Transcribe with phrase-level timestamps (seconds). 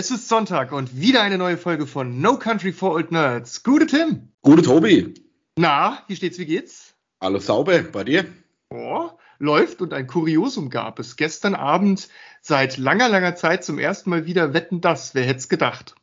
[0.00, 3.62] Es ist Sonntag und wieder eine neue Folge von No Country for Old Nerds.
[3.62, 4.30] Gute Tim.
[4.40, 5.12] Gute Tobi.
[5.58, 6.94] Na, wie steht's, wie geht's?
[7.18, 8.24] Alles sauber, bei dir?
[8.70, 11.16] Oh, läuft und ein Kuriosum gab es.
[11.16, 12.08] Gestern Abend
[12.40, 15.14] seit langer, langer Zeit zum ersten Mal wieder Wetten das.
[15.14, 15.94] Wer hätte es gedacht?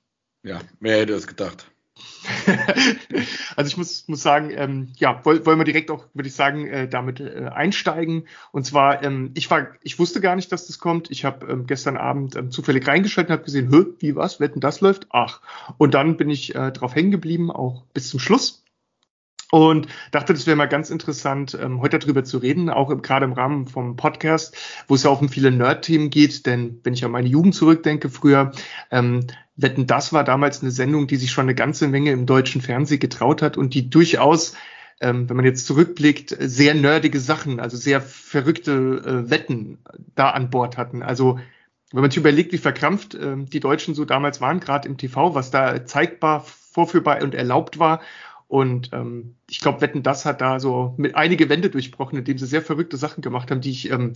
[0.44, 1.66] Ja, wer hätte es gedacht?
[3.56, 6.88] also ich muss, muss sagen, ähm, ja, wollen wir direkt auch, würde ich sagen, äh,
[6.88, 8.28] damit äh, einsteigen.
[8.52, 11.12] Und zwar, ähm, ich war, ich wusste gar nicht, dass das kommt.
[11.12, 14.60] Ich habe ähm, gestern Abend ähm, zufällig reingeschaltet und habe gesehen, Hö, wie was, wetten
[14.60, 15.08] das läuft?
[15.10, 15.42] Ach.
[15.78, 18.64] Und dann bin ich äh, drauf hängen geblieben, auch bis zum Schluss.
[19.50, 23.26] Und dachte, das wäre mal ganz interessant, ähm, heute darüber zu reden, auch im, gerade
[23.26, 26.46] im Rahmen vom Podcast, wo es ja auch um viele Nerd-Themen geht.
[26.46, 28.52] Denn wenn ich an meine Jugend zurückdenke, früher,
[28.92, 29.26] ähm,
[29.58, 33.00] Wetten, das war damals eine Sendung, die sich schon eine ganze Menge im deutschen Fernsehen
[33.00, 34.54] getraut hat und die durchaus,
[35.02, 39.80] ähm, wenn man jetzt zurückblickt, sehr nerdige Sachen, also sehr verrückte äh, Wetten
[40.16, 41.02] da an Bord hatten.
[41.02, 41.40] Also
[41.92, 45.34] wenn man sich überlegt, wie verkrampft äh, die Deutschen so damals waren, gerade im TV,
[45.34, 48.02] was da zeigbar, vorführbar und erlaubt war.
[48.48, 52.46] Und ähm, ich glaube, Wetten, das hat da so mit einige Wände durchbrochen, indem sie
[52.46, 54.14] sehr verrückte Sachen gemacht haben, die ich ähm,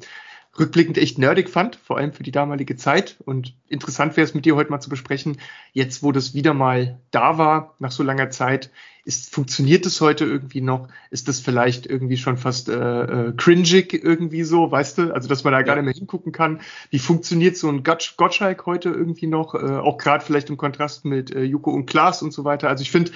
[0.60, 3.18] rückblickend echt nerdig fand, vor allem für die damalige Zeit.
[3.26, 5.38] Und interessant wäre es mit dir heute mal zu besprechen,
[5.72, 8.70] jetzt wo das wieder mal da war, nach so langer Zeit,
[9.04, 10.88] ist, funktioniert es heute irgendwie noch?
[11.10, 15.14] Ist das vielleicht irgendwie schon fast äh, äh, cringig irgendwie so, weißt du?
[15.14, 15.66] Also, dass man da ja.
[15.66, 16.62] gar nicht mehr hingucken kann.
[16.92, 19.56] Wie funktioniert so ein Gottschalk heute irgendwie noch?
[19.56, 22.70] Äh, auch gerade vielleicht im Kontrast mit äh, Juko und Klaas und so weiter.
[22.70, 23.12] Also ich finde,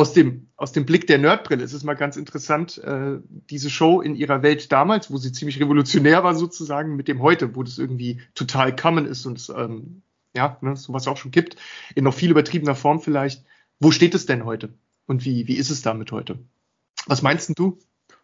[0.00, 3.18] aus dem, aus dem Blick der Nerdbrille ist es mal ganz interessant, äh,
[3.50, 7.54] diese Show in ihrer Welt damals, wo sie ziemlich revolutionär war sozusagen, mit dem heute,
[7.54, 10.00] wo das irgendwie total common ist und es, ähm,
[10.34, 11.56] ja, ne, sowas auch schon gibt,
[11.94, 13.44] in noch viel übertriebener Form vielleicht.
[13.78, 14.72] Wo steht es denn heute?
[15.06, 16.38] Und wie, wie ist es damit heute?
[17.06, 17.78] Was meinst du?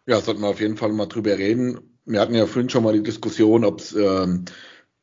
[0.07, 1.79] Ja, sollten wir auf jeden Fall mal drüber reden.
[2.05, 4.45] Wir hatten ja vorhin schon mal die Diskussion, ob es ähm,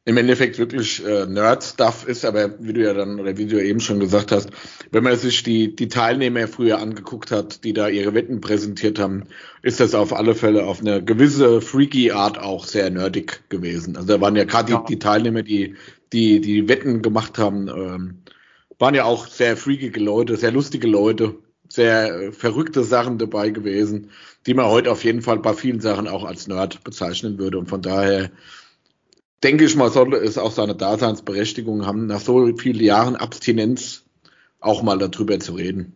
[0.07, 3.65] im Endeffekt wirklich äh, Nerd-Stuff ist, aber wie du ja dann, oder wie du ja
[3.65, 4.51] eben schon gesagt hast,
[4.91, 9.25] wenn man sich die, die Teilnehmer früher angeguckt hat, die da ihre Wetten präsentiert haben,
[9.63, 13.97] ist das auf alle Fälle auf eine gewisse freaky Art auch sehr nerdig gewesen.
[13.97, 14.85] Also da waren ja gerade ja.
[14.87, 15.75] die, die, Teilnehmer, die,
[16.13, 18.19] die die Wetten gemacht haben, ähm,
[18.79, 21.37] waren ja auch sehr freakige Leute, sehr lustige Leute,
[21.71, 24.11] sehr äh, verrückte Sachen dabei gewesen,
[24.47, 27.59] die man heute auf jeden Fall bei vielen Sachen auch als Nerd bezeichnen würde.
[27.59, 28.31] Und von daher
[29.45, 34.05] denke ich mal, sollte es auch seine Daseinsberechtigung haben, nach so vielen Jahren Abstinenz
[34.59, 35.95] auch mal darüber zu reden.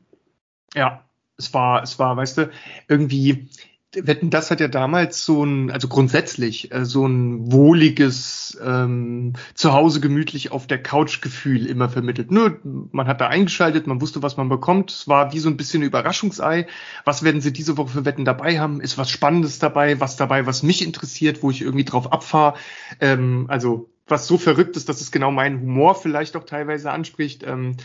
[0.75, 1.05] Ja,
[1.39, 2.51] es war, es war, weißt du,
[2.89, 3.49] irgendwie,
[3.94, 10.00] Wetten, das hat ja damals so ein, also grundsätzlich äh, so ein wohliges ähm, Zuhause
[10.00, 12.31] gemütlich auf der Couch Gefühl immer vermittelt.
[12.31, 14.91] Nur man hat da eingeschaltet, man wusste, was man bekommt.
[14.91, 16.66] Es war wie so ein bisschen Überraschungsei.
[17.04, 18.82] Was werden sie diese Woche für Wetten dabei haben?
[18.82, 19.99] Ist was Spannendes dabei?
[20.00, 22.59] Was dabei, was mich interessiert, wo ich irgendwie drauf abfahre?
[23.00, 27.43] Ähm, also was so verrückt ist, dass es genau meinen Humor vielleicht auch teilweise anspricht.
[27.43, 27.78] Ähm,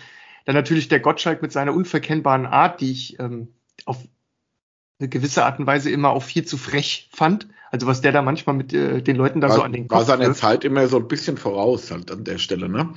[0.46, 3.54] dann natürlich der Gottschalk mit seiner unverkennbaren Art, die ich ähm,
[3.86, 4.00] auf
[5.04, 7.48] eine gewisse Art und Weise immer auch viel zu frech fand.
[7.72, 10.00] Also was der da manchmal mit äh, den Leuten da war, so an den Kopf
[10.00, 12.94] War seiner Zeit immer so ein bisschen voraus halt an der Stelle, ne?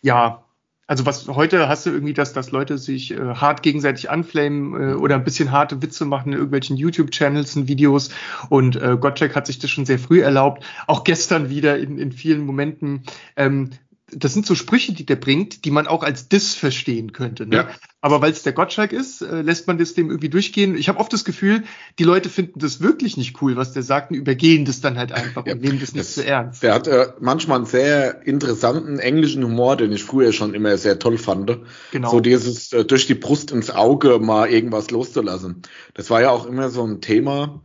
[0.00, 0.44] Ja,
[0.86, 4.94] also was heute hast du irgendwie, dass, dass Leute sich äh, hart gegenseitig anflamen äh,
[4.94, 8.10] oder ein bisschen harte Witze machen in irgendwelchen YouTube-Channels und Videos.
[8.48, 10.64] Und äh, Gottschalk hat sich das schon sehr früh erlaubt.
[10.86, 13.02] Auch gestern wieder in, in vielen Momenten.
[13.36, 13.70] Ähm,
[14.14, 17.46] das sind so Sprüche, die der bringt, die man auch als Diss verstehen könnte.
[17.46, 17.56] Ne?
[17.56, 17.68] Ja.
[18.00, 20.76] Aber weil es der Gottschalk ist, äh, lässt man das dem irgendwie durchgehen.
[20.76, 21.62] Ich habe oft das Gefühl,
[21.98, 25.12] die Leute finden das wirklich nicht cool, was der sagt, und übergehen das dann halt
[25.12, 25.54] einfach ja.
[25.54, 26.62] und nehmen das nicht das, zu ernst.
[26.62, 30.98] Der hat äh, manchmal einen sehr interessanten englischen Humor, den ich früher schon immer sehr
[30.98, 31.58] toll fand.
[31.90, 32.10] Genau.
[32.10, 35.62] So dieses äh, durch die Brust ins Auge mal irgendwas loszulassen.
[35.94, 37.62] Das war ja auch immer so ein Thema,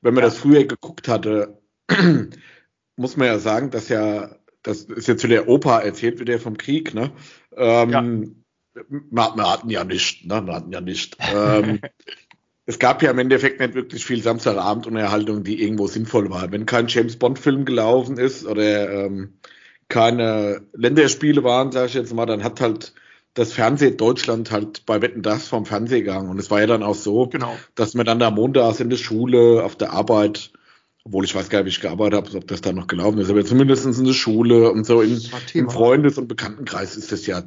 [0.00, 0.30] wenn man ja.
[0.30, 1.58] das früher geguckt hatte,
[2.96, 4.30] muss man ja sagen, dass ja
[4.62, 7.10] das ist jetzt wieder Opa erzählt wieder vom Krieg, ne?
[7.56, 8.02] Ähm, ja.
[8.74, 10.46] wir, wir, hatten ja nicht, ne?
[10.46, 11.16] Wir hatten ja nicht.
[11.34, 11.80] Ähm,
[12.66, 16.50] es gab ja im Endeffekt nicht wirklich viel Samstagabendunterhaltung, die irgendwo sinnvoll war.
[16.52, 19.38] Wenn kein James Bond-Film gelaufen ist oder ähm,
[19.88, 22.94] keine Länderspiele waren, sage ich jetzt mal, dann hat halt
[23.34, 26.30] das Fernsehen Deutschland halt bei Wetten das vom Fernsehen gegangen.
[26.30, 27.56] Und es war ja dann auch so, genau.
[27.74, 30.52] dass wir dann da montags in der Schule, auf der Arbeit
[31.04, 33.30] obwohl ich weiß gar nicht, wie ich gearbeitet habe, ob das da noch gelaufen ist,
[33.30, 35.20] aber zumindest in der Schule und so in,
[35.54, 37.42] im Freundes- und Bekanntenkreis ist das ja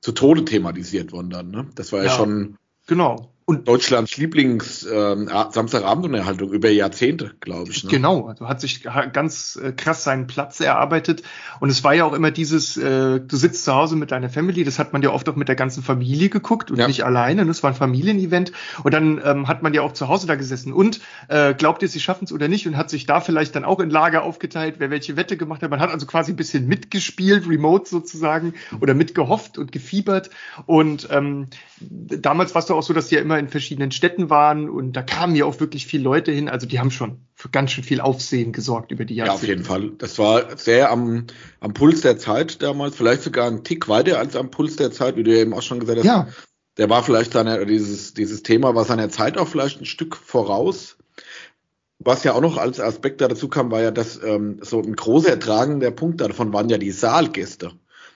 [0.00, 1.50] zu Tode thematisiert worden dann.
[1.50, 1.66] Ne?
[1.74, 3.31] Das war ja, ja schon genau.
[3.44, 5.16] Und Deutschlands Lieblings äh,
[5.50, 7.82] Samstagabendunterhaltung über Jahrzehnte, glaube ich.
[7.84, 7.90] Ne?
[7.90, 11.22] Genau, also hat sich ganz äh, krass seinen Platz erarbeitet.
[11.58, 14.62] Und es war ja auch immer dieses, äh, du sitzt zu Hause mit deiner Family,
[14.62, 16.86] das hat man ja oft auch mit der ganzen Familie geguckt und ja.
[16.86, 17.44] nicht alleine.
[17.44, 17.62] Das ne?
[17.64, 18.52] war ein Familienevent.
[18.84, 20.72] Und dann ähm, hat man ja auch zu Hause da gesessen.
[20.72, 22.66] Und äh, glaubt ihr, sie schaffen es oder nicht?
[22.68, 25.70] Und hat sich da vielleicht dann auch in Lager aufgeteilt, wer welche Wette gemacht hat.
[25.70, 30.30] Man hat also quasi ein bisschen mitgespielt, remote sozusagen, oder mitgehofft und gefiebert.
[30.66, 31.48] Und ähm,
[31.80, 34.92] damals war es doch auch so, dass die ja immer in verschiedenen Städten waren und
[34.92, 36.48] da kamen ja auch wirklich viele Leute hin.
[36.48, 39.30] Also die haben schon für ganz schön viel Aufsehen gesorgt über die Jahre.
[39.30, 39.90] Ja, auf jeden Fall.
[39.98, 41.26] Das war sehr am,
[41.60, 45.16] am Puls der Zeit damals, vielleicht sogar ein Tick weiter als am Puls der Zeit,
[45.16, 46.06] wie du eben auch schon gesagt hast.
[46.06, 46.28] Ja.
[46.78, 50.96] Der war vielleicht seine, dieses, dieses Thema war seiner Zeit auch vielleicht ein Stück voraus.
[51.98, 55.38] Was ja auch noch als Aspekt dazu kam, war ja, dass ähm, so ein großer
[55.38, 57.72] tragender Punkt davon waren ja die Saalgäste.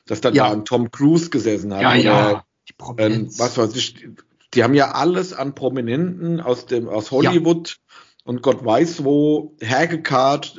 [0.06, 0.46] Dass dann ja.
[0.46, 1.82] da ein Tom Cruise gesessen hat.
[1.82, 2.44] Ja, ja.
[2.84, 4.08] Oder, ähm, was weiß ich,
[4.56, 7.76] die haben ja alles an Prominenten aus dem aus Hollywood ja.
[8.24, 10.58] und Gott weiß wo hergekarrt,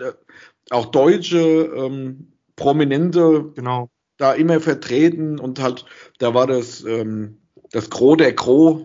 [0.69, 3.89] auch deutsche ähm, Prominente genau.
[4.17, 5.85] da immer vertreten und halt
[6.19, 7.39] da war das ähm,
[7.71, 8.83] das Gros der Gros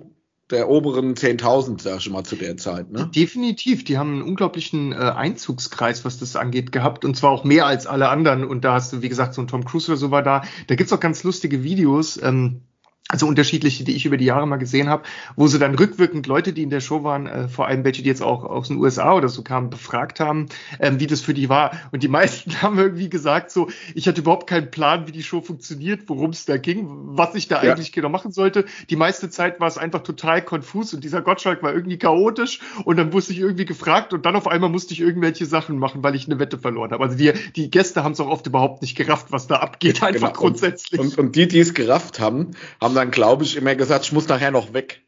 [0.50, 2.90] der oberen 10.000, sag ich mal, zu der Zeit.
[2.90, 3.10] Ne?
[3.14, 7.64] Definitiv, die haben einen unglaublichen äh, Einzugskreis, was das angeht, gehabt und zwar auch mehr
[7.64, 8.44] als alle anderen.
[8.44, 10.42] Und da hast du, wie gesagt, so ein Tom Cruise oder so war da.
[10.66, 12.22] Da gibt's auch ganz lustige Videos.
[12.22, 12.60] Ähm,
[13.08, 15.02] also unterschiedliche, die ich über die Jahre mal gesehen habe,
[15.36, 18.08] wo sie dann rückwirkend Leute, die in der Show waren, äh, vor allem welche, die
[18.08, 20.46] jetzt auch aus den USA oder so kamen, befragt haben,
[20.80, 21.72] ähm, wie das für die war.
[21.90, 25.42] Und die meisten haben irgendwie gesagt, so, ich hatte überhaupt keinen Plan, wie die Show
[25.42, 27.72] funktioniert, worum es da ging, was ich da ja.
[27.72, 28.64] eigentlich genau machen sollte.
[28.88, 32.96] Die meiste Zeit war es einfach total konfus und dieser Gottschalk war irgendwie chaotisch und
[32.96, 36.14] dann wusste ich irgendwie gefragt und dann auf einmal musste ich irgendwelche Sachen machen, weil
[36.14, 37.04] ich eine Wette verloren habe.
[37.04, 40.28] Also die, die Gäste haben es auch oft überhaupt nicht gerafft, was da abgeht, einfach
[40.28, 40.40] genau.
[40.40, 40.98] grundsätzlich.
[40.98, 44.28] Und, und die, die es gerafft haben, haben dann, glaube ich, immer gesagt, ich muss
[44.28, 45.02] nachher noch weg.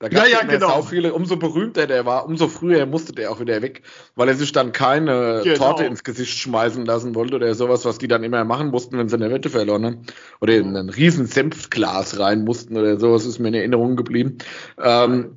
[0.00, 0.80] Da gab ja, ja, genau.
[0.80, 3.82] Viele, umso berühmter der war, umso früher musste der auch wieder weg,
[4.14, 5.56] weil er sich dann keine genau.
[5.56, 9.10] Torte ins Gesicht schmeißen lassen wollte oder sowas, was die dann immer machen mussten, wenn
[9.10, 10.02] sie eine Wette verloren haben.
[10.40, 14.38] Oder in ein riesen Senfglas rein mussten oder sowas, ist mir in Erinnerung geblieben.
[14.82, 15.36] Ähm,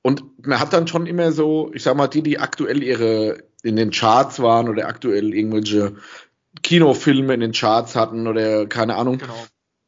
[0.00, 3.76] und man hat dann schon immer so, ich sag mal, die, die aktuell ihre in
[3.76, 5.96] den Charts waren oder aktuell irgendwelche
[6.62, 9.34] Kinofilme in den Charts hatten oder keine Ahnung, genau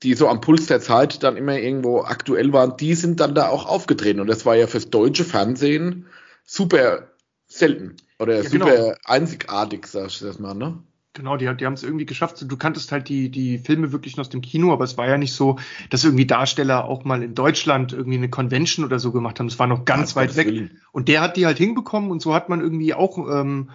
[0.03, 3.49] die so am Puls der Zeit dann immer irgendwo aktuell waren, die sind dann da
[3.49, 4.21] auch aufgetreten.
[4.21, 6.07] Und das war ja fürs deutsche Fernsehen
[6.45, 7.09] super
[7.47, 8.95] selten oder ja, super genau.
[9.05, 10.83] einzigartig, sag ich das mal, ne?
[11.15, 12.43] Genau, die, die haben es irgendwie geschafft.
[12.49, 15.35] Du kanntest halt die, die Filme wirklich aus dem Kino, aber es war ja nicht
[15.35, 15.59] so,
[15.91, 19.47] dass irgendwie Darsteller auch mal in Deutschland irgendwie eine Convention oder so gemacht haben.
[19.47, 20.47] Es war noch ganz ja, weit weg.
[20.47, 20.81] Willen.
[20.91, 23.71] Und der hat die halt hinbekommen und so hat man irgendwie auch ähm,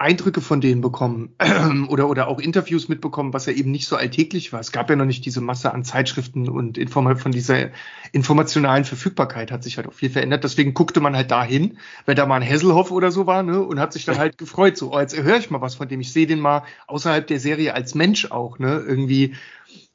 [0.00, 1.34] Eindrücke von denen bekommen
[1.88, 4.60] oder, oder auch Interviews mitbekommen, was ja eben nicht so alltäglich war.
[4.60, 7.70] Es gab ja noch nicht diese Masse an Zeitschriften und Inform von dieser
[8.12, 10.44] informationalen Verfügbarkeit hat sich halt auch viel verändert.
[10.44, 13.80] Deswegen guckte man halt dahin, wenn da mal ein Hesselhoff oder so war, ne, und
[13.80, 16.00] hat sich dann halt gefreut, so, oh, jetzt höre ich mal was von dem.
[16.00, 19.34] Ich sehe den mal außerhalb der Serie als Mensch auch, ne, irgendwie.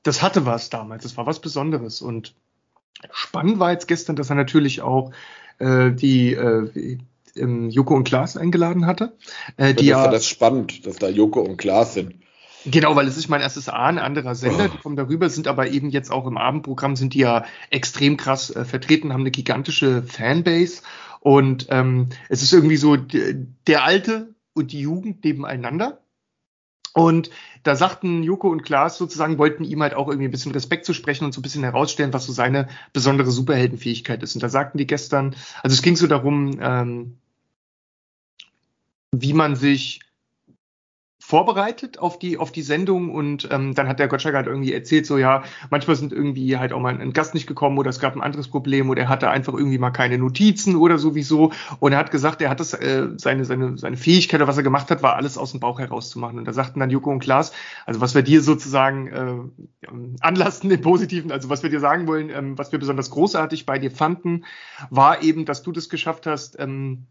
[0.04, 1.04] Das hatte was damals.
[1.04, 2.36] Das war was Besonderes und
[3.12, 5.12] spannend war jetzt gestern, dass er natürlich auch
[5.60, 6.98] äh, die äh,
[7.36, 9.18] ähm, Joko und Klaas eingeladen hatte.
[9.58, 12.16] Äh, die ja, das spannend, dass da Joko und Klaas sind.
[12.66, 14.68] Genau, weil es ist mein erstes A, ein anderer Sender, oh.
[14.70, 18.56] die kommen darüber, sind aber eben jetzt auch im Abendprogramm, sind die ja extrem krass
[18.56, 20.82] äh, vertreten, haben eine gigantische Fanbase
[21.20, 26.00] und ähm, es ist irgendwie so der Alte und die Jugend nebeneinander.
[26.94, 27.32] Und
[27.64, 30.94] da sagten Joko und Klaas sozusagen, wollten ihm halt auch irgendwie ein bisschen Respekt zu
[30.94, 34.36] sprechen und so ein bisschen herausstellen, was so seine besondere Superheldenfähigkeit ist.
[34.36, 37.18] Und da sagten die gestern, also es ging so darum, ähm,
[39.14, 40.02] wie man sich
[41.26, 45.06] vorbereitet auf die auf die Sendung und ähm, dann hat der Gottschalk halt irgendwie erzählt
[45.06, 48.14] so ja manchmal sind irgendwie halt auch mal ein Gast nicht gekommen oder es gab
[48.14, 51.54] ein anderes Problem oder er hatte einfach irgendwie mal keine Notizen oder sowieso.
[51.80, 54.64] Und er hat gesagt er hat das äh, seine seine seine Fähigkeit oder was er
[54.64, 57.54] gemacht hat war alles aus dem Bauch herauszumachen und da sagten dann Joko und Klaas
[57.86, 59.88] also was wir dir sozusagen äh,
[60.20, 63.80] anlasten im Positiven also was wir dir sagen wollen ähm, was wir besonders großartig bei
[63.80, 64.44] dir fanden
[64.90, 67.08] war eben dass du das geschafft hast ähm,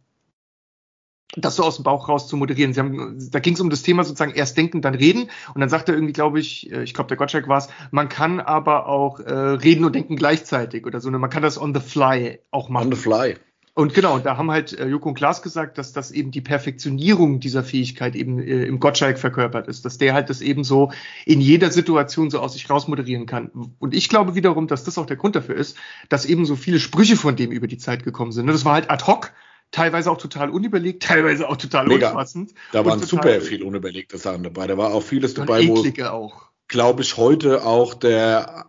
[1.36, 2.74] das so aus dem Bauch raus zu moderieren.
[2.74, 5.30] Sie haben, da ging es um das Thema sozusagen erst denken, dann reden.
[5.54, 8.08] Und dann sagt er irgendwie, glaube ich, äh, ich glaube, der Gottschalk war es, man
[8.08, 11.10] kann aber auch äh, reden und denken gleichzeitig oder so.
[11.10, 11.18] Ne?
[11.18, 12.88] Man kann das on the fly auch machen.
[12.88, 13.36] On the fly.
[13.74, 17.40] Und genau, da haben halt äh, Joko und Klaas gesagt, dass das eben die Perfektionierung
[17.40, 20.92] dieser Fähigkeit eben äh, im Gottschalk verkörpert ist, dass der halt das eben so
[21.24, 23.50] in jeder Situation so aus sich raus moderieren kann.
[23.78, 25.78] Und ich glaube wiederum, dass das auch der Grund dafür ist,
[26.10, 28.44] dass eben so viele Sprüche von dem über die Zeit gekommen sind.
[28.44, 28.52] Ne?
[28.52, 29.32] Das war halt ad hoc
[29.72, 32.10] teilweise auch total unüberlegt, teilweise auch total Mega.
[32.10, 32.52] unfassend.
[32.70, 34.68] Da waren super viel unüberlegte Sachen dabei.
[34.68, 36.32] Da war auch vieles dabei, wo,
[36.68, 38.66] glaube ich, heute auch der,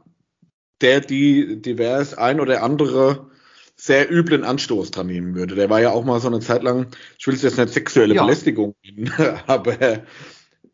[0.82, 3.30] der, die divers ein oder andere
[3.76, 5.56] sehr üblen Anstoß dran nehmen würde.
[5.56, 6.88] Der war ja auch mal so eine Zeit lang,
[7.20, 8.24] ich will es jetzt nicht sexuelle ja.
[8.24, 9.12] Belästigung nennen,
[9.48, 10.04] aber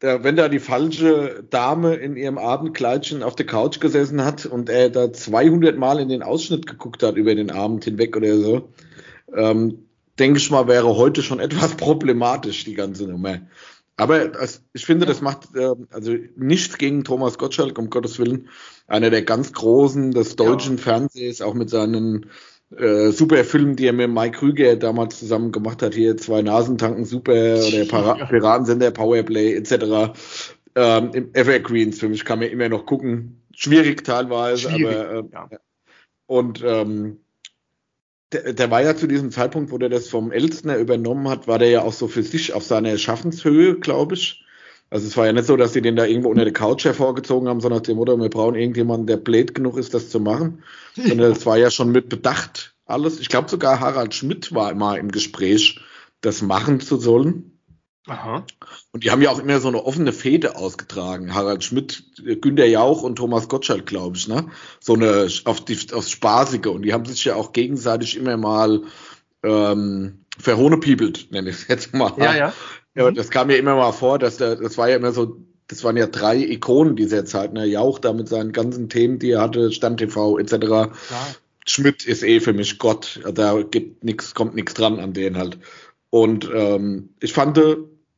[0.01, 4.89] wenn da die falsche Dame in ihrem Abendkleidchen auf der Couch gesessen hat und er
[4.89, 8.69] da 200 Mal in den Ausschnitt geguckt hat über den Abend hinweg oder so,
[9.35, 9.88] ähm,
[10.19, 13.41] denke ich mal, wäre heute schon etwas problematisch, die ganze Nummer.
[13.97, 18.47] Aber das, ich finde, das macht äh, also nichts gegen Thomas Gottschalk, um Gottes Willen.
[18.87, 20.83] Einer der ganz Großen des deutschen ja.
[20.83, 22.27] Fernsehs, auch mit seinen
[22.77, 27.03] äh, super Filmen, die er mit Mike Krüger damals zusammen gemacht hat, hier zwei Nasentanken
[27.03, 28.25] super oder Para.
[28.25, 30.13] Piratensender, Powerplay etc.
[30.75, 33.41] Ähm, Im Evergreens für mich kann man immer noch gucken.
[33.53, 35.49] Schwierig teilweise, Schwierig, aber äh, ja.
[36.27, 37.17] und ähm,
[38.31, 41.59] der, der war ja zu diesem Zeitpunkt, wo der das vom Elstner übernommen hat, war
[41.59, 44.45] der ja auch so für sich auf seiner Schaffenshöhe, glaube ich.
[44.91, 47.47] Also es war ja nicht so, dass sie den da irgendwo unter der Couch hervorgezogen
[47.47, 50.63] haben, sondern dem Motto, wir brauchen irgendjemanden, der blöd genug ist, das zu machen.
[50.95, 53.19] Sondern es war ja schon mit Bedacht alles.
[53.19, 55.79] Ich glaube sogar Harald Schmidt war immer im Gespräch,
[56.21, 57.58] das machen zu sollen.
[58.07, 58.45] Aha.
[58.91, 61.33] Und die haben ja auch immer so eine offene Fehde ausgetragen.
[61.33, 62.03] Harald Schmidt,
[62.41, 64.47] Günter Jauch und Thomas Gottschalk, glaube ich, ne?
[64.79, 66.67] So eine auf die aufs Spaßige.
[66.67, 68.83] Und die haben sich ja auch gegenseitig immer mal
[69.43, 72.13] ähm, verhohnepiebelt, nenne ich es jetzt mal.
[72.17, 72.53] Ja, ja.
[72.95, 73.15] ja mhm.
[73.15, 75.37] Das kam mir immer mal vor, dass der, das war ja immer so,
[75.67, 77.53] das waren ja drei Ikonen dieser Zeit.
[77.53, 77.65] Ne?
[77.65, 80.57] Jauch da mit seinen ganzen Themen, die er hatte, Stand TV etc.
[80.57, 80.91] Klar.
[81.67, 83.19] Schmidt ist eh für mich Gott.
[83.33, 85.59] Da gibt nichts, kommt nichts dran an den halt.
[86.09, 87.59] Und ähm, ich fand,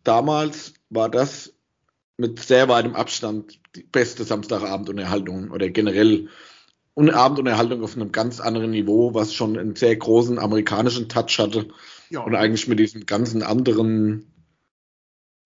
[0.03, 1.53] damals war das
[2.17, 6.29] mit sehr weitem Abstand die beste Samstagabendunterhaltung oder generell
[6.95, 11.69] Abendunterhaltung auf einem ganz anderen Niveau, was schon einen sehr großen amerikanischen Touch hatte
[12.09, 12.21] ja.
[12.21, 14.31] und eigentlich mit diesem ganzen anderen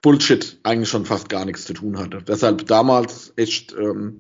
[0.02, 2.22] Bullshit eigentlich schon fast gar nichts zu tun hatte.
[2.22, 4.20] Deshalb damals echt ähm,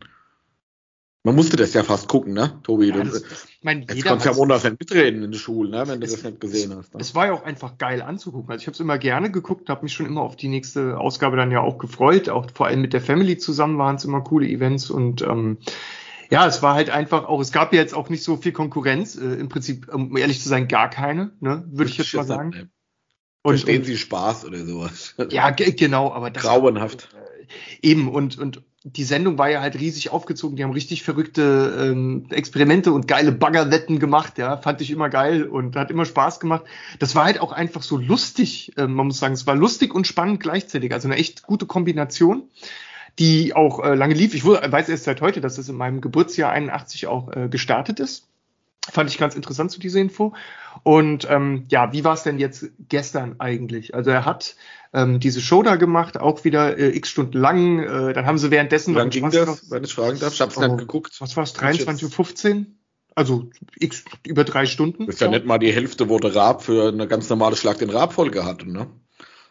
[1.25, 2.89] man musste das ja fast gucken, ne, Tobi?
[2.89, 5.72] Ja, das, das, ich mein, Jetzt kannst du ja montags nicht mitreden in der Schule,
[5.72, 6.94] ne, wenn du es, das nicht gesehen hast.
[6.94, 7.01] Ne?
[7.01, 8.51] Es war ja auch einfach geil anzugucken.
[8.51, 11.36] Also ich habe es immer gerne geguckt, habe mich schon immer auf die nächste Ausgabe
[11.36, 12.29] dann ja auch gefreut.
[12.29, 15.58] Auch vor allem mit der Family zusammen waren es immer coole Events und ähm,
[16.29, 19.15] ja, es war halt einfach auch, es gab ja jetzt auch nicht so viel Konkurrenz,
[19.15, 22.51] äh, im Prinzip, um ehrlich zu sein, gar keine, ne, würde ich jetzt mal sagen.
[22.51, 22.72] Sagen,
[23.41, 25.15] und, Verstehen und, Sie Spaß oder sowas?
[25.29, 27.10] Ja, genau, aber das grauenhaft.
[27.13, 30.56] Äh, eben und und die Sendung war ja halt riesig aufgezogen.
[30.56, 34.38] Die haben richtig verrückte ähm, Experimente und geile Baggerwetten gemacht.
[34.38, 36.65] Ja, fand ich immer geil und hat immer Spaß gemacht.
[37.00, 38.74] Das war halt auch einfach so lustig.
[38.77, 40.94] Ähm, man muss sagen, es war lustig und spannend gleichzeitig.
[40.94, 42.44] Also eine echt gute Kombination,
[43.18, 44.36] die auch äh, lange lief.
[44.36, 48.27] Ich weiß erst seit heute, dass es in meinem Geburtsjahr 81 auch äh, gestartet ist.
[48.88, 50.36] Fand ich ganz interessant zu dieser Info.
[50.84, 53.96] Und ähm, ja, wie war es denn jetzt gestern eigentlich?
[53.96, 54.55] Also er hat
[54.94, 57.79] ähm, diese Show da gemacht, auch wieder äh, x Stunden lang.
[57.79, 58.96] Äh, dann haben sie währenddessen.
[58.96, 60.34] Wann ging das, noch, wenn ich fragen darf?
[60.34, 61.15] Ich hab's oh, nicht geguckt.
[61.20, 61.55] Was war es?
[61.55, 62.65] 23.15 Uhr?
[63.15, 65.05] Also x, über drei Stunden.
[65.05, 67.77] Das ist ja nicht mal die Hälfte, wo der Raab für eine ganz normale Schlag
[67.77, 68.88] den Raab-Folge hatte, ne?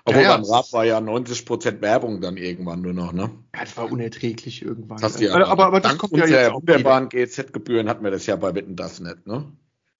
[0.04, 0.36] Obwohl ja, ja.
[0.36, 3.30] beim Raab war ja 90% Werbung dann irgendwann nur noch, ne?
[3.54, 4.98] Ja, das war unerträglich irgendwann.
[4.98, 8.26] Das ja, aber, aber, aber das kommt ja jetzt auch wunderbaren GZ-Gebühren hatten wir das
[8.26, 9.44] ja bei Wetten das nicht, ne?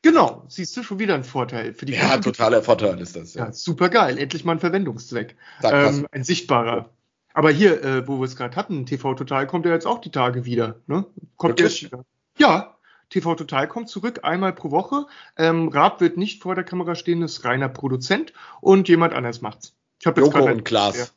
[0.04, 1.94] Genau, siehst du schon wieder ein Vorteil für die.
[1.94, 3.32] Ja, totaler Vorteil ist das.
[3.32, 4.18] Ja, ja super geil.
[4.18, 5.34] Endlich mal ein Verwendungszweck.
[5.62, 6.90] Ähm, ein sichtbarer.
[7.32, 10.11] Aber hier, äh, wo wir es gerade hatten, TV Total kommt ja jetzt auch die
[10.11, 10.76] Tage wieder.
[10.88, 11.06] Ne?
[11.38, 12.04] Kommt jetzt wieder.
[12.37, 12.76] Ja,
[13.08, 15.06] TV Total kommt zurück einmal pro Woche.
[15.38, 19.73] Ähm, Raab wird nicht vor der Kamera stehen, ist reiner Produzent und jemand anders macht's.
[20.00, 21.14] Ich habe jetzt Joko und Klaas.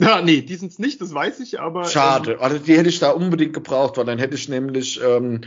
[0.00, 1.84] Ja, nee, die sind's nicht, das weiß ich, aber.
[1.84, 2.32] Schade.
[2.32, 5.42] Ähm, also die hätte ich da unbedingt gebraucht, weil dann hätte ich nämlich ähm,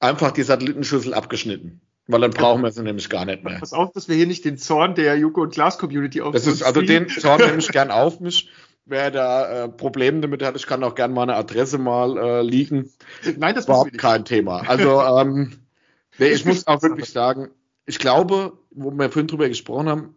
[0.00, 1.80] einfach die Satellitenschüssel abgeschnitten.
[2.08, 3.58] Weil dann brauchen wir sie nämlich gar nicht mehr.
[3.58, 6.46] Pass auf, dass wir hier nicht den Zorn der Joko und Glas Community auf Das
[6.46, 8.50] ist, also den Zorn nehme ich gern auf mich.
[8.84, 12.92] Wer da äh, Probleme damit hat, ich kann auch gern meine Adresse mal äh, liegen.
[13.36, 14.60] Nein, das ist überhaupt kein Thema.
[14.68, 15.58] Also ähm,
[16.18, 17.48] nee, ich muss auch wirklich sagen,
[17.84, 20.14] ich glaube, wo wir vorhin drüber gesprochen haben,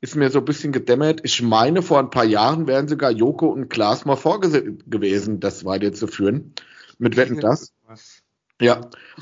[0.00, 1.20] ist mir so ein bisschen gedämmert.
[1.24, 5.64] Ich meine, vor ein paar Jahren wären sogar Joko und Klaas mal vorgesehen gewesen, das
[5.64, 6.54] weiterzuführen.
[6.98, 7.72] Mit Wetten das.
[8.64, 8.80] Ja,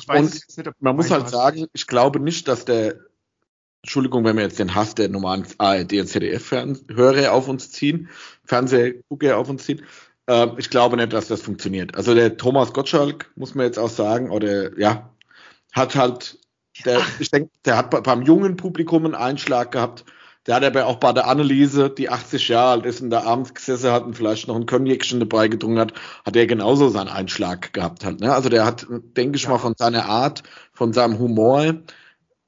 [0.09, 0.43] und
[0.81, 2.97] man muss halt sagen, ich glaube nicht, dass der,
[3.83, 8.09] Entschuldigung, wenn wir jetzt den Hass der normalen ARD und ZDF-Hörer auf uns ziehen,
[8.45, 9.83] Fernsehgucker auf uns ziehen,
[10.27, 11.97] äh, ich glaube nicht, dass das funktioniert.
[11.97, 15.11] Also der Thomas Gottschalk, muss man jetzt auch sagen, oder ja,
[15.73, 16.39] hat halt,
[16.85, 20.05] der, ich denke, der hat beim jungen Publikum einen Einschlag gehabt,
[20.47, 23.55] der hat aber auch bei der Anneliese, die 80 Jahre alt ist und da abends
[23.55, 25.95] gesessen hat und vielleicht noch ein Cognacchen dabei getrunken hat,
[26.25, 28.21] hat er genauso seinen Einschlag gehabt halt.
[28.21, 28.35] Ne?
[28.35, 29.51] Also der hat, denke ich ja.
[29.51, 31.77] mal, von seiner Art, von seinem Humor,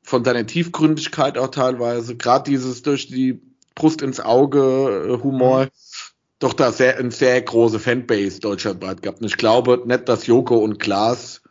[0.02, 3.40] von seiner Tiefgründigkeit auch teilweise, gerade dieses durch die
[3.76, 5.68] Brust ins Auge äh, Humor, mhm.
[6.40, 9.20] doch da sehr, eine sehr große Fanbase deutschlandweit gehabt.
[9.20, 11.43] Und ich glaube nicht, dass Joko und Klaas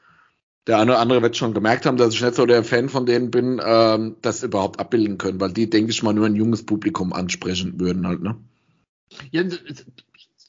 [0.67, 3.05] der eine oder andere wird schon gemerkt haben, dass ich nicht so der Fan von
[3.05, 6.65] denen bin, ähm, das überhaupt abbilden können, weil die, denke ich mal, nur ein junges
[6.65, 8.35] Publikum ansprechen würden halt, ne?
[9.31, 9.85] Ja, es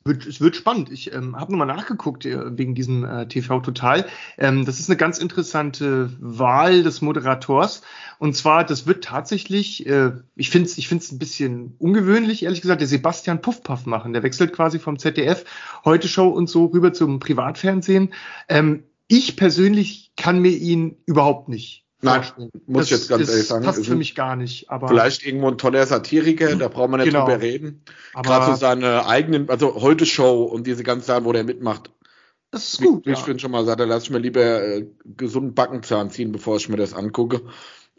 [0.04, 0.90] wird, es wird spannend.
[0.92, 4.06] Ich ähm, habe nochmal nachgeguckt äh, wegen diesem äh, TV Total.
[4.37, 7.83] Ähm, das ist eine ganz interessante Wahl des Moderators.
[8.18, 12.61] Und zwar, das wird tatsächlich, äh, ich finde es ich find's ein bisschen ungewöhnlich, ehrlich
[12.61, 14.12] gesagt, der Sebastian Puffpaff machen.
[14.12, 15.44] Der wechselt quasi vom ZDF,
[15.85, 18.12] Heute Show und so rüber zum Privatfernsehen.
[18.49, 22.23] Ähm, ich persönlich kann mir ihn überhaupt nicht Nein,
[22.66, 23.64] muss das ich jetzt ganz ehrlich sagen.
[23.64, 24.71] Passt für mich gar nicht.
[24.71, 27.25] Aber vielleicht irgendwo ein toller Satiriker, da braucht man nicht genau.
[27.25, 27.83] drüber reden.
[28.14, 31.90] Gerade so seine eigenen, also heute Show und diese ganzen Sachen, wo der mitmacht.
[32.50, 33.06] Das ist gut.
[33.06, 33.12] Ich, ja.
[33.14, 36.68] ich finde schon mal, da lasse ich mir lieber äh, gesunden Backenzahn ziehen, bevor ich
[36.68, 37.42] mir das angucke.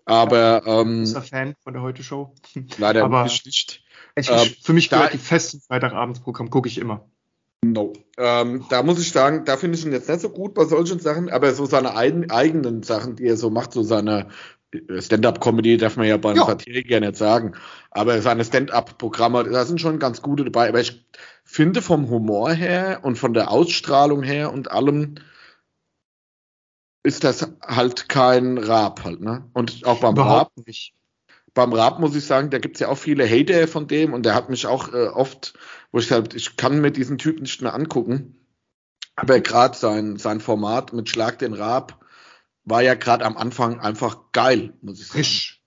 [0.05, 2.33] Aber ja, ähm, ist ein Fan von der Heute Show.
[2.77, 3.83] Leider aber nicht.
[4.15, 7.09] Ich, ähm, für mich gehört die festen Freitagabendsprogramm gucke ich immer.
[7.71, 7.93] No.
[8.17, 10.99] Ähm, da muss ich sagen, da finde ich ihn jetzt nicht so gut bei solchen
[10.99, 14.27] Sachen, aber so seine ein, eigenen Sachen, die er so macht, so seine
[14.71, 16.45] äh, Stand-up-Comedy darf man ja bei einem ja.
[16.45, 17.55] Satiriker nicht sagen,
[17.91, 21.05] aber seine Stand-up-Programme, da sind schon ganz gute dabei, aber ich
[21.43, 25.15] finde vom Humor her und von der Ausstrahlung her und allem
[27.03, 29.49] ist das halt kein Rap halt, ne?
[29.53, 30.93] Und auch beim Überhaupt Rap nicht
[31.55, 34.23] beim Rap muss ich sagen, da gibt es ja auch viele Hater von dem und
[34.23, 35.57] der hat mich auch äh, oft,
[35.91, 38.45] wo ich sage, ich kann mir diesen Typ nicht mehr angucken.
[39.15, 41.97] Aber gerade sein, sein Format mit Schlag den Rap
[42.65, 45.23] war ja gerade am Anfang einfach geil, muss ich sagen.
[45.23, 45.61] Frisch.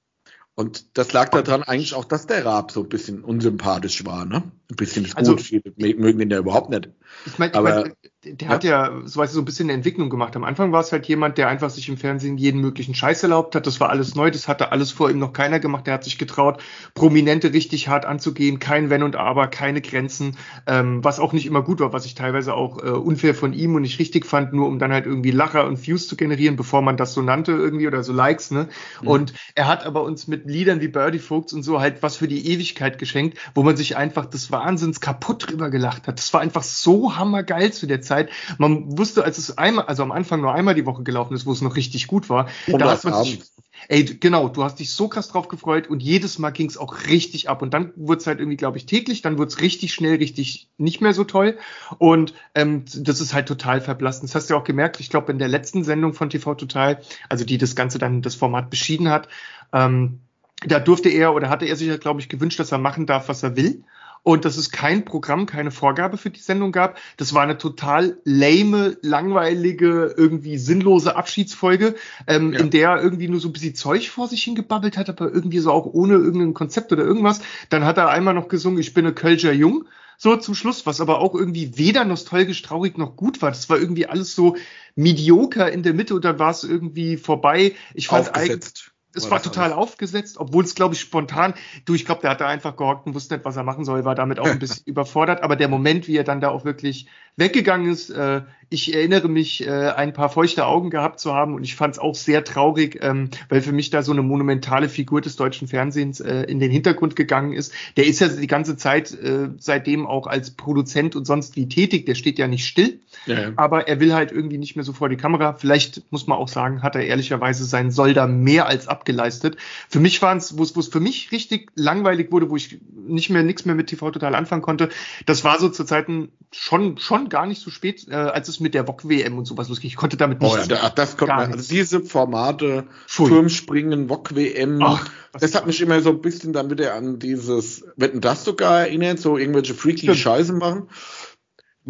[0.55, 4.43] Und das lag daran eigentlich auch, dass der Raab so ein bisschen unsympathisch war, ne?
[4.71, 6.91] Ein bisschen ist also, gut, viele mögen ihn ja überhaupt nicht.
[7.25, 7.93] Ich meine, ich mein,
[8.25, 10.35] der hat ja, so, weißt so ein bisschen eine Entwicklung gemacht.
[10.37, 13.55] Am Anfang war es halt jemand, der einfach sich im Fernsehen jeden möglichen Scheiß erlaubt
[13.55, 13.67] hat.
[13.67, 15.87] Das war alles neu, das hatte alles vor ihm noch keiner gemacht.
[15.87, 16.61] Der hat sich getraut,
[16.95, 21.63] Prominente richtig hart anzugehen, kein Wenn und Aber, keine Grenzen, ähm, was auch nicht immer
[21.63, 24.67] gut war, was ich teilweise auch äh, unfair von ihm und nicht richtig fand, nur
[24.67, 27.87] um dann halt irgendwie Lacher und Views zu generieren, bevor man das so nannte irgendwie
[27.87, 28.69] oder so Likes, ne?
[29.01, 29.09] Mhm.
[29.09, 32.29] Und er hat aber uns mit Liedern wie Birdie Folks und so halt was für
[32.29, 36.19] die Ewigkeit geschenkt, wo man sich einfach des Wahnsinns kaputt drüber gelacht hat.
[36.19, 38.31] Das war einfach so hammergeil zu der Zeit.
[38.59, 41.53] Man wusste, als es einmal, also am Anfang nur einmal die Woche gelaufen ist, wo
[41.53, 43.41] es noch richtig gut war, und da hat man sich,
[43.89, 47.07] ey, genau, du hast dich so krass drauf gefreut und jedes Mal ging es auch
[47.07, 47.63] richtig ab.
[47.63, 50.69] Und dann wurde es halt irgendwie, glaube ich, täglich, dann wurde es richtig schnell, richtig
[50.77, 51.57] nicht mehr so toll.
[51.99, 54.25] Und ähm, das ist halt total verblasst.
[54.25, 57.01] Das hast du ja auch gemerkt, ich glaube, in der letzten Sendung von TV Total,
[57.29, 59.29] also die das Ganze dann das Format beschieden hat,
[59.73, 60.19] ähm,
[60.67, 63.45] da durfte er oder hatte er sich, glaube ich, gewünscht, dass er machen darf, was
[63.45, 63.85] er will
[64.23, 66.99] und dass es kein Programm, keine Vorgabe für die Sendung gab.
[67.17, 71.95] Das war eine total lame, langweilige, irgendwie sinnlose Abschiedsfolge,
[72.27, 72.61] ähm, ja.
[72.61, 75.59] in der er irgendwie nur so ein bisschen Zeug vor sich hingebabbelt hat, aber irgendwie
[75.59, 77.41] so auch ohne irgendein Konzept oder irgendwas.
[77.71, 79.85] Dann hat er einmal noch gesungen, ich bin eine Kölscher Jung.
[80.21, 83.51] So zum Schluss, was aber auch irgendwie weder nostalgisch traurig noch gut war.
[83.51, 84.57] Das war irgendwie alles so
[84.97, 87.77] medioker in der Mitte und dann war es irgendwie vorbei.
[87.95, 89.77] Ich fand eigentlich es war, total alles?
[89.77, 91.55] aufgesetzt, obwohl es, glaube ich, spontan,
[91.85, 94.05] du, ich glaube, der hat da einfach gehockt und wusste nicht, was er machen soll,
[94.05, 95.43] war damit auch ein bisschen überfordert.
[95.43, 97.07] Aber der Moment, wie er dann da auch wirklich
[97.39, 101.65] weggegangen ist, äh, ich erinnere mich, äh, ein paar feuchte Augen gehabt zu haben und
[101.65, 105.23] ich fand es auch sehr traurig, ähm, weil für mich da so eine monumentale Figur
[105.23, 107.73] des deutschen Fernsehens äh, in den Hintergrund gegangen ist.
[107.97, 112.05] Der ist ja die ganze Zeit äh, seitdem auch als Produzent und sonst wie tätig,
[112.05, 113.53] der steht ja nicht still, ja, ja.
[113.57, 115.55] aber er will halt irgendwie nicht mehr so vor die Kamera.
[115.55, 119.57] Vielleicht muss man auch sagen, hat er ehrlicherweise seinen Soll da mehr als abgeleistet.
[119.89, 123.43] Für mich waren es, wo es für mich richtig langweilig wurde, wo ich nicht mehr
[123.43, 124.91] nichts mehr mit TV total anfangen konnte,
[125.25, 128.75] das war so zu Zeiten schon, schon gar nicht so spät, äh, als es mit
[128.75, 129.89] der VOG-WM und sowas losging.
[129.89, 130.53] Ich konnte damit nicht.
[130.53, 132.87] Oh ja, das kommt man, also diese Formate.
[133.07, 134.85] Turmspringen, VOG-WM,
[135.33, 139.21] das hat mich immer so ein bisschen dann wieder an dieses, wetten das sogar erinnert,
[139.21, 140.19] so irgendwelche freaky Stimmt.
[140.19, 140.89] Scheiße machen.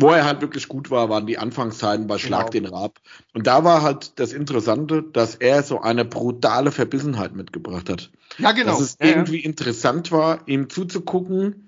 [0.00, 2.68] Wo er halt wirklich gut war, waren die Anfangszeiten bei Schlag genau.
[2.68, 3.00] den Rab.
[3.34, 8.12] Und da war halt das Interessante, dass er so eine brutale Verbissenheit mitgebracht hat.
[8.38, 8.72] Ja, genau.
[8.72, 9.44] Dass es ja, irgendwie ja.
[9.44, 11.67] interessant war, ihm zuzugucken,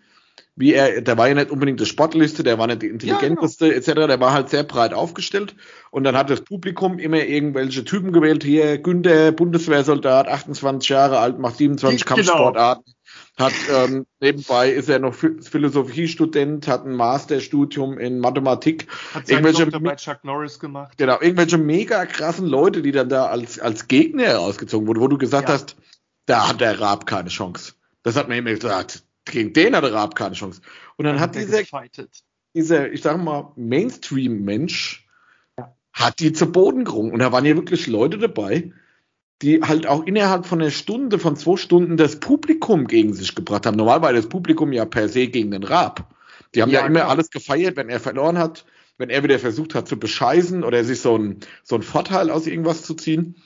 [0.61, 3.81] wie er, der war ja nicht unbedingt der Sportliste, der war nicht die intelligenteste ja,
[3.81, 4.03] genau.
[4.03, 5.57] etc., der war halt sehr breit aufgestellt
[5.91, 11.39] und dann hat das Publikum immer irgendwelche Typen gewählt, hier Günther, Bundeswehrsoldat, 28 Jahre alt,
[11.39, 12.15] macht 27 genau.
[12.15, 12.95] Kampfsportarten,
[13.39, 18.87] hat ähm, nebenbei ist er noch Philosophiestudent, hat ein Masterstudium in Mathematik.
[19.15, 20.99] Hat irgendwelche bei Chuck Norris gemacht.
[20.99, 25.17] Genau, irgendwelche mega krassen Leute, die dann da als, als Gegner herausgezogen wurden, wo du
[25.17, 25.55] gesagt ja.
[25.55, 25.77] hast,
[26.27, 27.73] da hat der Raab keine Chance.
[28.03, 30.61] Das hat man immer gesagt gegen den hatte Raab keine Chance.
[30.97, 31.63] Und dann, hat dieser,
[32.55, 35.07] dieser, ich sag mal, Mainstream-Mensch,
[35.59, 35.75] ja.
[35.93, 37.13] hat die zu Boden gerungen.
[37.13, 38.73] Und da waren ja wirklich Leute dabei,
[39.43, 43.67] die halt auch innerhalb von einer Stunde, von zwei Stunden das Publikum gegen sich gebracht
[43.67, 43.77] haben.
[43.77, 46.15] Normal war das Publikum ja per se gegen den Raab.
[46.55, 47.11] Die haben ja, ja immer klar.
[47.11, 48.65] alles gefeiert, wenn er verloren hat.
[48.99, 52.47] wenn er wieder versucht hat zu bescheißen oder sich so ein, so ein Vorteil aus
[52.47, 53.37] irgendwas zu ziehen.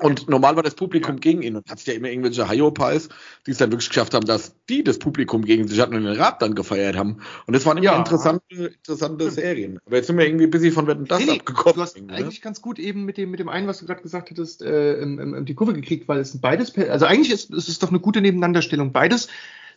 [0.00, 1.20] Und normal war das Publikum ja.
[1.20, 3.08] gegen ihn und hat es ja immer irgendwelche Hyopies,
[3.46, 6.20] die es dann wirklich geschafft haben, dass die das Publikum gegen sich hatten und den
[6.20, 7.18] Rap dann gefeiert haben.
[7.46, 7.98] Und das waren immer ja.
[7.98, 9.78] interessante, interessante Serien.
[9.86, 11.74] Aber jetzt sind wir irgendwie ein bisschen von Wetten das nee, abgekommen.
[11.74, 12.12] Du hast ne?
[12.12, 14.96] eigentlich ganz gut eben mit dem, mit dem einen, was du gerade gesagt hattest, äh,
[15.44, 18.20] die Kurve gekriegt, weil es sind beides, also eigentlich ist es ist doch eine gute
[18.20, 18.92] Nebeneinanderstellung.
[18.92, 19.28] Beides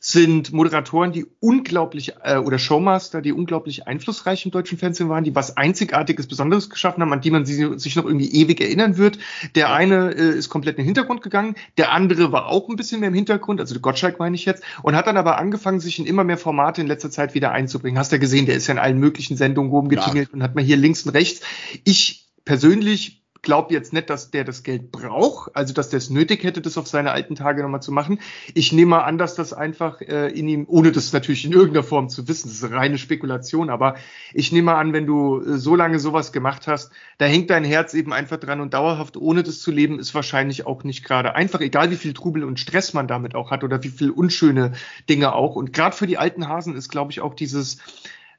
[0.06, 5.34] sind Moderatoren, die unglaublich, äh, oder Showmaster, die unglaublich einflussreich im deutschen Fernsehen waren, die
[5.34, 9.18] was Einzigartiges, Besonderes geschaffen haben, an die man sie, sich noch irgendwie ewig erinnern wird.
[9.56, 13.00] Der eine äh, ist komplett in den Hintergrund gegangen, der andere war auch ein bisschen
[13.00, 16.00] mehr im Hintergrund, also der Gottschalk meine ich jetzt, und hat dann aber angefangen, sich
[16.00, 17.98] in immer mehr Formate in letzter Zeit wieder einzubringen.
[17.98, 20.34] Hast du ja gesehen, der ist ja in allen möglichen Sendungen rumgetingelt ja.
[20.34, 21.46] und hat mal hier links und rechts.
[21.86, 26.44] Ich persönlich glaube jetzt nicht, dass der das Geld braucht, also dass der es nötig
[26.44, 28.20] hätte, das auf seine alten Tage nochmal zu machen.
[28.56, 31.84] Ich nehme mal an, dass das einfach äh, in ihm, ohne das natürlich in irgendeiner
[31.84, 33.96] Form zu wissen, das ist reine Spekulation, aber
[34.34, 37.66] ich nehme mal an, wenn du äh, so lange sowas gemacht hast, da hängt dein
[37.66, 41.36] Herz eben einfach dran und dauerhaft ohne das zu leben, ist wahrscheinlich auch nicht gerade
[41.36, 44.72] einfach, egal wie viel Trubel und Stress man damit auch hat oder wie viel unschöne
[45.10, 45.58] Dinge auch.
[45.58, 47.80] Und gerade für die alten Hasen ist, glaube ich, auch dieses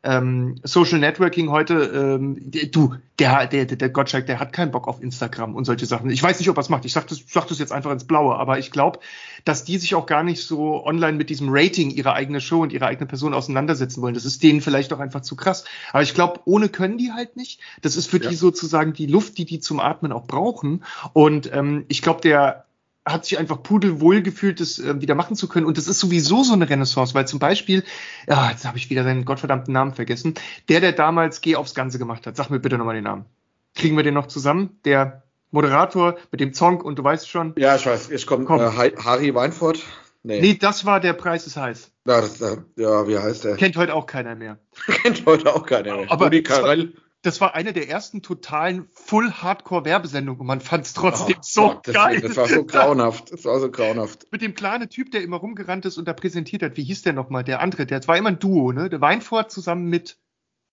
[0.04, 5.02] ähm, Social Networking heute, ähm, du, der, der, der Gottschalk, der hat keinen Bock auf
[5.02, 6.10] Instagram und solche Sachen.
[6.10, 6.84] Ich weiß nicht, ob er es macht.
[6.84, 8.98] Ich sag das, sag das jetzt einfach ins Blaue, aber ich glaube,
[9.44, 12.72] dass die sich auch gar nicht so online mit diesem Rating ihrer eigene Show und
[12.72, 14.14] ihre eigene Person auseinandersetzen wollen.
[14.14, 15.64] Das ist denen vielleicht auch einfach zu krass.
[15.92, 17.60] Aber ich glaube, ohne können die halt nicht.
[17.80, 18.28] Das ist für ja.
[18.28, 20.84] die sozusagen die Luft, die die zum Atmen auch brauchen.
[21.14, 22.66] Und ähm, ich glaube, der
[23.06, 25.66] hat sich einfach pudelwohl gefühlt, das äh, wieder machen zu können.
[25.66, 27.84] Und das ist sowieso so eine Renaissance, weil zum Beispiel,
[28.26, 30.34] ja, jetzt habe ich wieder seinen gottverdammten Namen vergessen,
[30.68, 32.36] der, der damals Geh aufs Ganze gemacht hat.
[32.36, 33.26] Sag mir bitte nochmal den Namen.
[33.74, 34.78] Kriegen wir den noch zusammen?
[34.84, 37.54] Der Moderator mit dem Song und du weißt schon.
[37.56, 38.44] Ja, ich weiß, ich komme.
[38.44, 38.60] Komm.
[38.60, 39.80] Äh, Harry Weinfurt.
[40.26, 40.40] Nee.
[40.40, 41.92] nee, das war der Preis ist heiß.
[42.06, 42.40] Ja, das,
[42.76, 43.56] ja, wie heißt der?
[43.56, 44.58] Kennt heute auch keiner mehr.
[45.02, 46.10] Kennt heute auch keiner mehr.
[46.10, 51.36] Aber Rudi Carell das war eine der ersten totalen Full-Hardcore-Werbesendungen und man fand es trotzdem
[51.38, 52.20] oh, so Gott, geil.
[52.20, 53.32] Das, das, war so grauenhaft.
[53.32, 54.26] Das war so grauenhaft.
[54.30, 56.76] Mit dem kleinen Typ, der immer rumgerannt ist und da präsentiert hat.
[56.76, 57.42] Wie hieß der nochmal?
[57.42, 58.90] Der andere, der war immer ein Duo, ne?
[58.90, 60.18] Der Weinfurt zusammen mit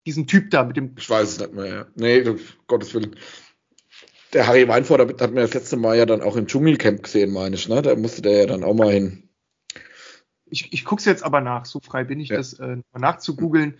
[0.06, 0.94] diesem Typ da, mit dem.
[0.98, 1.86] Ich weiß es nicht mehr, ja.
[1.96, 2.38] Nee, um
[2.68, 3.16] Gottes Willen.
[4.34, 7.56] Der Harry Weinfurt hat mir das letzte Mal ja dann auch im Dschungelcamp gesehen, meine
[7.56, 7.82] ich, ne?
[7.82, 9.30] Da musste der ja dann auch mal hin.
[10.46, 12.38] Ich, ich gucke es jetzt aber nach, so frei bin ich, ja.
[12.38, 13.78] das äh, nachzugoogeln.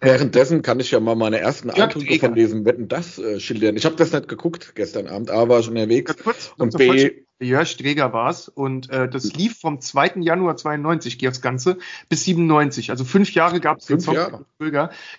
[0.00, 3.76] Währenddessen kann ich ja mal meine ersten Eindrücke von diesem Wetten das äh, schildern.
[3.76, 5.30] Ich habe das nicht geguckt gestern Abend.
[5.30, 9.80] A war ich unterwegs ja, und B Jörg Streger war's und äh, das lief vom
[9.80, 10.20] 2.
[10.20, 12.90] Januar 92, geht aufs Ganze, bis 97.
[12.90, 14.44] Also fünf Jahre gab es den Song Jahre.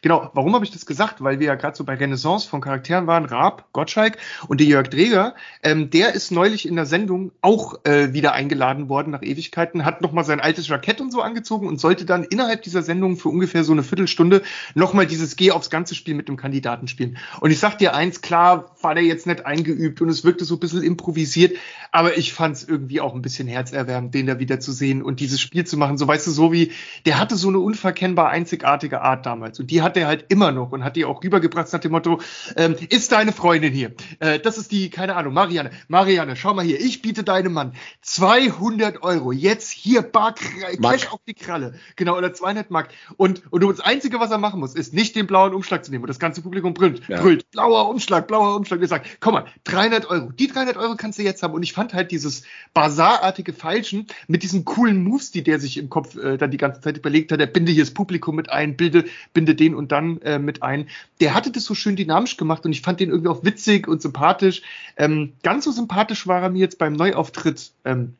[0.01, 1.23] Genau, warum habe ich das gesagt?
[1.23, 4.89] Weil wir ja gerade so bei Renaissance von Charakteren waren, Raab, Gottschalk und der Jörg
[4.89, 9.83] Dreger, ähm, der ist neulich in der Sendung auch äh, wieder eingeladen worden nach Ewigkeiten,
[9.83, 13.29] hat nochmal sein altes Jackett und so angezogen und sollte dann innerhalb dieser Sendung für
[13.29, 14.43] ungefähr so eine Viertelstunde
[14.75, 17.17] nochmal dieses Geh aufs ganze Spiel mit dem Kandidaten spielen.
[17.39, 20.55] Und ich sag dir eins, klar war der jetzt nicht eingeübt und es wirkte so
[20.55, 21.57] ein bisschen improvisiert,
[21.91, 25.19] aber ich fand es irgendwie auch ein bisschen herzerwärmend, den da wieder zu sehen und
[25.19, 25.97] dieses Spiel zu machen.
[25.97, 26.71] So weißt du, so wie,
[27.05, 29.59] der hatte so eine unverkennbar einzigartige Art damals.
[29.59, 32.21] Und die hat er halt immer noch und hat die auch rübergebracht nach dem Motto,
[32.55, 33.93] ähm, ist deine Freundin hier.
[34.19, 35.71] Äh, das ist die, keine Ahnung, Marianne.
[35.87, 39.31] Marianne, schau mal hier, ich biete deinem Mann 200 Euro.
[39.31, 41.73] Jetzt hier, bar, Cash auf die Kralle.
[41.95, 42.89] Genau, oder 200 Mark.
[43.17, 46.03] Und, und das Einzige, was er machen muss, ist nicht den blauen Umschlag zu nehmen.
[46.03, 47.21] Und das ganze Publikum brüllt, ja.
[47.21, 48.77] brüllt, blauer Umschlag, blauer Umschlag.
[48.77, 50.31] Und er sagt, komm mal, 300 Euro.
[50.31, 51.53] Die 300 Euro kannst du jetzt haben.
[51.53, 55.89] Und ich fand halt dieses Basarartige Falschen mit diesen coolen Moves, die der sich im
[55.89, 57.39] Kopf äh, dann die ganze Zeit überlegt hat.
[57.39, 60.87] Er binde hier das Publikum mit ein, bilde, binde den und dann äh, mit ein.
[61.19, 64.01] Der hatte das so schön dynamisch gemacht und ich fand den irgendwie auch witzig und
[64.01, 64.61] sympathisch.
[64.97, 67.71] Ähm, ganz so sympathisch war er mir jetzt beim Neuauftritt.
[67.85, 68.15] Ähm,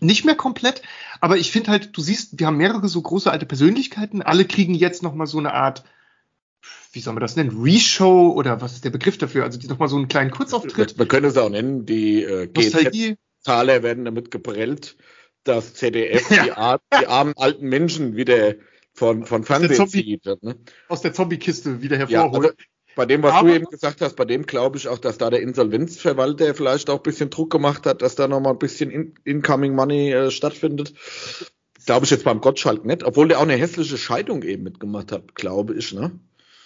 [0.00, 0.82] nicht mehr komplett,
[1.20, 4.74] aber ich finde halt, du siehst, wir haben mehrere so große alte Persönlichkeiten, alle kriegen
[4.74, 5.84] jetzt noch mal so eine Art
[6.92, 9.44] wie soll man das nennen, Reshow oder was ist der Begriff dafür?
[9.44, 10.98] Also die nochmal so einen kleinen Kurzauftritt.
[10.98, 14.96] Man könnte es auch nennen, die äh, GZ-Zahler werden damit geprellt,
[15.44, 16.44] dass ZDF ja.
[16.44, 18.54] die, Ar die, armen alten Menschen wieder
[18.92, 20.26] von, von Fernsehen zieht.
[20.26, 20.56] Ne?
[20.88, 22.44] Aus der Zombie-Kiste wieder hervorholt.
[22.44, 22.56] Ja, also
[22.96, 25.30] bei dem, was Aber, du eben gesagt hast, bei dem glaube ich auch, dass da
[25.30, 29.14] der Insolvenzverwalter vielleicht auch ein bisschen Druck gemacht hat, dass da nochmal ein bisschen in
[29.24, 30.94] Incoming Money äh, stattfindet.
[31.86, 35.34] Glaube ich jetzt beim Gottschalk nicht, obwohl der auch eine hässliche Scheidung eben mitgemacht hat,
[35.34, 36.10] glaube ich, ne?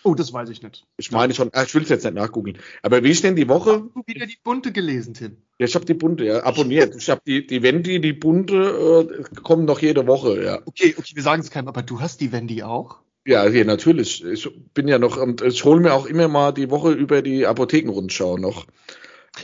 [0.06, 0.86] Oh, das weiß ich nicht.
[0.98, 2.58] Ich meine schon, ah, ich will es jetzt nicht nachgoogeln.
[2.82, 3.84] Aber wie ist denn die Woche?
[3.84, 5.38] Hast du wieder die Bunte gelesen, Tim?
[5.58, 6.94] Ja, ich habe die Bunte, ja, abonniert.
[6.94, 10.60] Ich habe die, die Wendy, die Bunte, äh, kommen noch jede Woche, ja.
[10.66, 12.98] Okay, okay, wir sagen es keinem, aber du hast die Wendy auch?
[13.26, 14.22] Ja, hier, natürlich.
[14.22, 17.46] Ich bin ja noch, und ich hole mir auch immer mal die Woche über die
[17.46, 18.66] Apothekenrundschau noch.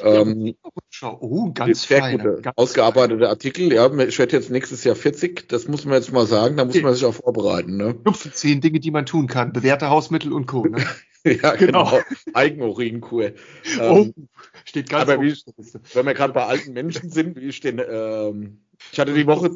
[0.03, 0.55] Ähm,
[1.03, 2.43] oh, ganz fein.
[2.57, 3.73] Ausgearbeitete Artikel.
[3.73, 5.49] Ja, ich werde jetzt nächstes Jahr 40.
[5.49, 6.57] Das muss man jetzt mal sagen.
[6.57, 6.85] Da muss okay.
[6.85, 7.77] man sich auch vorbereiten.
[7.77, 7.97] Ne?
[8.33, 9.53] Zehn Dinge, die man tun kann.
[9.53, 10.65] Bewährte Hausmittel und Co.
[10.65, 10.85] Ne?
[11.25, 11.85] ja, genau.
[11.85, 12.01] genau.
[12.35, 13.33] Eigenurinkur.
[13.81, 14.29] oh, ähm,
[14.65, 15.35] steht ganz aber wie,
[15.95, 19.55] Wenn wir gerade bei alten Menschen sind, wie ich den, ähm, ich hatte die Woche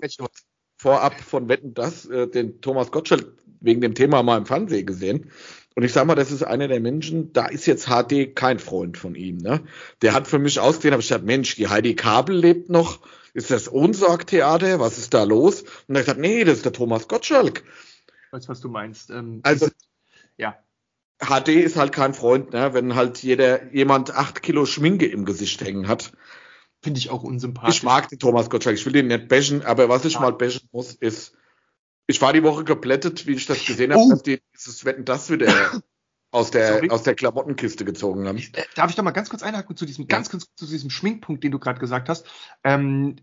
[0.77, 5.31] vorab von Wetten das, äh, den Thomas Gottschalk wegen dem Thema mal im Fernsehen gesehen.
[5.75, 8.97] Und ich sag mal, das ist einer der Menschen, da ist jetzt HD kein Freund
[8.97, 9.39] von ihm.
[9.39, 9.65] Ne?
[10.03, 13.01] Der hat für mich ausgesehen, habe ich gesagt, Mensch, die Heidi Kabel lebt noch.
[13.33, 14.79] Ist das Unsorgtheater?
[14.79, 15.63] Was ist da los?
[15.89, 17.65] Und er hat gesagt, nee, das ist der Thomas Gottschalk.
[18.31, 19.11] Weißt was du meinst?
[19.11, 19.69] Ähm, also,
[20.37, 20.57] ja.
[21.19, 22.73] HD ist halt kein Freund, ne?
[22.75, 26.13] wenn halt jeder, jemand acht Kilo Schminke im Gesicht hängen hat.
[26.83, 27.79] Finde ich auch unsympathisch.
[27.79, 30.21] Ich mag den Thomas Gottschalk, ich will den nicht bashen, aber was ich ja.
[30.21, 31.35] mal bashen muss, ist,
[32.07, 34.11] ich war die Woche geplättet, wie ich das gesehen habe, oh.
[34.11, 35.83] dass die dieses Wetten das wieder
[36.31, 38.39] aus der, aus der Klamottenkiste gezogen haben.
[38.39, 41.45] Äh, darf ich doch mal ganz kurz einhaken zu diesem, ganz kurz zu diesem Schminkpunkt,
[41.45, 42.27] den du gerade gesagt hast.
[42.65, 43.17] Ähm,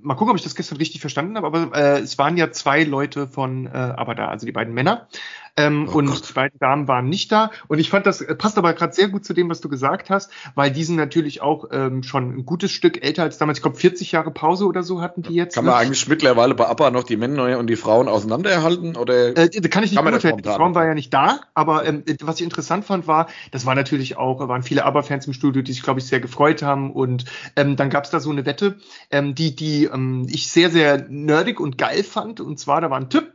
[0.00, 2.84] mal gucken, ob ich das gestern richtig verstanden habe, aber äh, es waren ja zwei
[2.84, 5.08] Leute von äh, aber da, also die beiden Männer.
[5.56, 6.28] Ähm, oh und Gott.
[6.28, 7.50] die beiden Damen waren nicht da.
[7.68, 10.10] Und ich fand, das äh, passt aber gerade sehr gut zu dem, was du gesagt
[10.10, 13.58] hast, weil die sind natürlich auch ähm, schon ein gutes Stück älter als damals.
[13.58, 15.54] Ich glaube, 40 Jahre Pause oder so hatten die jetzt.
[15.54, 15.80] Kann man ne?
[15.80, 18.96] eigentlich mittlerweile bei ABBA noch die Männer und die Frauen auseinanderhalten?
[18.96, 20.36] Oder äh, kann ich nicht beurteilen.
[20.38, 23.74] Die Frauen war ja nicht da, aber ähm, was ich interessant fand, war, das war
[23.74, 26.92] natürlich auch, waren viele ABBA-Fans im Studio, die sich, glaube ich, sehr gefreut haben.
[26.92, 27.24] Und
[27.56, 28.76] ähm, dann gab es da so eine Wette,
[29.10, 32.40] ähm, die, die ähm, ich sehr, sehr nerdig und geil fand.
[32.40, 33.32] Und zwar, da war ein Typ,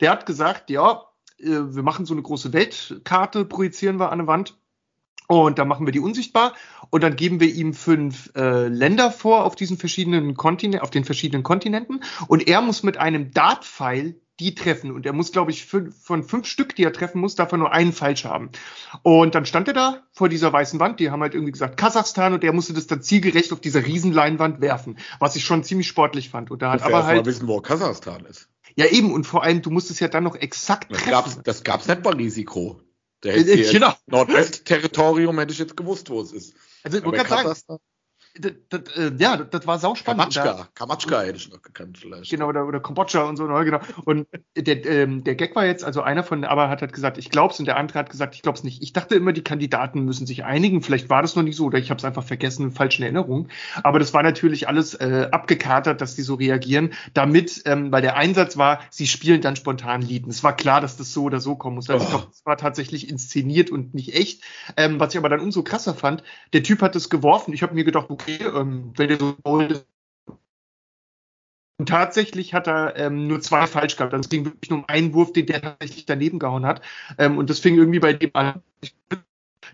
[0.00, 1.02] der hat gesagt, ja,
[1.44, 4.56] wir machen so eine große Weltkarte, projizieren wir an eine Wand.
[5.26, 6.52] Und dann machen wir die unsichtbar
[6.90, 11.06] und dann geben wir ihm fünf äh, Länder vor auf diesen verschiedenen Kontinenten, auf den
[11.06, 15.64] verschiedenen Kontinenten und er muss mit einem Dartpfeil die treffen und er muss, glaube ich,
[15.64, 18.50] fünf, von fünf Stück, die er treffen muss, darf er nur einen falsch haben.
[19.02, 22.32] Und dann stand er da vor dieser weißen Wand, die haben halt irgendwie gesagt Kasachstan
[22.32, 26.30] und er musste das dann zielgerecht auf dieser Riesenleinwand werfen, was ich schon ziemlich sportlich
[26.30, 26.50] fand.
[26.50, 28.48] Und da hat aber halt wissen, wo Kasachstan ist.
[28.76, 31.10] Ja, eben, und vor allem, du musst es ja dann noch exakt das treffen.
[31.10, 32.80] Gab's, das gab's nicht bei Risiko.
[33.22, 33.94] Der äh, genau.
[34.06, 36.54] Nordwest-Territorium hätte ich jetzt gewusst, wo es ist.
[36.82, 37.80] Also, man kann sagen, das, das, äh,
[39.18, 40.34] ja, das, war sauspannend.
[40.34, 42.30] Kamatschka, Kamatschka hätte ich noch gekannt vielleicht.
[42.30, 43.78] Genau, oder, oder Kambodscha und so, ne, genau.
[44.04, 47.30] Und der, ähm, der Gag war jetzt, also einer von, aber hat halt gesagt, ich
[47.30, 48.82] glaub's und der andere hat gesagt, ich glaub's nicht.
[48.82, 50.82] Ich dachte immer, die Kandidaten müssen sich einigen.
[50.82, 53.48] Vielleicht war das noch nicht so oder ich habe es einfach vergessen, falsche Erinnerung.
[53.84, 58.16] Aber das war natürlich alles äh, abgekatert, dass die so reagieren, damit, ähm, weil der
[58.16, 60.30] Einsatz war, sie spielen dann spontan Lieden.
[60.30, 61.88] Es war klar, dass das so oder so kommen muss.
[61.88, 62.04] Also oh.
[62.04, 64.42] ich glaube, es war tatsächlich inszeniert und nicht echt.
[64.76, 67.54] Ähm, was ich aber dann umso krasser fand, der Typ hat es geworfen.
[67.54, 69.84] Ich habe mir gedacht, okay, okay, ähm, wenn der so wollte.
[71.78, 74.14] Und tatsächlich hat er ähm, nur zwei falsch gehabt.
[74.14, 76.82] Also es ging wirklich nur um einen Wurf, den der tatsächlich daneben gehauen hat.
[77.18, 78.62] Ähm, und das fing irgendwie bei dem an.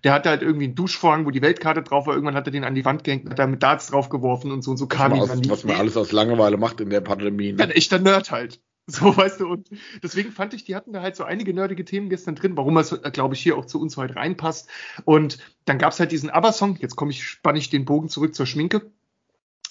[0.03, 2.15] Der hatte halt irgendwie einen Duschvorhang, wo die Weltkarte drauf war.
[2.15, 4.71] Irgendwann hat er den an die Wand gehängt, hat er mit Darts draufgeworfen und so
[4.71, 7.53] und so kam ihm dann Was man alles aus Langeweile macht in der Pandemie.
[7.53, 7.59] Ne?
[7.59, 8.61] Ja, ein echter Nerd halt.
[9.01, 9.69] So, weißt du, und
[10.03, 12.95] deswegen fand ich, die hatten da halt so einige nerdige Themen gestern drin, warum es,
[13.13, 14.69] glaube ich, hier auch zu uns heute reinpasst.
[15.05, 18.35] Und dann gab es halt diesen ABBA-Song, jetzt komme ich, spanne ich den Bogen zurück
[18.35, 18.91] zur Schminke.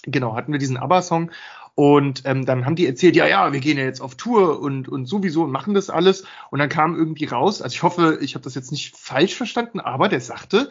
[0.03, 1.31] Genau, hatten wir diesen ABBA-Song
[1.75, 4.89] und ähm, dann haben die erzählt, ja, ja, wir gehen ja jetzt auf Tour und,
[4.89, 6.25] und sowieso und machen das alles.
[6.51, 9.79] Und dann kam irgendwie raus, also ich hoffe, ich habe das jetzt nicht falsch verstanden,
[9.79, 10.69] aber der sagte,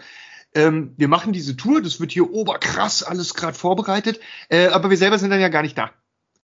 [0.55, 4.99] ähm, wir machen diese Tour, das wird hier oberkrass alles gerade vorbereitet, äh, aber wir
[4.99, 5.93] selber sind dann ja gar nicht da.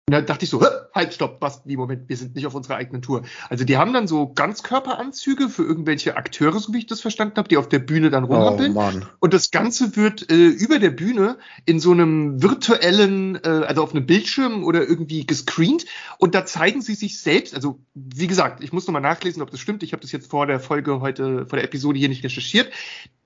[0.07, 0.61] Und da dachte ich so,
[0.93, 3.21] halt, stopp, was, wie, Moment, wir sind nicht auf unserer eigenen Tour.
[3.49, 7.47] Also die haben dann so Ganzkörperanzüge für irgendwelche Akteure, so wie ich das verstanden habe,
[7.47, 8.75] die auf der Bühne dann rumhampeln.
[8.75, 13.83] Oh, und das Ganze wird äh, über der Bühne in so einem virtuellen, äh, also
[13.83, 15.85] auf einem Bildschirm oder irgendwie gescreent.
[16.17, 19.59] Und da zeigen sie sich selbst, also wie gesagt, ich muss nochmal nachlesen, ob das
[19.61, 19.83] stimmt.
[19.83, 22.69] Ich habe das jetzt vor der Folge heute, vor der Episode hier nicht recherchiert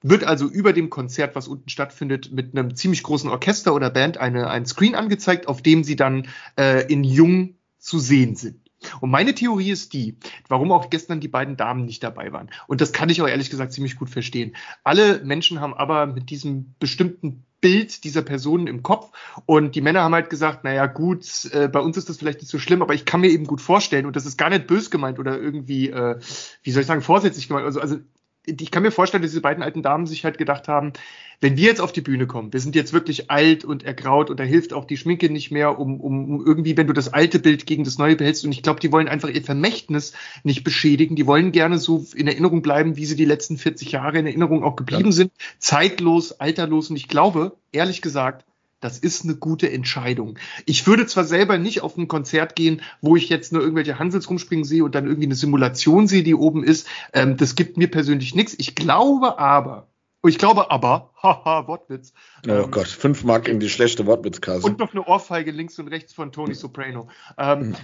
[0.08, 4.20] wird also über dem Konzert, was unten stattfindet, mit einem ziemlich großen Orchester oder Band
[4.20, 8.60] eine, ein Screen angezeigt, auf dem sie dann äh, in Jung zu sehen sind.
[9.02, 12.50] Und meine Theorie ist die, warum auch gestern die beiden Damen nicht dabei waren.
[12.68, 14.56] Und das kann ich auch ehrlich gesagt ziemlich gut verstehen.
[14.84, 19.10] Alle Menschen haben aber mit diesem bestimmten Bild dieser Personen im Kopf.
[19.48, 22.52] Und die Männer haben halt gesagt, naja, gut, äh, bei uns ist das vielleicht nicht
[22.52, 24.92] so schlimm, aber ich kann mir eben gut vorstellen, und das ist gar nicht bös
[24.92, 26.20] gemeint oder irgendwie, äh,
[26.62, 27.66] wie soll ich sagen, vorsätzlich gemeint.
[27.66, 27.98] Also, also
[28.46, 30.94] ich kann mir vorstellen, dass diese beiden alten Damen sich halt gedacht haben,
[31.42, 34.40] wenn wir jetzt auf die Bühne kommen, wir sind jetzt wirklich alt und ergraut und
[34.40, 37.40] da hilft auch die Schminke nicht mehr, um, um, um irgendwie, wenn du das alte
[37.40, 38.46] Bild gegen das neue behältst.
[38.46, 41.16] Und ich glaube, die wollen einfach ihr Vermächtnis nicht beschädigen.
[41.16, 44.64] Die wollen gerne so in Erinnerung bleiben, wie sie die letzten 40 Jahre in Erinnerung
[44.64, 45.12] auch geblieben ja.
[45.12, 45.32] sind.
[45.60, 46.90] Zeitlos, alterlos.
[46.90, 48.46] Und ich glaube, ehrlich gesagt,
[48.80, 50.38] das ist eine gute Entscheidung.
[50.66, 54.30] Ich würde zwar selber nicht auf ein Konzert gehen, wo ich jetzt nur irgendwelche Hansels
[54.30, 56.88] rumspringen sehe und dann irgendwie eine Simulation sehe, die oben ist.
[57.14, 58.56] Ähm, das gibt mir persönlich nichts.
[58.58, 59.88] Ich glaube aber,
[60.28, 62.14] ich glaube aber, haha, Wortwitz.
[62.48, 64.66] Oh ähm, Gott, fünf Mark in die schlechte Wortwitzkasse.
[64.66, 67.10] Und noch eine Ohrfeige links und rechts von Tony Soprano.
[67.38, 67.76] Ähm, mhm.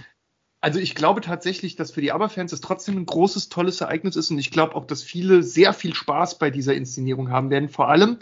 [0.60, 4.30] Also ich glaube tatsächlich, dass für die ABBA-Fans es trotzdem ein großes, tolles Ereignis ist
[4.30, 7.68] und ich glaube auch, dass viele sehr viel Spaß bei dieser Inszenierung haben werden.
[7.68, 8.18] Vor allem,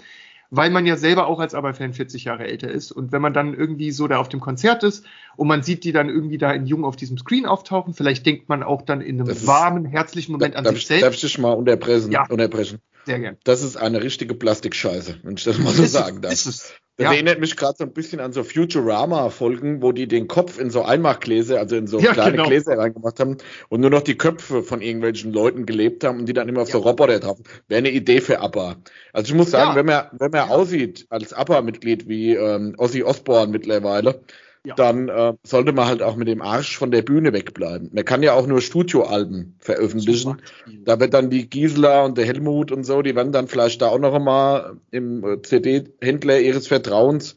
[0.51, 2.91] weil man ja selber auch als ABBA-Fan 40 Jahre älter ist.
[2.91, 5.05] Und wenn man dann irgendwie so da auf dem Konzert ist
[5.37, 8.49] und man sieht die dann irgendwie da in Jung auf diesem Screen auftauchen, vielleicht denkt
[8.49, 11.05] man auch dann in einem ist, warmen, herzlichen Moment an sich ich, selbst.
[11.05, 12.11] Darf ich dich mal unterbrechen?
[12.11, 12.27] Ja.
[12.29, 12.81] unterbrechen?
[13.07, 13.37] Sehr gern.
[13.45, 16.33] Das ist eine richtige Plastikscheiße, wenn ich das mal so ist sagen es, darf.
[16.33, 16.75] Ist es.
[17.01, 17.13] Das Ja.
[17.15, 20.83] erinnert mich gerade so ein bisschen an so Futurama-Folgen, wo die den Kopf in so
[20.83, 22.47] Einmachgläser, also in so Ja, kleine genau.
[22.49, 23.39] Gläser reingemacht haben
[23.71, 26.71] und nur noch die Köpfe von irgendwelchen Leuten gelebt haben und die dann immer auf
[26.71, 26.85] so Ja.
[26.85, 27.39] Roboter drauf.
[27.69, 28.77] Wäre eine Idee für ABBA.
[29.15, 33.51] Also ich muss sagen, wenn man, wenn man aussieht als ABBA-Mitglied wie ähm, Ozzy Osbourne
[33.51, 34.21] mittlerweile,
[34.65, 34.75] Ja.
[34.75, 37.91] dann äh, sollte man halt auch mit dem Arsch von der Bühne wegbleiben.
[37.95, 40.43] Man kann ja auch nur Studioalben veröffentlichen.
[40.85, 43.89] Da wird dann die Gisela und der Helmut und so, die werden dann vielleicht da
[43.89, 47.37] auch noch einmal im äh, CD-Händler ihres Vertrauens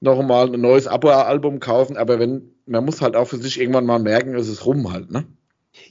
[0.00, 1.96] noch einmal ein neues Abo-Album kaufen.
[1.96, 5.10] Aber wenn, man muss halt auch für sich irgendwann mal merken, es ist rum halt,
[5.10, 5.26] ne?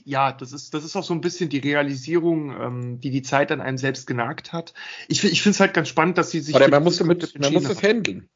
[0.04, 3.52] Ja, das ist, das ist auch so ein bisschen die Realisierung, ähm, die die Zeit
[3.52, 4.74] an einem selbst genagt hat.
[5.08, 6.54] Ich, ich finde es halt ganz spannend, dass sie sich.
[6.54, 8.28] Oder man muss damit, man muss das handeln.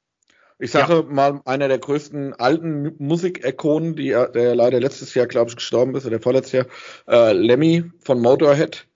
[0.59, 5.27] Ich sage mal, einer der größten alten Mu- Musikikonen, die, äh, der leider letztes Jahr,
[5.27, 6.67] glaube ich, gestorben ist, oder vorletztes Jahr,
[7.09, 8.87] äh, Lemmy von Motorhead.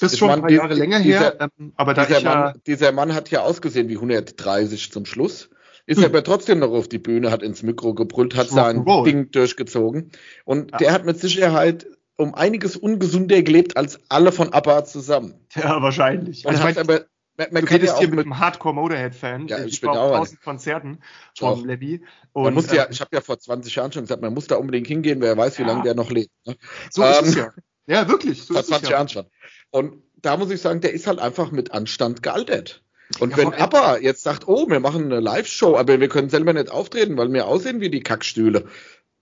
[0.00, 2.24] Das ist schon ein paar die- Jahre länger her, dieser- ähm, aber da dieser, ich
[2.24, 2.34] ja.
[2.34, 5.50] Mann, dieser Mann hat ja ausgesehen wie 130 zum Schluss.
[5.86, 6.04] Ist Hm.
[6.04, 8.84] aber trotzdem noch auf die Bühne, hat ins Mikro gebrüllt, hat sein.
[9.06, 10.10] Ding durchgezogen.
[10.44, 10.76] Und Ja.
[10.78, 15.34] der hat mit Sicherheit um einiges ungesunder gelebt als alle von ABBA zusammen.
[15.54, 16.44] Ja, wahrscheinlich.
[16.44, 17.06] Und Also, hat aber,
[17.38, 19.48] man, man du ja redest auch hier mit einem Hardcore-Motorhead-Fan.
[19.48, 20.98] Ja, ich ich bin war auch tausend Konzerten
[21.36, 22.02] von Levy.
[22.34, 24.48] man Und, muss ja, ähm, ich habe ja vor 20 Jahren schon gesagt, man muss
[24.48, 25.68] da unbedingt hingehen, wer weiß, wie Ja.
[25.68, 26.32] lange der noch lebt.
[26.46, 26.56] Ne?
[26.90, 27.52] so ist ähm, es ja.
[27.86, 28.42] Ja, wirklich.
[28.42, 28.96] So vor ist es 20 ja.
[28.96, 29.26] Jahren schon.
[29.70, 32.82] Und da muss ich sagen, der ist halt einfach mit Anstand gealtert.
[33.20, 36.52] Und Ja, wenn ABBA jetzt sagt, oh, wir machen eine Live-Show, aber wir können selber
[36.52, 38.66] nicht auftreten, weil wir aussehen wie die Kackstühle,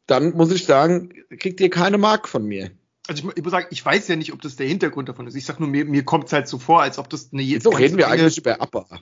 [0.07, 2.71] dann muss ich sagen, kriegt ihr keine Mark von mir.
[3.09, 5.35] Also ich, ich muss sagen, ich weiß ja nicht, ob das der Hintergrund davon ist.
[5.35, 7.71] Ich sag nur, mir, mir kommt es halt so vor, als ob das eine So
[7.71, 9.01] ganze reden wir eigentlich über ABBA.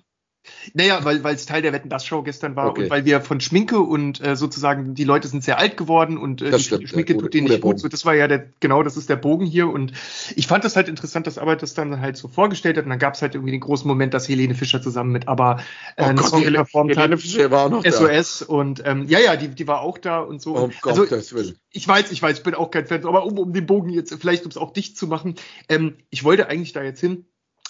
[0.74, 2.85] Naja, weil weil es Teil der Wetten das Show gestern war Okay.
[2.85, 6.42] und weil wir von Schminke und äh, sozusagen die Leute sind sehr alt geworden und
[6.42, 7.78] äh, die stimmt, Schminke ja, tut guter- denen nicht gut.
[7.80, 9.92] So, das war ja der genau, das ist der Bogen hier und
[10.37, 12.98] ich fand das halt interessant, dass ABBA das dann halt so vorgestellt hat und dann
[12.98, 15.59] gab es halt irgendwie den großen Moment, dass Helene Fischer zusammen mit ABBA
[15.96, 17.18] äh, Oh einen Gott, Song Helene, performt Helene.
[17.18, 17.90] Fischer war auch noch da.
[17.92, 20.57] SOS und ähm, ja, ja, die, die war auch da und so.
[20.57, 21.57] Oh Und- Gott, also, das will.
[21.70, 24.14] ich weiß, ich weiß, ich bin auch kein Fan, aber um, um den Bogen jetzt,
[24.20, 25.35] vielleicht um es auch dicht zu machen,
[25.68, 27.24] ähm, ich wollte eigentlich da jetzt hin.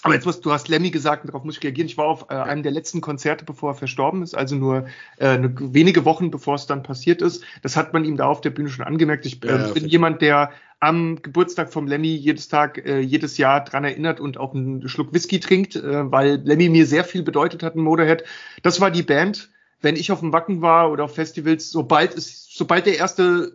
[0.05, 1.87] Aber jetzt musst du hast Lemmy gesagt, und darauf muss ich reagieren.
[1.87, 4.85] Ich war auf äh, einem der letzten Konzerte, bevor er verstorben ist, also nur
[5.17, 7.43] äh, wenige Wochen bevor es dann passiert ist.
[7.63, 9.25] Das hat man ihm da auf der Bühne schon angemerkt.
[9.25, 13.63] Ich Ja, ähm, bin jemand, der am Geburtstag vom Lemmy jedes Tag, äh, jedes Jahr
[13.63, 17.63] dran erinnert und auch einen Schluck Whisky trinkt, äh, weil Lemmy mir sehr viel bedeutet
[17.63, 18.23] hat in Motorhead.
[18.61, 19.49] Das war die Band.
[19.81, 23.53] Wenn ich auf dem Wacken war oder auf Festivals, sobald es, sobald der erste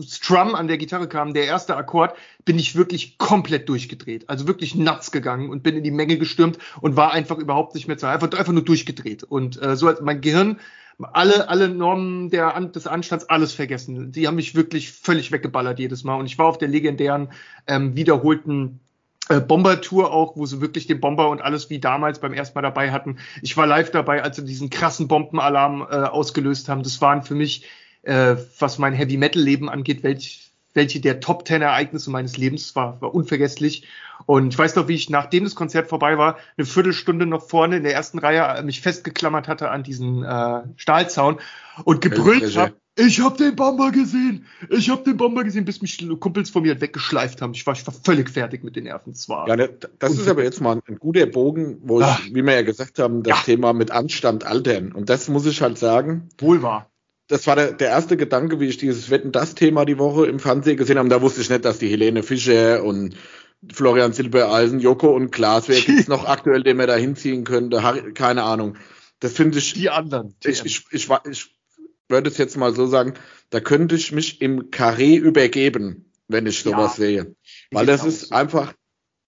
[0.00, 4.28] Strum an der Gitarre kam, der erste Akkord, bin ich wirklich komplett durchgedreht.
[4.30, 7.88] Also wirklich nuts gegangen und bin in die Menge gestürmt und war einfach überhaupt nicht
[7.88, 9.22] mehr zu einfach, einfach nur durchgedreht.
[9.22, 10.58] Und äh, so hat mein Gehirn
[10.98, 14.12] alle, alle Normen der, des Anstands, alles vergessen.
[14.12, 16.14] Die haben mich wirklich völlig weggeballert jedes Mal.
[16.14, 17.28] Und ich war auf der legendären,
[17.66, 18.80] ähm, wiederholten
[19.28, 22.62] äh, Bomber-Tour auch, wo sie wirklich den Bomber und alles wie damals beim ersten Mal
[22.62, 23.18] dabei hatten.
[23.42, 26.82] Ich war live dabei, als sie diesen krassen Bombenalarm äh, ausgelöst haben.
[26.82, 27.64] Das waren für mich,
[28.02, 33.14] äh, was mein Heavy-Metal-Leben angeht, welch, welche der Top Ten Ereignisse meines Lebens war, war
[33.14, 33.86] unvergesslich.
[34.26, 37.78] Und ich weiß noch, wie ich, nachdem das Konzert vorbei war, eine Viertelstunde noch vorne
[37.78, 41.38] in der ersten Reihe äh, mich festgeklammert hatte an diesen äh, Stahlzaun
[41.84, 46.06] und gebrüllt habe, ich hab den Bomber gesehen, ich hab den Bomber gesehen, bis mich
[46.20, 47.54] Kumpels von mir weggeschleift haben.
[47.54, 49.12] Ich war, ich war völlig fertig mit den Nerven.
[49.12, 52.18] Es war Ja, ne, das ist aber jetzt mal ein guter Bogen, wo ich, Ah.
[52.30, 53.44] wie wir ja gesagt haben, das Ja.
[53.44, 54.92] Thema mit Anstand altern.
[54.92, 56.91] Und das muss ich halt sagen, wohl wahr.
[57.28, 60.38] Das war der, der erste Gedanke, wie ich dieses Wetten das Thema die Woche im
[60.38, 61.08] Fernsehen gesehen habe.
[61.08, 63.16] Da wusste ich nicht, dass die Helene Fischer und
[63.72, 67.82] Florian Silbereisen, Joko und Klaas, wer gibt's noch aktuell, den man da hinziehen könnte?
[67.82, 68.76] Harry, keine Ahnung.
[69.20, 70.34] Das finde ich, Die anderen.
[70.44, 71.54] ich, ich, ich, wa- ich
[72.08, 73.14] würde es jetzt mal so sagen,
[73.50, 77.04] da könnte ich mich im Carré übergeben, wenn ich sowas Ja.
[77.04, 77.36] sehe.
[77.70, 78.34] Weil das ist so.
[78.34, 78.74] einfach,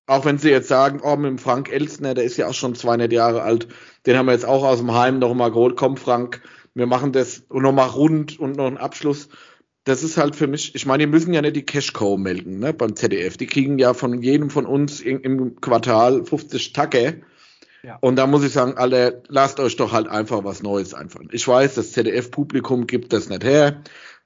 [0.06, 2.74] auch wenn sie jetzt sagen, oh, mit dem Frank Elstner, der ist ja auch schon
[2.74, 3.68] 200 Jahre alt,
[4.04, 5.76] den haben wir jetzt auch aus dem Heim nochmal geholt.
[5.76, 6.42] Komm, Frank,
[6.74, 9.28] wir machen das nochmal rund und noch einen Abschluss.
[9.84, 12.72] Das ist halt für mich, ich meine, die müssen ja nicht die Cashcow melden, ne,
[12.72, 13.36] beim ZDF.
[13.36, 17.22] Die kriegen ja von jedem von uns in, im Quartal 50 Tacke.
[17.82, 17.98] Ja.
[18.00, 21.28] Und da muss ich sagen, alle, lasst euch doch halt einfach was Neues einfallen.
[21.32, 23.82] Ich weiß, das ZDF-Publikum gibt das nicht her.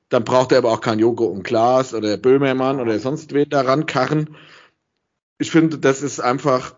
[0.08, 3.86] Dann braucht er aber auch kein Joko und Klaas oder Böhmermann oder sonst wen daran
[3.86, 4.36] karren.
[5.38, 6.76] Ich finde, das ist einfach,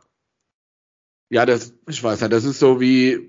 [1.29, 3.29] ja, das, ich weiß nicht, das ist so wie,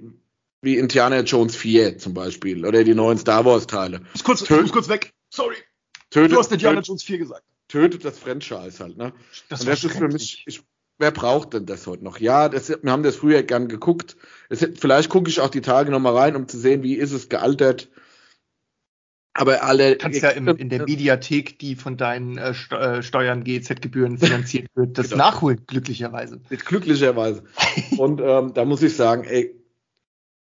[0.62, 4.02] wie Indiana Jones 4 zum Beispiel oder die neuen Star Wars Teile.
[4.14, 5.14] Ich muss kurz, ich muss kurz weg.
[5.30, 5.56] Sorry.
[6.10, 7.44] Tötet, du hast Indiana Jones 4 gesagt.
[7.68, 9.14] Tötet das Franchise halt, ne?
[9.50, 10.62] Das, Und das ist für mich, ich,
[11.00, 12.20] wer braucht denn das heute noch?
[12.20, 14.18] Ja, das, wir haben das früher gern geguckt.
[14.50, 17.30] Es, vielleicht gucke ich auch die Tage nochmal rein, um zu sehen, wie ist es
[17.30, 17.90] gealtert.
[19.34, 19.92] Aber alle.
[19.92, 24.68] Du kannst ja im, in der Mediathek, die von deinen äh, äh Steuern, GEZ-Gebühren finanziert
[24.76, 25.30] wird, das genau.
[25.30, 26.42] nachholen, glücklicherweise.
[26.50, 27.44] Glücklicherweise.
[27.98, 29.61] Und ähm, da muss ich sagen, ey,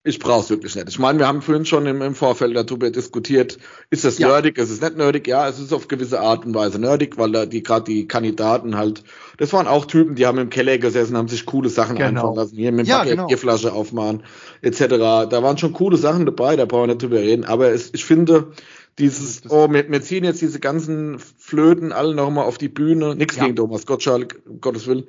[0.06, 0.88] ich brauche es wirklich nicht.
[0.88, 3.58] Ich meine, wir haben vorhin schon im, im Vorfeld darüber diskutiert,
[3.90, 4.28] ist das ja.
[4.28, 5.26] nerdig, ist es nicht nerdig?
[5.26, 8.76] Ja, es ist auf gewisse Art und Weise nerdig, weil da die gerade die Kandidaten
[8.76, 9.02] halt,
[9.38, 12.08] das waren auch Typen, die haben im Keller gesessen, haben sich coole Sachen genau.
[12.08, 13.26] einfallen lassen, hier mit ja, genau.
[13.26, 14.22] Bierflasche aufmachen,
[14.62, 14.78] etc.
[14.78, 17.44] Da waren schon coole Sachen dabei, da brauchen wir nicht drüber reden.
[17.44, 18.52] Aber es, ich finde,
[19.00, 23.36] dieses, oh, wir, wir ziehen jetzt diese ganzen Flöten alle nochmal auf die Bühne, nichts
[23.36, 23.44] ja.
[23.44, 25.08] gegen Thomas Gottschalk, um Gottes Willen.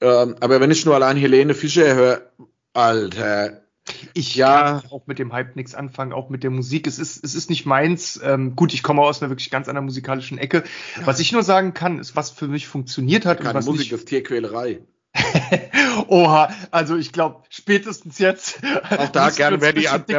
[0.00, 2.22] Ähm, aber wenn ich nur allein Helene Fischer höre,
[2.72, 3.61] Alter,
[4.14, 4.80] ich ja.
[4.80, 6.86] kann auch mit dem Hype nichts anfangen, auch mit der Musik.
[6.86, 8.20] Es ist, es ist nicht meins.
[8.22, 10.64] Ähm, gut, ich komme aus einer wirklich ganz anderen musikalischen Ecke.
[10.96, 11.06] Ja.
[11.06, 13.38] Was ich nur sagen kann, ist, was für mich funktioniert hat.
[13.38, 13.92] Keine und was Musik nicht...
[13.92, 14.80] ist Tierquälerei.
[16.08, 18.60] Oha, also ich glaube, spätestens jetzt.
[18.90, 20.14] Auch da gerne, wer die Ad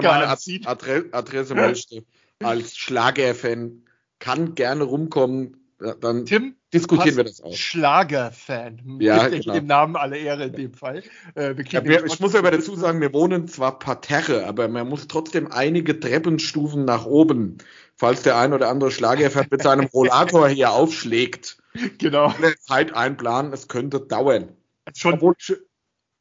[1.11, 2.03] Adresse möchte,
[2.39, 3.83] als Schlagerfan,
[4.19, 5.62] kann gerne rumkommen.
[5.99, 7.53] Dann Tim, diskutieren wir das auch.
[7.53, 8.81] Schlagerfan.
[8.99, 9.53] Ja, mit genau.
[9.53, 11.03] dem Namen alle Ehre in dem Fall.
[11.35, 15.07] Äh, ja, wir, ich muss aber dazu sagen, wir wohnen zwar parterre, aber man muss
[15.07, 17.57] trotzdem einige Treppenstufen nach oben,
[17.95, 21.57] falls der ein oder andere Schlagerfan mit seinem Rollator hier aufschlägt.
[21.97, 22.33] Genau.
[22.59, 24.49] Zeit einplanen, es könnte dauern.
[24.93, 25.15] Schon.
[25.15, 25.35] Obwohl,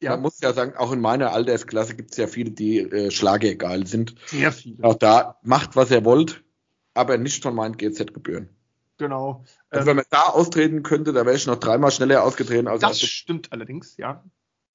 [0.01, 0.11] ja.
[0.11, 3.55] Man muss ja sagen, auch in meiner Altersklasse gibt es ja viele, die äh, Schlager
[3.55, 4.15] geil sind.
[4.25, 4.83] Sehr viele.
[4.83, 6.43] Auch da macht, was ihr wollt,
[6.93, 8.49] aber nicht von meinen GZ-Gebühren.
[8.97, 9.43] Genau.
[9.69, 12.67] Also wenn man da austreten könnte, da wäre ich noch dreimal schneller ausgetreten.
[12.67, 14.23] Als das stimmt allerdings, ja.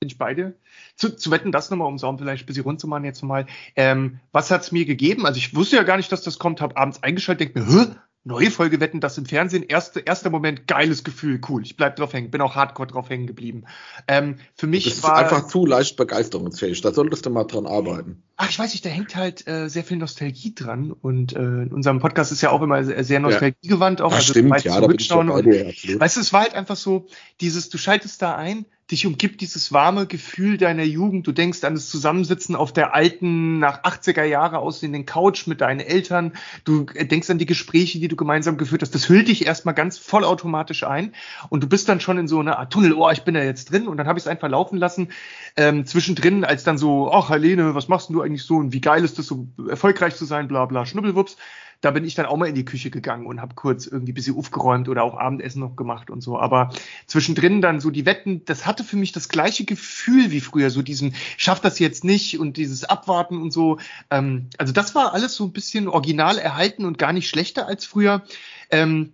[0.01, 0.57] Bin ich beide.
[0.95, 3.23] Zu, zu wetten, das nochmal, um es auch vielleicht ein bisschen rund zu machen jetzt
[3.23, 3.47] nochmal.
[3.75, 5.27] Ähm, was hat's mir gegeben?
[5.27, 7.95] Also ich wusste ja gar nicht, dass das kommt, habe abends eingeschaltet, denke mir, Hö?
[8.29, 9.65] Neue Folge Wetten, das im Fernsehen.
[9.65, 11.63] Erste, erster Moment, geiles Gefühl, cool.
[11.65, 13.65] Ich bleib drauf hängen, bin auch hardcore drauf hängen geblieben.
[14.07, 15.15] Ähm, für mich das war.
[15.15, 16.81] ist einfach zu leicht begeisterungsfähig.
[16.83, 18.23] Da solltest du mal dran arbeiten.
[18.37, 20.93] Ach, ich weiß nicht, da hängt halt äh, sehr viel Nostalgie dran.
[20.93, 24.03] Und äh, in unserem Podcast ist ja auch immer sehr, sehr nostalgiegewandt.
[24.03, 26.55] Auch, ja, also stimmt, ja, da bin ich dabei, und, Weißt du, es war halt
[26.55, 27.07] einfach so,
[27.41, 31.27] dieses, du schaltest da ein, dich umgibt dieses warme Gefühl deiner Jugend.
[31.27, 35.81] Du denkst an das Zusammensitzen auf der alten, nach 80er Jahre aussehenden Couch mit deinen
[35.81, 36.33] Eltern.
[36.65, 38.95] Du denkst an die Gespräche, die du gemeinsam geführt hast.
[38.95, 41.15] Das hüllt dich erstmal ganz vollautomatisch ein.
[41.51, 43.71] Und du bist dann schon in so einer Art Tunnel, oh, ich bin da jetzt
[43.71, 43.89] drin.
[43.89, 45.09] Und dann habe ich es einfach laufen lassen.
[45.57, 48.57] Ähm, zwischendrin, als dann so, ach Helene, was machst du eigentlich so?
[48.57, 51.37] Und wie geil ist das, so erfolgreich zu sein, bla bla, Schnubbelwups
[51.81, 54.15] da bin ich dann auch mal in die Küche gegangen und habe kurz irgendwie ein
[54.15, 56.39] bisschen aufgeräumt oder auch Abendessen noch gemacht und so.
[56.39, 56.71] Aber
[57.07, 60.83] zwischendrin dann so die Wetten, das hatte für mich das gleiche Gefühl wie früher, so
[60.83, 63.79] diesen, schafft das jetzt nicht und dieses Abwarten und so.
[64.11, 67.85] Ähm, also das war alles so ein bisschen original erhalten und gar nicht schlechter als
[67.85, 68.25] früher.
[68.71, 69.13] Ähm,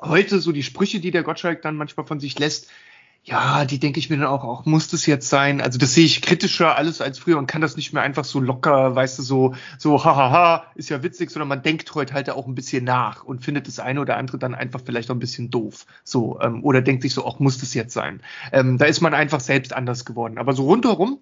[0.00, 2.70] heute so die Sprüche, die der Gottschalk dann manchmal von sich lässt,
[3.26, 5.60] ja, die denke ich mir dann auch, auch, muss das jetzt sein?
[5.60, 8.38] Also das sehe ich kritischer alles als früher und kann das nicht mehr einfach so
[8.38, 12.46] locker, weißt du, so, so, hahaha, ist ja witzig, sondern man denkt heute halt auch
[12.46, 15.50] ein bisschen nach und findet das eine oder andere dann einfach vielleicht auch ein bisschen
[15.50, 15.86] doof.
[16.04, 18.22] So, ähm, oder denkt sich so, auch muss das jetzt sein?
[18.52, 20.38] Ähm, da ist man einfach selbst anders geworden.
[20.38, 21.18] Aber so rundherum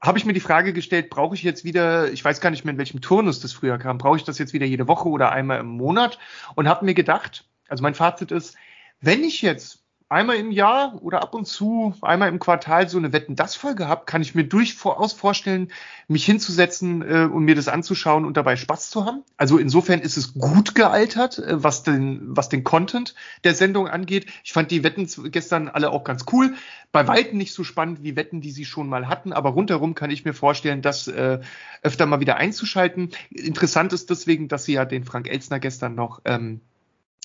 [0.00, 2.72] habe ich mir die Frage gestellt, brauche ich jetzt wieder, ich weiß gar nicht mehr,
[2.72, 5.58] in welchem Turnus das früher kam, brauche ich das jetzt wieder jede Woche oder einmal
[5.58, 6.20] im Monat?
[6.54, 8.54] Und habe mir gedacht, also mein Fazit ist,
[9.00, 9.80] wenn ich jetzt
[10.10, 13.86] einmal im Jahr oder ab und zu einmal im Quartal so eine Wetten das Folge
[13.86, 15.70] habe, kann ich mir durchaus vorstellen,
[16.08, 19.22] mich hinzusetzen äh, und mir das anzuschauen und dabei Spaß zu haben.
[19.36, 24.26] Also insofern ist es gut gealtert, äh, was den was den Content der Sendung angeht.
[24.42, 26.54] Ich fand die Wetten gestern alle auch ganz cool.
[26.90, 30.10] Bei weitem nicht so spannend wie Wetten, die sie schon mal hatten, aber rundherum kann
[30.10, 31.38] ich mir vorstellen, das äh,
[31.82, 33.10] öfter mal wieder einzuschalten.
[33.30, 36.60] Interessant ist deswegen, dass sie ja den Frank Elsner gestern noch ähm,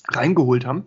[0.08, 0.86] reingeholt haben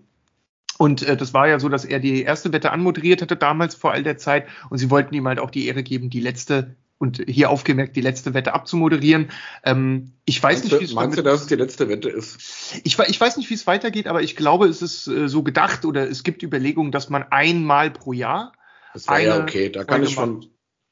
[0.80, 3.92] und äh, das war ja so, dass er die erste Wette anmoderiert hatte damals vor
[3.92, 4.48] all der Zeit.
[4.70, 8.02] Und sie wollten ihm halt auch die Ehre geben, die letzte und hier aufgemerkt, die
[8.02, 9.30] letzte Wette abzumoderieren.
[9.66, 12.80] Ähm, ich weiß meinst nicht, wie es Meinst du, dass es die letzte Wette ist?
[12.86, 15.84] Ich, ich weiß nicht, wie es weitergeht, aber ich glaube, es ist äh, so gedacht
[15.84, 18.54] oder es gibt Überlegungen, dass man einmal pro Jahr.
[18.94, 20.46] Das wäre ja okay, da kann ich schon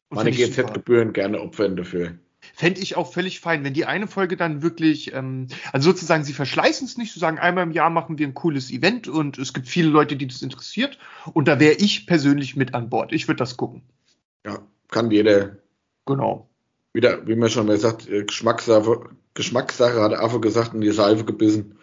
[0.09, 2.17] meine GZ-Gebühren gerne opfern dafür
[2.57, 6.33] fände ich auch völlig fein, wenn die eine Folge dann wirklich, ähm, also sozusagen, sie
[6.33, 9.53] verschleißen es nicht, zu sagen, einmal im Jahr machen wir ein cooles Event und es
[9.53, 10.97] gibt viele Leute, die das interessiert
[11.33, 13.13] und da wäre ich persönlich mit an Bord.
[13.13, 13.83] Ich würde das gucken.
[14.43, 14.57] Ja,
[14.89, 15.57] kann jeder.
[16.07, 16.49] Genau.
[16.93, 19.01] Wieder, wie man schon mal sagt, äh, Geschmackssache,
[19.35, 21.76] Geschmackssache hat Affe gesagt und die Salve gebissen.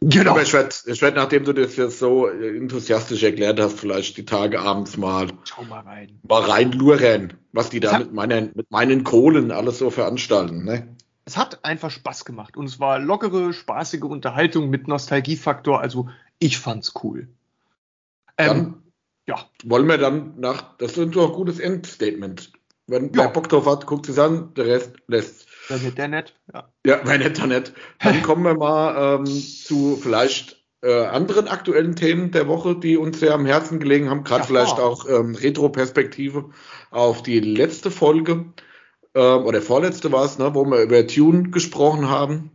[0.00, 0.30] Genau.
[0.30, 4.24] Aber ich werde, ich werd, nachdem du das jetzt so enthusiastisch erklärt hast, vielleicht die
[4.24, 6.20] Tage abends mal, Schau mal rein.
[6.28, 10.64] Mal reinluren, was die da mit meinen, mit meinen Kohlen alles so veranstalten.
[10.64, 10.88] Ne?
[11.28, 15.78] es hat einfach Spaß gemacht und es war lockere, spaßige Unterhaltung mit Nostalgiefaktor.
[15.78, 17.28] Also ich fand's cool.
[18.38, 18.82] Ähm,
[19.26, 19.44] ja.
[19.62, 22.50] Wollen wir dann nach, das ist doch ein gutes Endstatement.
[22.86, 23.24] Wenn ja.
[23.24, 25.47] wer Bock drauf hat, guckt es an, der Rest lässt.
[25.68, 26.34] Wer nicht, der nett.
[26.52, 27.72] Ja, ja nicht, der nett.
[28.00, 33.20] Dann kommen wir mal ähm, zu vielleicht äh, anderen aktuellen Themen der Woche, die uns
[33.20, 34.24] sehr am Herzen gelegen haben.
[34.24, 36.50] Gerade ja, vielleicht auch ähm, Retro-Perspektive
[36.90, 38.46] auf die letzte Folge
[39.14, 42.50] ähm, oder vorletzte war es, ne, wo wir über Tune gesprochen haben.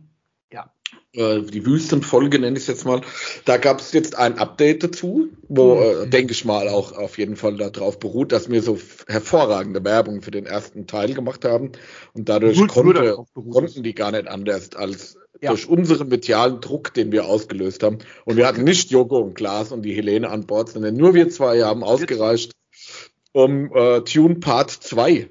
[1.14, 3.00] Äh, die Wüstenfolge nenne ich es jetzt mal.
[3.44, 5.82] Da gab es jetzt ein Update dazu, wo, mhm.
[5.82, 10.22] äh, denke ich mal, auch auf jeden Fall darauf beruht, dass wir so hervorragende Werbung
[10.22, 11.72] für den ersten Teil gemacht haben.
[12.14, 15.50] Und dadurch nur, konnte, konnten die gar nicht anders als ja.
[15.50, 17.98] durch unseren medialen Druck, den wir ausgelöst haben.
[18.24, 21.28] Und wir hatten nicht Joko und Klaas und die Helene an Bord, sondern nur wir
[21.28, 22.52] zwei haben ausgereicht,
[23.32, 25.28] um äh, Tune Part 2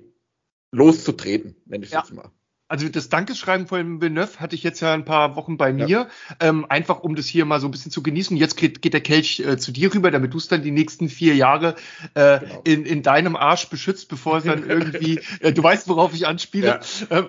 [0.71, 1.99] loszutreten, nenne ich ja.
[1.99, 2.31] jetzt mal.
[2.74, 6.07] Also das Dankeschreiben von Villeneuve hatte ich jetzt ja ein paar Wochen bei mir, ja.
[6.39, 8.36] ähm, einfach um das hier mal so ein bisschen zu genießen.
[8.36, 11.07] Jetzt geht, geht der Kelch äh, zu dir rüber, damit du es dann die nächsten
[11.07, 11.76] vier Jahre
[12.15, 12.61] äh, genau.
[12.63, 16.80] in, in deinem Arsch beschützt, bevor es dann irgendwie, äh, du weißt, worauf ich anspiele.
[17.11, 17.19] Ja.
[17.19, 17.28] Ähm,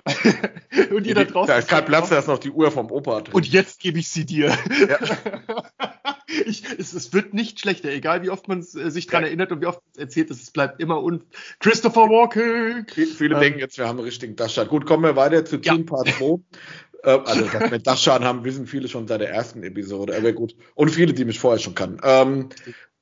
[0.95, 1.45] und ihr da draußen.
[1.45, 3.21] Da ist kein Platz, da ist noch die Uhr vom Opa.
[3.21, 3.35] Drin.
[3.35, 4.47] Und jetzt gebe ich sie dir.
[4.89, 4.97] Ja.
[6.45, 9.27] ich, es, es, wird nicht schlechter, egal wie oft man äh, sich dran ja.
[9.27, 11.23] erinnert und wie oft es erzählt ist, es bleibt immer und
[11.59, 12.85] Christopher Walken.
[12.87, 14.69] Viele ähm, denken jetzt, wir haben einen richtigen Dachschaden.
[14.69, 15.83] Gut, kommen wir weiter zu Team ja.
[15.83, 16.25] Part 2.
[17.03, 20.55] äh, also, dass wir Dachschaden haben, wissen viele schon seit der ersten Episode, aber gut.
[20.73, 21.99] Und viele, die mich vorher schon kannten.
[22.03, 22.49] Ähm,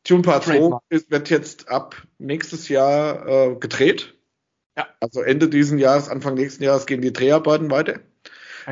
[0.04, 4.16] Tune Part 2 wird jetzt ab nächstes Jahr äh, gedreht.
[4.78, 4.88] Ja.
[5.00, 8.00] Also Ende diesen Jahres, Anfang nächsten Jahres gehen die Dreharbeiten weiter.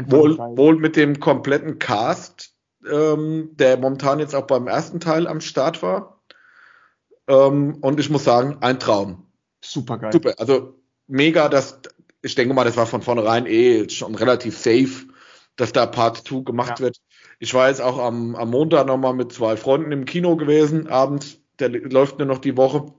[0.08, 2.51] Wohl, wohl mit dem kompletten Cast,
[2.90, 6.22] ähm, der momentan jetzt auch beim ersten Teil am Start war.
[7.28, 9.28] Ähm, und ich muss sagen, ein Traum.
[9.64, 10.12] Super geil.
[10.12, 10.34] Super.
[10.38, 11.82] Also mega, dass
[12.22, 15.08] ich denke mal, das war von vornherein eh schon relativ safe,
[15.56, 16.86] dass da Part 2 gemacht ja.
[16.86, 16.98] wird.
[17.40, 21.38] Ich war jetzt auch am, am Montag nochmal mit zwei Freunden im Kino gewesen, abends,
[21.60, 22.94] der läuft nur noch die Woche.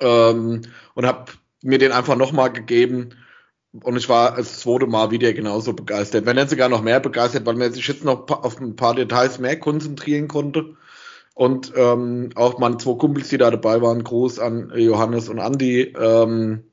[0.00, 0.62] Ähm,
[0.94, 1.32] und habe
[1.62, 3.10] mir den einfach nochmal gegeben
[3.72, 6.26] und ich war das zweite Mal wieder genauso begeistert.
[6.26, 9.38] Wenn nicht sogar noch mehr begeistert, weil man sich jetzt noch auf ein paar Details
[9.38, 10.76] mehr konzentrieren konnte.
[11.34, 15.94] Und ähm, auch meine zwei Kumpels, die da dabei waren, Gruß an Johannes und Andi,
[15.98, 16.64] ähm,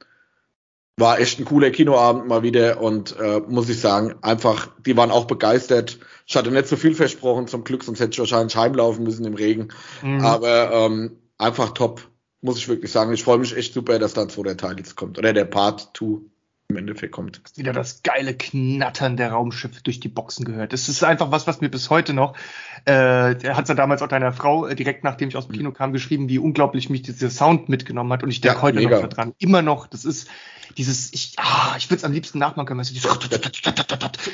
[0.97, 5.11] war echt ein cooler Kinoabend mal wieder und äh, muss ich sagen, einfach, die waren
[5.11, 5.99] auch begeistert.
[6.25, 9.35] Ich hatte nicht so viel versprochen zum Glück, sonst hätte ich wahrscheinlich heimlaufen müssen im
[9.35, 9.67] Regen.
[10.01, 10.21] Mhm.
[10.21, 12.01] Aber ähm, einfach top,
[12.41, 13.13] muss ich wirklich sagen.
[13.13, 15.19] Ich freue mich echt super, dass da ein zweiter Teil jetzt kommt.
[15.19, 16.21] Oder der Part 2
[16.69, 17.41] im Endeffekt kommt.
[17.55, 20.73] Wieder das geile Knattern der Raumschiffe durch die Boxen gehört.
[20.73, 22.35] Das ist einfach was, was mir bis heute noch,
[22.83, 25.71] äh, der hat ja damals auch deiner Frau, äh, direkt nachdem ich aus dem Kino
[25.71, 28.21] kam, geschrieben, wie unglaublich mich dieser Sound mitgenommen hat.
[28.21, 28.99] Und ich denke ja, heute mega.
[28.99, 29.33] noch dran.
[29.37, 30.29] Immer noch, das ist,
[30.75, 33.09] dieses, ich, ah, ich würde es am liebsten nachmachen können, weißt du, dieses,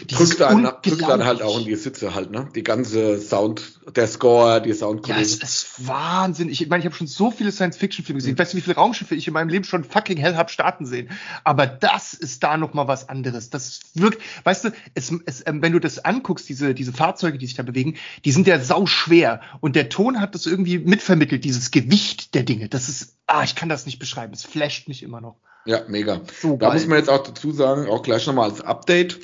[0.07, 2.49] drückt dann, drückt dann halt auch in die Sitze halt, ne?
[2.55, 5.37] Die ganze Sound, der Score, die Soundkulisse.
[5.37, 6.49] Ja, es ist Wahnsinn.
[6.49, 8.33] Ich meine, ich habe schon so viele Science-Fiction-Filme gesehen.
[8.33, 8.39] Mhm.
[8.39, 11.09] Weißt du, wie viele Raumschiffe ich in meinem Leben schon fucking hell hab starten sehen?
[11.43, 13.49] Aber das ist da noch mal was anderes.
[13.49, 17.45] Das wirkt, weißt du, es, es, ähm, wenn du das anguckst, diese, diese Fahrzeuge, die
[17.45, 19.41] sich da bewegen, die sind ja sau schwer.
[19.61, 22.69] Und der Ton hat das irgendwie mitvermittelt, dieses Gewicht der Dinge.
[22.69, 24.33] Das ist, ah, ich kann das nicht beschreiben.
[24.33, 25.37] Es flasht mich immer noch.
[25.65, 26.21] Ja, mega.
[26.41, 29.19] So da muss man jetzt auch dazu sagen, auch gleich nochmal als Update.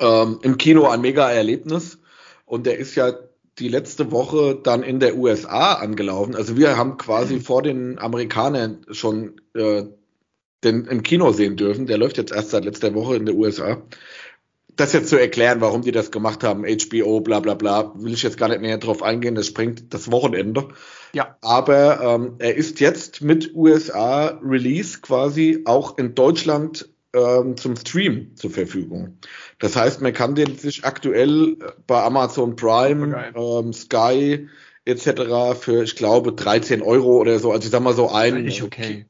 [0.00, 1.98] Ähm, Im Kino ein mega Erlebnis.
[2.46, 3.12] Und der ist ja
[3.58, 6.34] die letzte Woche dann in der USA angelaufen.
[6.34, 7.40] Also wir haben quasi mhm.
[7.42, 9.84] vor den Amerikanern schon äh,
[10.64, 11.86] den im Kino sehen dürfen.
[11.86, 13.82] Der läuft jetzt erst seit letzter Woche in der USA.
[14.76, 18.22] Das jetzt zu erklären, warum die das gemacht haben, HBO, bla bla bla, will ich
[18.22, 19.34] jetzt gar nicht näher drauf eingehen.
[19.34, 20.68] Das springt das Wochenende.
[21.12, 21.36] Ja.
[21.42, 28.34] Aber ähm, er ist jetzt mit USA Release quasi auch in Deutschland ähm, zum Stream
[28.34, 29.18] zur Verfügung.
[29.60, 31.56] Das heißt, man kann den sich aktuell
[31.86, 34.48] bei Amazon Prime, ähm, Sky
[34.84, 35.58] etc.
[35.58, 37.52] für, ich glaube, 13 Euro oder so.
[37.52, 39.06] Also ich sag mal so ein okay.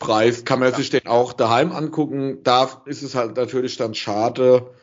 [0.00, 0.76] Kinoticketpreis kann man ja.
[0.76, 2.42] sich den auch daheim angucken.
[2.42, 4.74] Da ist es halt natürlich dann schade,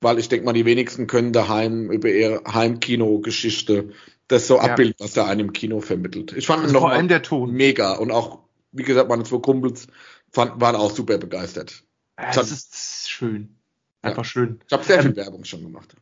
[0.00, 3.90] weil ich denke mal, die wenigsten können daheim über ihre Heimkino-Geschichte
[4.28, 4.62] das so ja.
[4.62, 6.32] abbilden, was da einem Kino vermittelt.
[6.32, 8.40] Ich fand also noch vor allem der Ton mega und auch,
[8.72, 9.86] wie gesagt, meine zwei Kumpels
[10.32, 11.84] fand, waren auch super begeistert.
[12.18, 13.56] Ja, das ist schön.
[14.02, 14.24] Einfach ja.
[14.24, 14.60] schön.
[14.66, 15.94] Ich habe sehr viel ähm, Werbung schon gemacht.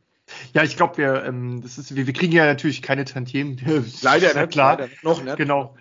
[0.55, 3.61] Ja, ich glaube, wir, ähm, das ist, wir, wir kriegen ja natürlich keine Tantiemen.
[4.03, 4.79] Leider nicht, klar.
[4.79, 5.37] Leider noch nicht.
[5.37, 5.75] Genau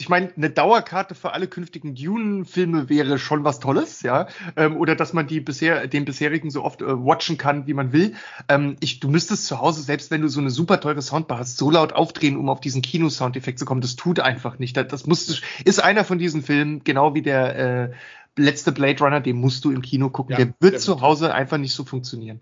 [0.00, 4.28] ich meine, eine Dauerkarte für alle künftigen Dune-Filme wäre schon was Tolles, ja.
[4.56, 7.92] Ähm, oder dass man die bisher, den bisherigen so oft äh, watchen kann, wie man
[7.92, 8.14] will.
[8.48, 11.56] Ähm, ich, du müsstest zu Hause, selbst wenn du so eine super teure Soundbar hast,
[11.56, 13.80] so laut aufdrehen, um auf diesen Kino-Soundeffekt zu kommen.
[13.80, 14.76] Das tut einfach nicht.
[14.76, 17.92] Das, das muss, ist einer von diesen Filmen, genau wie der äh,
[18.36, 20.36] letzte Blade Runner, den musst du im Kino gucken.
[20.38, 22.38] Ja, der wird der zu Hause einfach nicht so funktionieren.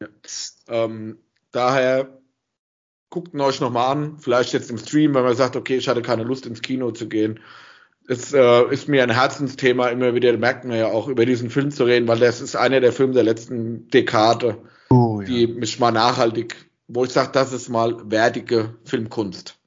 [0.00, 0.06] Ja.
[0.68, 1.18] Ähm,
[1.50, 2.19] daher
[3.10, 6.02] guckt ihn euch nochmal an, vielleicht jetzt im Stream, wenn man sagt, okay, ich hatte
[6.02, 7.40] keine Lust ins Kino zu gehen.
[8.08, 11.70] Es äh, ist mir ein Herzensthema, immer wieder merkt man ja auch, über diesen Film
[11.70, 14.58] zu reden, weil das ist einer der Filme der letzten Dekade,
[14.90, 15.26] oh, ja.
[15.26, 16.56] die mich mal nachhaltig,
[16.88, 19.59] wo ich sage, das ist mal wertige Filmkunst.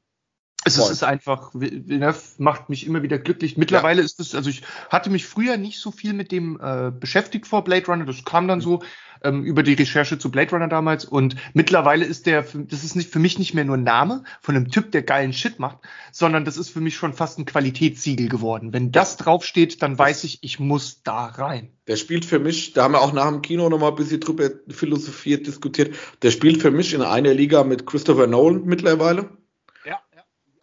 [0.65, 3.57] Es ist, ist einfach, Villeneuve macht mich immer wieder glücklich.
[3.57, 4.05] Mittlerweile ja.
[4.05, 7.63] ist es, also ich hatte mich früher nicht so viel mit dem äh, beschäftigt vor
[7.63, 8.05] Blade Runner.
[8.05, 8.81] Das kam dann so
[9.23, 11.05] ähm, über die Recherche zu Blade Runner damals.
[11.05, 14.55] Und mittlerweile ist der, das ist nicht für mich nicht mehr nur ein Name von
[14.55, 15.79] einem Typ, der geilen Shit macht,
[16.11, 18.73] sondern das ist für mich schon fast ein Qualitätssiegel geworden.
[18.73, 21.69] Wenn das draufsteht, dann weiß ich, ich muss da rein.
[21.87, 24.49] Der spielt für mich, da haben wir auch nach dem Kino nochmal ein bisschen drüber
[24.69, 25.95] philosophiert, diskutiert.
[26.21, 29.29] Der spielt für mich in einer Liga mit Christopher Nolan mittlerweile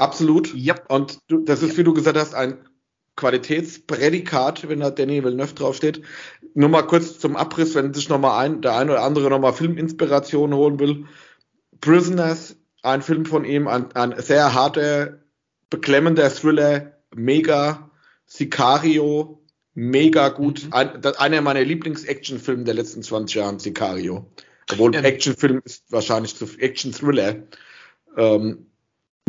[0.01, 0.55] Absolut.
[0.55, 0.86] Yep.
[0.88, 1.78] Und du, das ist, yep.
[1.78, 2.57] wie du gesagt hast, ein
[3.16, 6.01] Qualitätsprädikat, wenn da Danny Villeneuve draufsteht.
[6.55, 9.40] Nur mal kurz zum Abriss, wenn sich noch mal ein, der eine oder andere noch
[9.40, 11.05] mal Filminspiration holen will.
[11.82, 15.18] Prisoners, ein Film von ihm, ein, ein sehr harter,
[15.68, 17.90] beklemmender Thriller, mega.
[18.24, 19.42] Sicario,
[19.74, 20.64] mega gut.
[20.64, 20.72] Mhm.
[20.72, 24.30] Ein, das, einer meiner Lieblings-Action-Filme der letzten 20 Jahre, Sicario.
[24.70, 25.03] Obwohl ja.
[25.03, 27.42] Actionfilm ist wahrscheinlich zu Action-Thriller.
[28.16, 28.69] Ähm,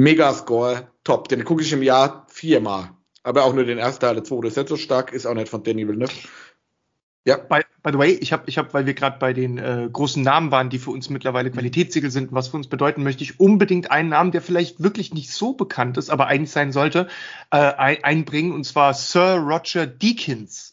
[0.01, 1.29] Megascore, top.
[1.29, 2.89] Den gucke ich im Jahr viermal.
[3.23, 5.49] Aber auch nur den ersten Teil, der zweite ist nicht so stark, ist auch nicht
[5.49, 6.11] von Danny Villeneuve.
[7.23, 7.37] Ja.
[7.37, 10.23] By, by the way, ich habe, ich hab, weil wir gerade bei den äh, großen
[10.23, 13.91] Namen waren, die für uns mittlerweile Qualitätssiegel sind, was für uns bedeuten, möchte ich unbedingt
[13.91, 17.07] einen Namen, der vielleicht wirklich nicht so bekannt ist, aber eigentlich sein sollte,
[17.51, 20.70] äh, einbringen, und zwar Sir Roger Deakins.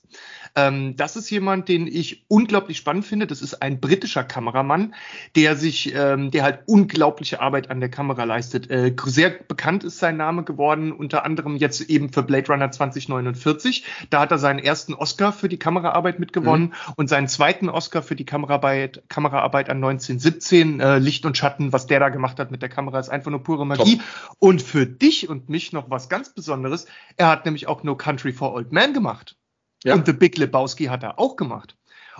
[0.54, 3.26] Ähm, das ist jemand, den ich unglaublich spannend finde.
[3.26, 4.94] Das ist ein britischer Kameramann,
[5.36, 8.70] der sich, ähm, der halt unglaubliche Arbeit an der Kamera leistet.
[8.70, 13.84] Äh, sehr bekannt ist sein Name geworden, unter anderem jetzt eben für Blade Runner 2049.
[14.10, 16.92] Da hat er seinen ersten Oscar für die Kameraarbeit mitgewonnen mhm.
[16.96, 20.80] und seinen zweiten Oscar für die Kameraarbeit, Kameraarbeit an 1917.
[20.80, 23.42] Äh, Licht und Schatten, was der da gemacht hat mit der Kamera, ist einfach nur
[23.42, 23.96] pure Magie.
[23.96, 24.06] Top.
[24.38, 26.86] Und für dich und mich noch was ganz Besonderes.
[27.16, 29.37] Er hat nämlich auch No Country for Old Men gemacht.
[29.84, 29.94] Ja.
[29.94, 31.76] Und The Big Lebowski hat er auch gemacht.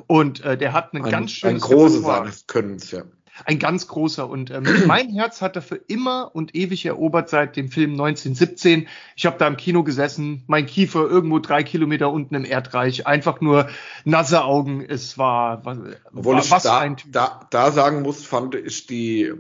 [0.07, 3.03] Und äh, der hat einen ein, ganz schönes Ein großes seines Könnens, ja.
[3.45, 4.29] Ein ganz großer.
[4.29, 8.89] Und ähm, mein Herz hat er für immer und ewig erobert seit dem Film 1917.
[9.17, 13.41] Ich habe da im Kino gesessen, mein Kiefer irgendwo drei Kilometer unten im Erdreich, einfach
[13.41, 13.69] nur
[14.05, 14.85] nasse Augen.
[14.85, 15.79] Es war, was,
[16.15, 17.13] Obwohl war, ich was da, ein Typ.
[17.13, 19.33] Da, da sagen muss, fand ich die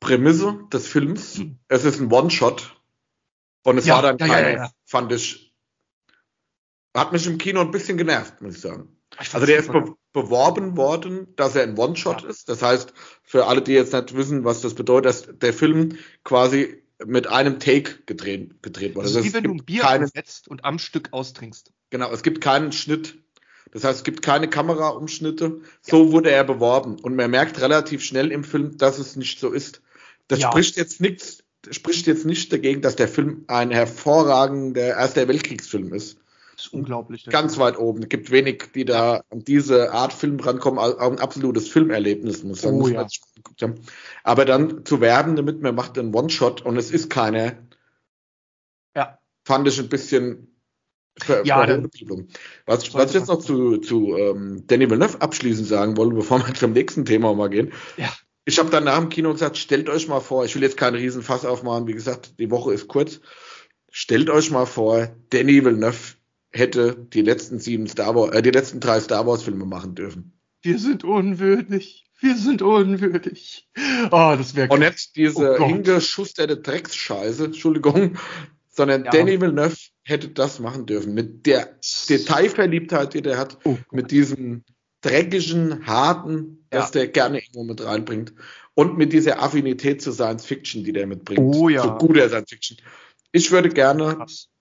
[0.00, 1.58] Prämisse des Films, hm.
[1.68, 2.76] es ist ein One-Shot.
[3.64, 5.51] Und es ja, war dann ja, keine, ja, fand ich
[6.94, 8.88] hat mich im Kino ein bisschen genervt, muss ich sagen.
[9.20, 12.28] Ich also der ist be beworben worden, dass er ein One-Shot ja.
[12.28, 12.46] ist.
[12.50, 16.82] Das heißt, für alle, die jetzt nicht wissen, was das bedeutet, dass der Film quasi
[17.06, 19.06] mit einem Take gedreht, gedreht wurde.
[19.06, 21.72] Also wie wenn du ein Bier keinen, setzt und am Stück austrinkst.
[21.88, 23.16] Genau, es gibt keinen Schnitt.
[23.72, 25.62] Das heißt, es gibt keine Kameraumschnitte.
[25.80, 26.12] So ja.
[26.12, 26.98] wurde er beworben.
[27.00, 29.80] Und man merkt relativ schnell im Film, dass es nicht so ist.
[30.28, 30.50] Das ja.
[30.50, 36.18] spricht jetzt nichts, spricht jetzt nicht dagegen, dass der Film ein hervorragender Erster Weltkriegsfilm ist
[36.66, 37.24] ist unglaublich.
[37.26, 38.02] Ganz weit oben.
[38.02, 40.78] Es gibt wenig, die da an diese Art Film rankommen.
[40.78, 42.80] Auch ein absolutes Filmerlebnis, muss sagen.
[42.80, 43.06] Oh, ja.
[44.24, 47.68] Aber dann zu werben damit, man macht einen One-Shot und es ist keine.
[48.96, 49.18] Ja.
[49.44, 50.48] Fand ich ein bisschen
[51.18, 51.66] Ver ja,
[52.64, 56.54] was, was ich jetzt noch zu, zu ähm, Danny Villeneuve abschließend sagen wollte, bevor wir
[56.54, 57.72] zum nächsten Thema mal gehen.
[57.98, 58.10] Ja.
[58.44, 60.96] Ich habe dann nach dem Kino gesagt, stellt euch mal vor, ich will jetzt keinen
[60.96, 63.20] riesen Fass aufmachen, wie gesagt, die Woche ist kurz.
[63.90, 66.14] Stellt euch mal vor, Danny Villeneuve
[66.52, 70.32] hätte die letzten sieben Star Wars, äh, die letzten drei Star Wars Filme machen dürfen.
[70.62, 72.04] Wir sind unwürdig.
[72.20, 73.68] Wir sind unwürdig.
[74.12, 78.16] Oh, das wäre Und nicht diese oh hingeschusterte Drecksscheiße, Entschuldigung,
[78.68, 79.10] sondern ja.
[79.10, 81.14] Danny Villeneuve hätte das machen dürfen.
[81.14, 81.78] Mit der
[82.08, 84.62] Detailverliebtheit, die der hat, oh mit diesem
[85.00, 86.80] dreckigen, harten, ja.
[86.80, 88.34] das der gerne irgendwo mit reinbringt.
[88.74, 91.40] Und mit dieser Affinität zu Science Fiction, die der mitbringt.
[91.40, 91.82] Oh ja.
[91.82, 92.78] So guter Science Fiction.
[93.32, 94.51] Ich würde gerne Krass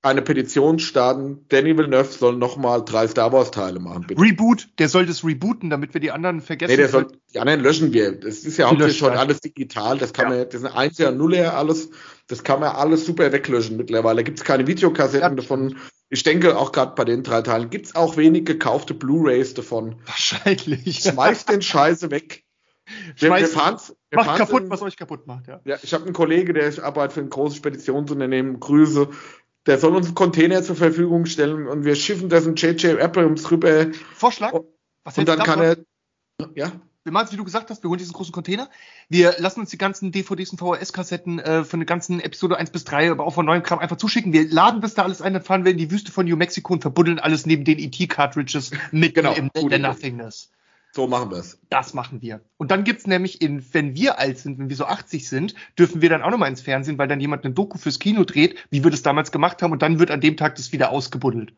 [0.00, 4.04] eine Petition starten, Danny Villeneuve soll nochmal drei Star Wars Teile machen.
[4.06, 4.20] Bitte.
[4.20, 6.70] Reboot, der soll das rebooten, damit wir die anderen vergessen.
[6.70, 8.12] Nee, der soll, die anderen löschen wir.
[8.12, 9.98] Das ist ja hauptsächlich schon alles digital.
[9.98, 10.38] Das kann ja.
[10.38, 11.90] man, das ist ein 1er, 0 alles.
[12.28, 14.16] Das kann man alles super weglöschen mittlerweile.
[14.16, 15.34] Da gibt es keine Videokassetten ja.
[15.34, 15.76] davon.
[16.10, 19.96] Ich denke auch gerade bei den drei Teilen gibt es auch wenig gekaufte Blu-Rays davon.
[20.06, 21.00] Wahrscheinlich.
[21.02, 22.44] Schmeißt den Scheiße weg.
[23.16, 25.60] Wir, wir fahren's, wir macht kaputt, in, was euch kaputt macht, ja.
[25.64, 28.60] Ja, ich habe einen Kollege, der arbeitet für ein großes Speditionsunternehmen.
[28.60, 29.08] Grüße
[29.68, 33.00] der soll uns einen Container zur Verfügung stellen und wir schiffen das in J.J.
[33.00, 33.86] Abrams rüber.
[34.14, 34.52] Vorschlag?
[35.04, 35.76] Was und dann kann er,
[36.54, 36.72] ja?
[37.04, 38.70] wir machen es, wie du gesagt hast, wir holen diesen großen Container.
[39.10, 42.84] Wir lassen uns die ganzen DVDs und VHS-Kassetten äh, von der ganzen Episode 1 bis
[42.84, 44.32] 3, aber auch von neuem Kram einfach zuschicken.
[44.32, 46.72] Wir laden das da alles ein, dann fahren wir in die Wüste von New Mexico
[46.72, 50.50] und verbuddeln alles neben den ET-Cartridges mit genau, im, in der Nothingness.
[50.98, 51.60] So machen wir es.
[51.70, 52.40] Das machen wir.
[52.56, 56.02] Und dann gibt's nämlich in, wenn wir alt sind, wenn wir so 80 sind, dürfen
[56.02, 58.82] wir dann auch nochmal ins Fernsehen, weil dann jemand eine Doku fürs Kino dreht, wie
[58.82, 61.52] wir das damals gemacht haben, und dann wird an dem Tag das wieder ausgebuddelt.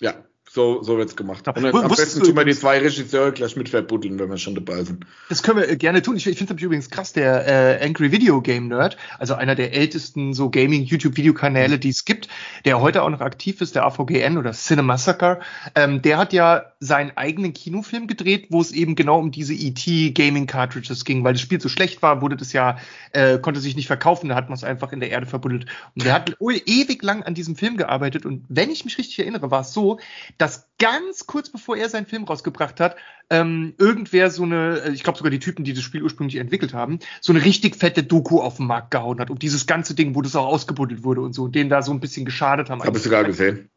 [0.00, 0.14] Ja,
[0.50, 1.46] so, so wird's gemacht.
[1.46, 4.82] Und am besten tun wir die zwei Regisseure gleich mit verbuddeln, wenn wir schon dabei
[4.82, 5.04] sind.
[5.28, 6.16] Das können wir äh, gerne tun.
[6.16, 9.74] Ich, ich finde es übrigens krass, der äh, Angry Video Game Nerd, also einer der
[9.74, 12.28] ältesten so Gaming-YouTube-Videokanäle, die es gibt,
[12.64, 15.40] der heute auch noch aktiv ist, der AVGN oder Cinemassacre,
[15.74, 19.84] ähm, der hat ja seinen eigenen Kinofilm gedreht, wo es eben genau um diese ET
[20.14, 22.78] Gaming Cartridges ging, weil das Spiel so schlecht war, wurde das ja,
[23.12, 25.66] äh, konnte sich nicht verkaufen, da hat man es einfach in der Erde verbuddelt.
[25.94, 29.50] Und der hat ewig lang an diesem Film gearbeitet und wenn ich mich richtig erinnere,
[29.50, 29.98] war es so,
[30.38, 30.47] dass
[30.78, 32.96] ganz kurz bevor er seinen Film rausgebracht hat,
[33.30, 36.74] ähm, irgendwer so eine, äh, ich glaube sogar die Typen, die das Spiel ursprünglich entwickelt
[36.74, 40.14] haben, so eine richtig fette Doku auf den Markt gehauen hat, um dieses ganze Ding,
[40.14, 42.82] wo das auch ausgebuddelt wurde und so, und denen da so ein bisschen geschadet haben.
[42.82, 43.70] Habe ich sogar gesehen.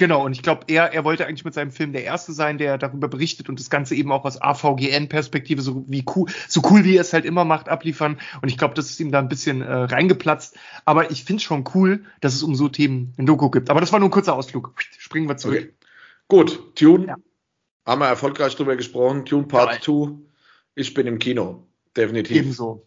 [0.00, 2.78] Genau, und ich glaube, er, er wollte eigentlich mit seinem Film der Erste sein, der
[2.78, 6.96] darüber berichtet und das Ganze eben auch aus AVGN-Perspektive, so wie cool, so cool wie
[6.96, 8.18] er es halt immer macht, abliefern.
[8.40, 10.56] Und ich glaube, das ist ihm da ein bisschen äh, reingeplatzt.
[10.86, 13.68] Aber ich finde schon cool, dass es um so Themen ein Doku gibt.
[13.68, 14.72] Aber das war nur ein kurzer Ausflug.
[14.96, 15.58] Springen wir zurück.
[15.58, 15.74] Okay.
[16.30, 17.08] Gut, Tune.
[17.08, 17.16] Ja.
[17.84, 19.26] Haben wir erfolgreich drüber gesprochen.
[19.26, 19.92] Tune Part 2.
[19.92, 20.12] Ja,
[20.76, 21.66] ich bin im Kino.
[21.96, 22.36] Definitiv.
[22.36, 22.86] Ebenso.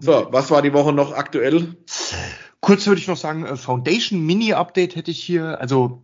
[0.00, 1.76] So, was war die Woche noch aktuell?
[2.60, 5.60] Kurz würde ich noch sagen, äh, Foundation Mini Update hätte ich hier.
[5.60, 6.02] Also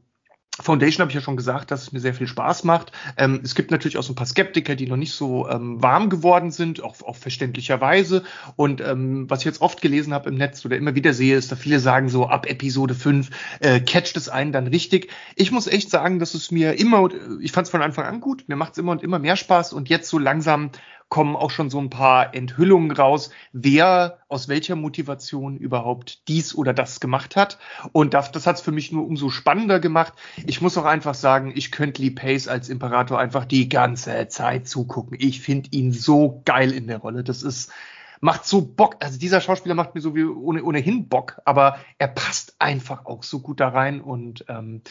[0.60, 2.92] Foundation habe ich ja schon gesagt, dass es mir sehr viel Spaß macht.
[3.16, 6.10] Ähm, es gibt natürlich auch so ein paar Skeptiker, die noch nicht so ähm, warm
[6.10, 8.24] geworden sind, auch, auch verständlicherweise.
[8.56, 11.52] Und ähm, was ich jetzt oft gelesen habe im Netz oder immer wieder sehe, ist,
[11.52, 13.30] da viele sagen so, ab Episode 5
[13.60, 15.10] äh, catcht es einen dann richtig.
[15.36, 17.08] Ich muss echt sagen, dass es mir immer,
[17.40, 19.72] ich fand es von Anfang an gut, mir macht es immer und immer mehr Spaß
[19.72, 20.70] und jetzt so langsam
[21.08, 26.74] kommen auch schon so ein paar Enthüllungen raus, wer aus welcher Motivation überhaupt dies oder
[26.74, 27.58] das gemacht hat.
[27.92, 30.12] Und das, das hat es für mich nur umso spannender gemacht.
[30.46, 34.68] Ich muss auch einfach sagen, ich könnte Lee Pace als Imperator einfach die ganze Zeit
[34.68, 35.16] zugucken.
[35.18, 37.24] Ich finde ihn so geil in der Rolle.
[37.24, 37.72] Das ist,
[38.20, 38.96] macht so Bock.
[39.00, 43.22] Also dieser Schauspieler macht mir so wie ohne, ohnehin Bock, aber er passt einfach auch
[43.22, 44.82] so gut da rein und ähm,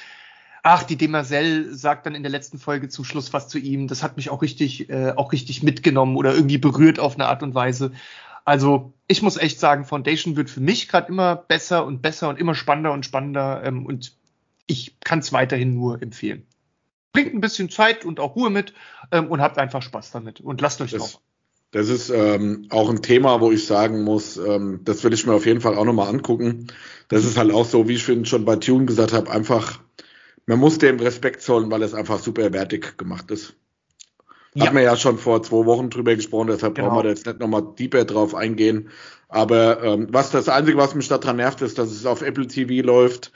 [0.70, 3.88] Ach, die Demoiselle sagt dann in der letzten Folge zum Schluss was zu ihm.
[3.88, 7.42] Das hat mich auch richtig, äh, auch richtig mitgenommen oder irgendwie berührt auf eine Art
[7.42, 7.94] und Weise.
[8.44, 12.38] Also ich muss echt sagen, Foundation wird für mich gerade immer besser und besser und
[12.38, 14.18] immer spannender und spannender ähm, und
[14.66, 16.46] ich kann es weiterhin nur empfehlen.
[17.14, 18.74] Bringt ein bisschen Zeit und auch Ruhe mit
[19.14, 21.22] ähm, und habt einfach Spaß damit und lasst euch das, noch.
[21.72, 25.34] Das ist ähm, auch ein Thema, wo ich sagen muss, ähm, das will ich mir
[25.34, 26.68] auf jeden Fall auch nochmal angucken.
[27.08, 29.80] Das ist halt auch so, wie ich schon bei Tune gesagt habe, einfach
[30.48, 33.56] man muss dem Respekt zollen, weil es einfach super wertig gemacht ist.
[34.56, 34.66] Ja.
[34.66, 36.88] Hat man ja schon vor zwei Wochen drüber gesprochen, deshalb genau.
[36.88, 38.90] brauchen wir da jetzt nicht nochmal deeper drauf eingehen.
[39.30, 42.84] Aber ähm, was das Einzige, was mich daran nervt, ist, dass es auf Apple TV
[42.84, 43.34] läuft,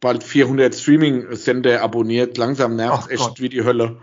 [0.00, 2.38] bald 400 Streaming-Sender abonniert.
[2.38, 4.00] Langsam nervt es echt wie die Hölle.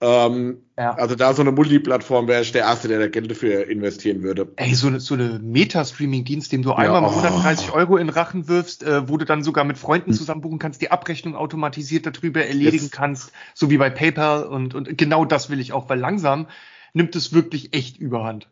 [0.00, 0.94] Ähm, ja.
[0.94, 4.52] Also da so eine Multiplattform wäre ich der Erste, der da Geld dafür investieren würde.
[4.56, 7.18] Ey, so eine, so eine Meta-Streaming-Dienst, dem du ja, einmal mal oh.
[7.18, 10.82] 130 Euro in Rachen wirfst, äh, wo du dann sogar mit Freunden zusammen buchen kannst,
[10.82, 12.92] die Abrechnung automatisiert darüber erledigen Jetzt.
[12.92, 16.46] kannst, so wie bei PayPal und, und genau das will ich auch, weil langsam
[16.92, 18.48] nimmt es wirklich echt überhand.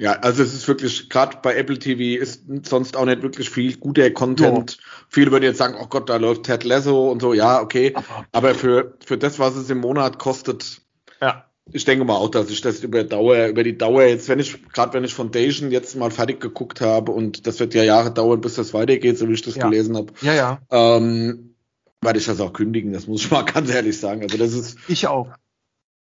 [0.00, 3.76] Ja, also es ist wirklich, gerade bei Apple TV ist sonst auch nicht wirklich viel
[3.76, 4.70] guter Content.
[4.70, 4.82] Ja.
[5.10, 7.92] Viele würden jetzt sagen, oh Gott, da läuft Ted Lasso und so, ja, okay.
[8.32, 10.80] Aber für, für das, was es im Monat kostet,
[11.20, 11.44] ja.
[11.70, 14.72] ich denke mal auch, dass ich das über Dauer, über die Dauer jetzt, wenn ich,
[14.72, 18.40] gerade wenn ich Foundation jetzt mal fertig geguckt habe und das wird ja Jahre dauern,
[18.40, 19.68] bis das weitergeht, so wie ich das ja.
[19.68, 20.14] gelesen habe.
[20.22, 20.62] Ja, ja.
[20.70, 21.56] Ähm,
[22.00, 24.22] werde ich das auch kündigen, das muss ich mal ganz ehrlich sagen.
[24.22, 24.78] Also das ist.
[24.88, 25.28] Ich auch.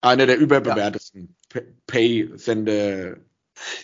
[0.01, 1.61] Einer der überbewertesten ja.
[1.87, 3.19] Pay-Sender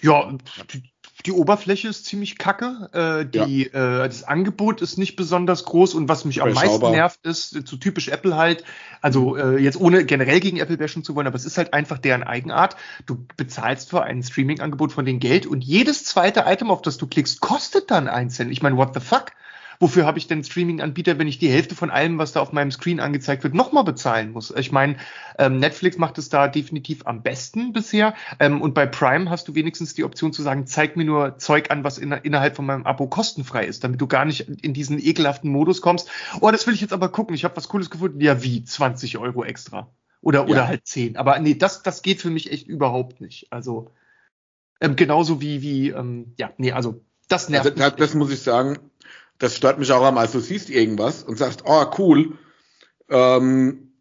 [0.02, 0.32] ja,
[0.72, 0.82] die,
[1.26, 2.88] die, Oberfläche ist ziemlich kacke.
[2.92, 4.04] Äh, die, ja.
[4.04, 7.76] äh, das Angebot ist nicht besonders groß und was mich am meisten nervt, ist so
[7.76, 8.64] typisch Apple halt.
[9.00, 11.98] Also äh, jetzt ohne generell gegen Apple bashen zu wollen, aber es ist halt einfach
[11.98, 12.76] deren Eigenart.
[13.06, 17.06] Du bezahlst für ein Streaming-Angebot von den Geld und jedes zweite Item, auf das du
[17.06, 18.50] klickst, kostet dann einzeln.
[18.50, 19.32] Ich meine, what the fuck?
[19.80, 22.70] Wofür habe ich denn Streaming-Anbieter, wenn ich die Hälfte von allem, was da auf meinem
[22.70, 24.52] Screen angezeigt wird, nochmal bezahlen muss?
[24.56, 24.96] Ich meine,
[25.38, 28.14] ähm, Netflix macht es da definitiv am besten bisher.
[28.38, 31.70] Ähm, und bei Prime hast du wenigstens die Option zu sagen, zeig mir nur Zeug
[31.70, 34.98] an, was in, innerhalb von meinem Abo kostenfrei ist, damit du gar nicht in diesen
[35.00, 36.10] ekelhaften Modus kommst.
[36.42, 37.34] Oh, das will ich jetzt aber gucken.
[37.34, 38.20] Ich habe was Cooles gefunden.
[38.20, 38.62] Ja, wie?
[38.62, 39.90] 20 Euro extra.
[40.20, 40.46] Oder, ja.
[40.46, 41.16] oder halt 10.
[41.16, 43.50] Aber nee, das, das geht für mich echt überhaupt nicht.
[43.50, 43.90] Also,
[44.82, 48.40] ähm, genauso wie, wie, ähm, ja, nee, also das nervt also, das, das muss ich
[48.40, 48.78] sagen,
[49.40, 52.38] das stört mich auch am Also du siehst irgendwas und sagst, oh cool,
[53.08, 53.92] ähm,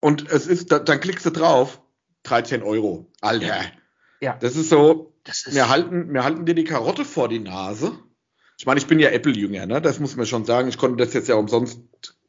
[0.00, 1.80] und es ist, da, dann klickst du drauf
[2.24, 3.06] 13 Euro.
[3.20, 3.46] Alter.
[3.46, 4.36] Ja.
[4.40, 7.92] Das ist so, das ist wir, halten, wir halten dir die Karotte vor die Nase.
[8.58, 9.80] Ich meine, ich bin ja Apple-Jünger, ne?
[9.80, 10.68] Das muss man schon sagen.
[10.68, 11.80] Ich konnte das jetzt ja umsonst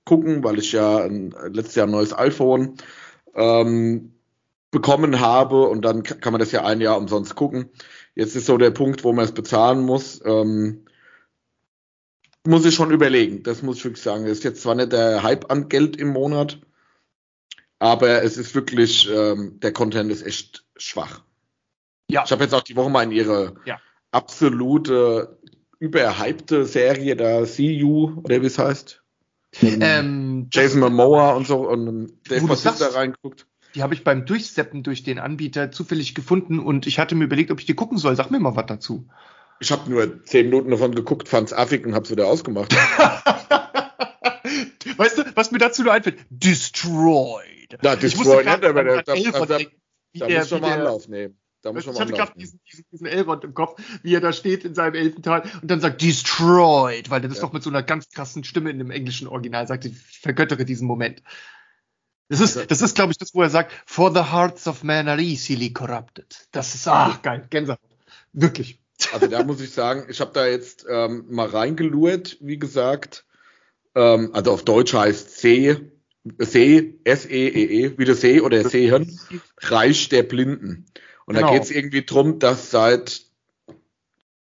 [0.06, 2.76] gucken, weil ich ja ein, letztes Jahr ein neues iPhone
[3.36, 4.14] ähm,
[4.72, 7.70] bekommen habe und dann kann man das ja ein Jahr umsonst gucken.
[8.16, 10.22] Jetzt ist so der Punkt, wo man es bezahlen muss.
[10.26, 10.83] Ähm,
[12.46, 13.44] muss ich schon überlegen.
[13.44, 14.24] Das muss ich wirklich sagen.
[14.24, 16.60] Das ist jetzt zwar nicht der Hype an Geld im Monat,
[17.80, 21.22] aber es ist wirklich, ähm, der Content ist echt schwach.
[22.10, 22.24] Ja.
[22.26, 23.80] Ich habe jetzt auch die Woche mal in ihre ja.
[24.12, 25.38] absolute
[25.80, 29.02] überhypte Serie da See You oder wie es heißt.
[29.62, 33.46] Ähm, Jason Momoa und so und Dave Bautista reingeguckt.
[33.76, 37.52] Die habe ich beim Durchseppen durch den Anbieter zufällig gefunden und ich hatte mir überlegt,
[37.52, 38.16] ob ich die gucken soll.
[38.16, 39.08] Sag mir mal was dazu.
[39.60, 42.74] Ich habe nur zehn Minuten davon geguckt, fand's affig und hab's wieder ausgemacht.
[44.98, 46.20] weißt du, was mir dazu nur einfällt?
[46.30, 47.78] Destroyed.
[47.82, 48.52] Na, Destroyed, ne?
[48.52, 49.60] Aber da, da, da, da,
[50.14, 51.38] da muss schon mal Anlauf nehmen.
[51.64, 54.66] Da muss ich hatte gerade diesen, diesen, diesen Elrond im Kopf, wie er da steht
[54.66, 57.46] in seinem Elfental und dann sagt Destroyed, weil der das ja.
[57.46, 59.86] doch mit so einer ganz krassen Stimme in dem englischen Original sagt.
[59.86, 61.24] Ich vergöttere diesen Moment.
[62.28, 64.84] Das ist, also, das ist, glaube ich, das, wo er sagt, For the hearts of
[64.84, 66.48] men are easily corrupted.
[66.52, 67.80] Das ist, ach, geil, Gänsehaut.
[68.34, 68.83] Wirklich.
[69.12, 73.26] Also da muss ich sagen, ich habe da jetzt ähm, mal reingelurrt, wie gesagt.
[73.96, 75.78] Ähm, also auf Deutsch heißt See,
[76.38, 79.20] See, S-E-E-E, -E, wieder See oder Sehen,
[79.60, 80.86] Reich der Blinden.
[81.26, 81.48] Und genau.
[81.48, 83.24] da geht es irgendwie drum, dass seit,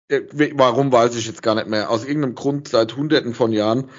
[0.08, 0.20] äh,
[0.54, 3.90] warum weiß ich jetzt gar nicht mehr, aus irgendeinem Grund seit hunderten von Jahren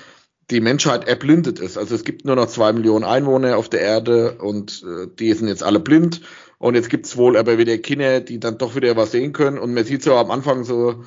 [0.51, 1.77] die Menschheit erblindet ist.
[1.77, 5.47] Also es gibt nur noch zwei Millionen Einwohner auf der Erde und äh, die sind
[5.47, 6.21] jetzt alle blind.
[6.61, 9.57] Und jetzt gibt's wohl aber wieder Kinder, die dann doch wieder was sehen können.
[9.57, 11.03] Und man sieht so am Anfang so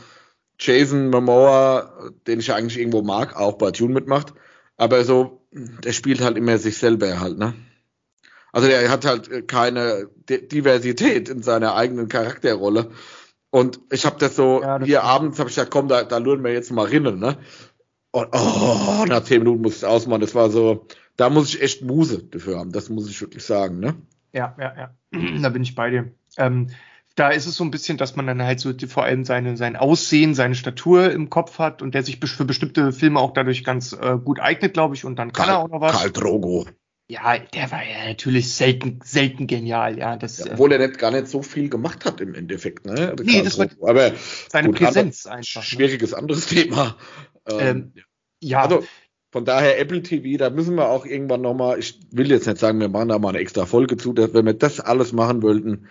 [0.59, 4.35] Jason Momoa, den ich eigentlich irgendwo mag, auch bei Tune mitmacht.
[4.77, 7.55] Aber so, der spielt halt immer sich selber halt, ne?
[8.51, 12.91] Also der hat halt keine Diversität in seiner eigenen Charakterrolle.
[13.51, 16.19] Und ich habe das so, ja, das hier abends habe ich gesagt, komm, da, da
[16.19, 17.39] luren wir jetzt mal rinnen, ne?
[18.11, 20.21] Und oh, nach zehn Minuten muss ich es ausmachen.
[20.21, 22.73] Das war so, da muss ich echt Muse dafür haben.
[22.73, 23.95] Das muss ich wirklich sagen, ne?
[24.35, 24.95] Ja, ja, ja.
[25.43, 26.13] da bin ich bei dir.
[26.37, 26.69] Ähm,
[27.15, 29.57] da ist es so ein bisschen, dass man dann halt so die, vor allem seine,
[29.57, 33.63] sein Aussehen, seine Statur im Kopf hat und der sich für bestimmte Filme auch dadurch
[33.63, 35.05] ganz äh, gut eignet, glaube ich.
[35.05, 35.93] Und dann kann Karl, er auch noch was.
[35.93, 36.67] Karl Drogo.
[37.07, 40.17] Ja, der war ja natürlich selten, selten genial, ja.
[40.17, 43.15] Das, ja, äh, obwohl er nicht, gar nicht so viel gemacht hat im Endeffekt, ne?
[43.23, 44.13] Nee, das war aber
[44.49, 45.61] seine gut, Präsenz einfach.
[45.61, 45.67] Ne?
[45.67, 46.97] Schwieriges anderes Thema.
[47.49, 47.93] Ähm, ähm,
[48.41, 48.63] ja.
[48.63, 48.85] Also
[49.35, 52.79] von daher Apple TV, da müssen wir auch irgendwann nochmal, ich will jetzt nicht sagen,
[52.79, 55.89] wir machen da mal eine extra Folge zu, dass wenn wir das alles machen wollten,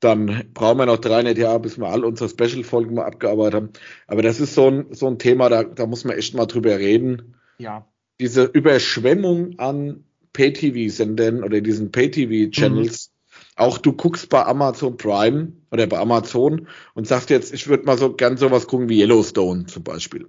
[0.00, 3.68] dann brauchen wir noch 300 Jahre, bis wir all unsere Special-Folgen mal abgearbeitet haben.
[4.06, 6.78] Aber das ist so ein, so ein Thema, da, da muss man echt mal drüber
[6.78, 7.34] reden.
[7.58, 7.86] Ja.
[8.22, 13.10] Diese Überschwemmung an Pay-TV-Sendern oder diesen Pay-TV-Channels.
[13.10, 13.42] Mhm.
[13.56, 17.98] Auch du guckst bei Amazon Prime oder bei Amazon und sagst jetzt, ich würde mal
[17.98, 20.26] so gern sowas gucken wie Yellowstone zum Beispiel.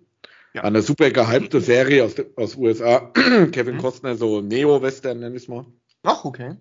[0.54, 0.64] Ja.
[0.64, 3.12] Eine super gehypte Serie aus, aus USA.
[3.52, 3.80] Kevin mhm.
[3.80, 5.66] Costner, so Neo-Western nenne ich es mal.
[6.04, 6.56] Ach, okay.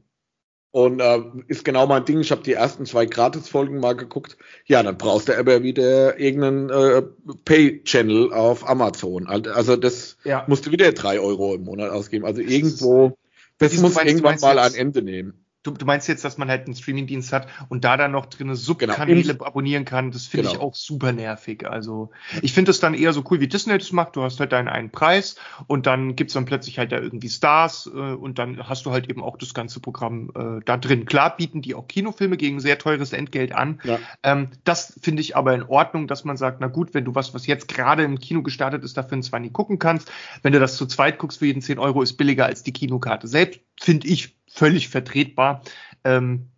[0.71, 2.21] Und äh, ist genau mein Ding.
[2.21, 4.37] Ich habe die ersten zwei Gratis-Folgen mal geguckt.
[4.67, 7.03] Ja, dann brauchst du aber wieder irgendeinen äh,
[7.45, 9.27] Pay-Channel auf Amazon.
[9.27, 10.45] Also das ja.
[10.47, 12.27] musst du wieder drei Euro im Monat ausgeben.
[12.27, 13.17] Also irgendwo
[13.57, 15.45] das muss meinst, irgendwann mal ein Ende nehmen.
[15.69, 18.55] Du, du, meinst jetzt, dass man halt einen Streamingdienst hat und da dann noch drin
[18.55, 19.45] Subkanäle genau.
[19.45, 20.11] abonnieren kann.
[20.11, 20.61] Das finde genau.
[20.61, 21.69] ich auch super nervig.
[21.69, 22.11] Also
[22.43, 24.17] ich finde es dann eher so cool, wie Disney das macht.
[24.17, 27.91] Du hast halt deinen einen Preis und dann gibt's dann plötzlich halt da irgendwie Stars
[27.93, 31.05] äh, und dann hast du halt eben auch das ganze Programm äh, da drin.
[31.05, 33.81] Klar bieten die auch Kinofilme gegen sehr teures Entgelt an.
[33.85, 33.99] Ja.
[34.23, 37.35] Ähm, das finde ich aber in Ordnung, dass man sagt, na gut, wenn du was,
[37.35, 40.11] was jetzt gerade im Kino gestartet ist, dafür zwar nie gucken kannst,
[40.43, 43.27] wenn du das zu zweit guckst für jeden 10 Euro, ist billiger als die Kinokarte
[43.27, 45.63] selbst, finde ich völlig vertretbar.
[46.05, 46.51] Ähm,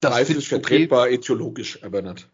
[0.00, 1.14] das Preis ist vertretbar, okay.
[1.14, 2.28] etiologisch, aber nicht.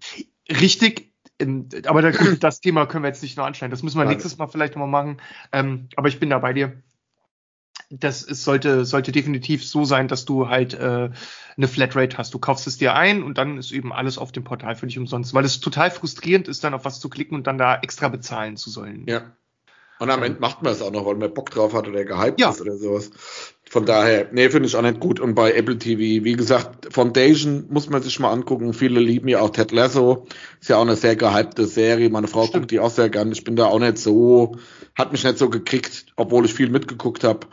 [0.51, 3.71] Richtig, ähm, aber da, das Thema können wir jetzt nicht nur anschneiden.
[3.71, 4.15] Das müssen wir Nein.
[4.15, 5.21] nächstes Mal vielleicht nochmal machen.
[5.53, 6.83] Ähm, aber ich bin da bei dir.
[7.91, 11.11] Das ist, sollte, sollte definitiv so sein, dass du halt äh,
[11.57, 12.35] eine Flatrate hast.
[12.35, 14.99] Du kaufst es dir ein und dann ist eben alles auf dem Portal für dich
[14.99, 18.09] umsonst, weil es total frustrierend ist, dann auf was zu klicken und dann da extra
[18.09, 19.07] bezahlen zu sollen.
[19.07, 19.33] Ja.
[19.99, 22.41] Und am Ende macht man es auch noch, weil man Bock drauf hat oder gehypt
[22.41, 22.51] ja.
[22.51, 23.11] ist oder sowas.
[23.69, 25.21] Von daher, nee, finde ich auch nicht gut.
[25.21, 28.73] Und bei Apple TV, wie gesagt, Foundation muss man sich mal angucken.
[28.73, 30.27] Viele lieben ja auch Ted Lasso.
[30.61, 32.09] Ist ja auch eine sehr gehypte Serie.
[32.09, 32.63] Meine Frau Stimmt.
[32.63, 33.33] guckt die auch sehr gern.
[33.33, 34.57] Ich bin da auch nicht so,
[34.95, 37.47] hat mich nicht so gekriegt, obwohl ich viel mitgeguckt habe.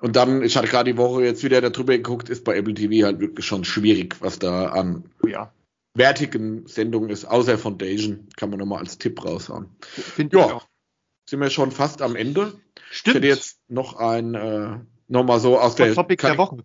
[0.00, 3.06] Und dann, ich hatte gerade die Woche jetzt wieder darüber geguckt, ist bei Apple TV
[3.06, 5.50] halt wirklich schon schwierig, was da an oh ja.
[5.94, 8.28] wertigen Sendungen ist, außer Foundation.
[8.36, 9.68] Kann man nochmal als Tipp raushauen.
[9.80, 10.46] Finde ja.
[10.46, 10.66] ich auch
[11.34, 12.52] sind wir schon fast am Ende.
[12.90, 13.16] Stimmt.
[13.16, 14.78] Ich hätte jetzt noch ein, äh,
[15.08, 16.58] noch mal so aus der, Topic der Woche.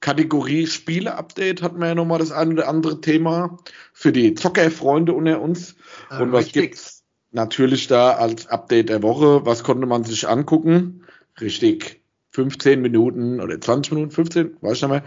[0.00, 3.56] Kategorie Spiele-Update hatten wir ja nochmal das eine oder andere Thema
[3.94, 5.76] für die Zockerfreunde unter uns.
[6.10, 6.62] Äh, Und was richtig.
[6.62, 9.46] gibt's natürlich da als Update der Woche?
[9.46, 11.06] Was konnte man sich angucken?
[11.40, 12.02] Richtig,
[12.32, 15.04] 15 Minuten oder 20 Minuten, 15, weiß ich nicht mehr.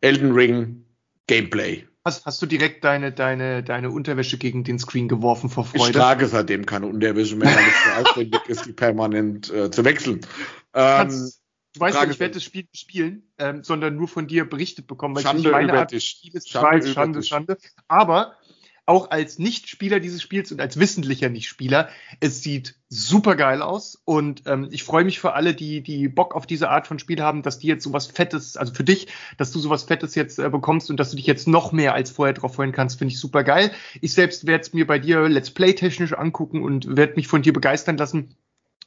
[0.00, 0.84] Elden Ring
[1.28, 1.86] Gameplay.
[2.04, 5.90] Hast, hast du direkt deine, deine, deine Unterwäsche gegen den Screen geworfen vor Freude?
[5.90, 9.84] Ich trage seitdem keine Unterwäsche mehr, weil es so aufwendig ist, die permanent äh, zu
[9.84, 10.20] wechseln.
[10.72, 11.30] Ähm,
[11.72, 15.14] Du weißt ja, ich werde das Spiel spielen, ähm, sondern nur von dir berichtet bekommen,
[15.14, 16.20] weil Schande ich meine über Art dich.
[16.44, 17.58] Schande, Schande, Schande.
[17.86, 18.34] Aber
[18.90, 21.88] auch als Nicht-Spieler dieses Spiels und als wissentlicher Nicht-Spieler,
[22.18, 26.34] es sieht super geil aus und ähm, ich freue mich für alle, die die Bock
[26.34, 29.06] auf diese Art von Spiel haben, dass die jetzt sowas Fettes, also für dich,
[29.38, 32.10] dass du sowas Fettes jetzt äh, bekommst und dass du dich jetzt noch mehr als
[32.10, 33.70] vorher drauf freuen kannst, finde ich super geil.
[34.00, 37.42] Ich selbst werde es mir bei dir Let's Play technisch angucken und werde mich von
[37.42, 38.34] dir begeistern lassen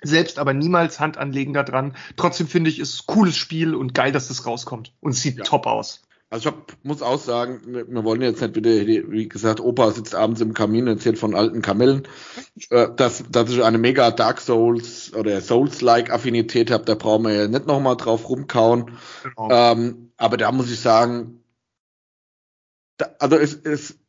[0.05, 1.95] selbst aber niemals Hand anlegen da dran.
[2.17, 4.91] Trotzdem finde ich, es ist ein cooles Spiel und geil, dass das rauskommt.
[4.99, 5.45] Und es sieht ja.
[5.45, 6.01] top aus.
[6.33, 9.91] Also ich hab, muss auch sagen, wir, wir wollen jetzt nicht wieder, wie gesagt, Opa
[9.91, 12.07] sitzt abends im Kamin und erzählt von alten Kamellen,
[12.71, 17.33] äh, dass, dass ich eine mega Dark Souls oder Souls-like Affinität habe, da brauchen wir
[17.33, 18.97] ja nicht nochmal drauf rumkauen.
[19.21, 19.47] Genau.
[19.51, 21.43] Ähm, aber da muss ich sagen,
[22.97, 23.99] da, also es ist,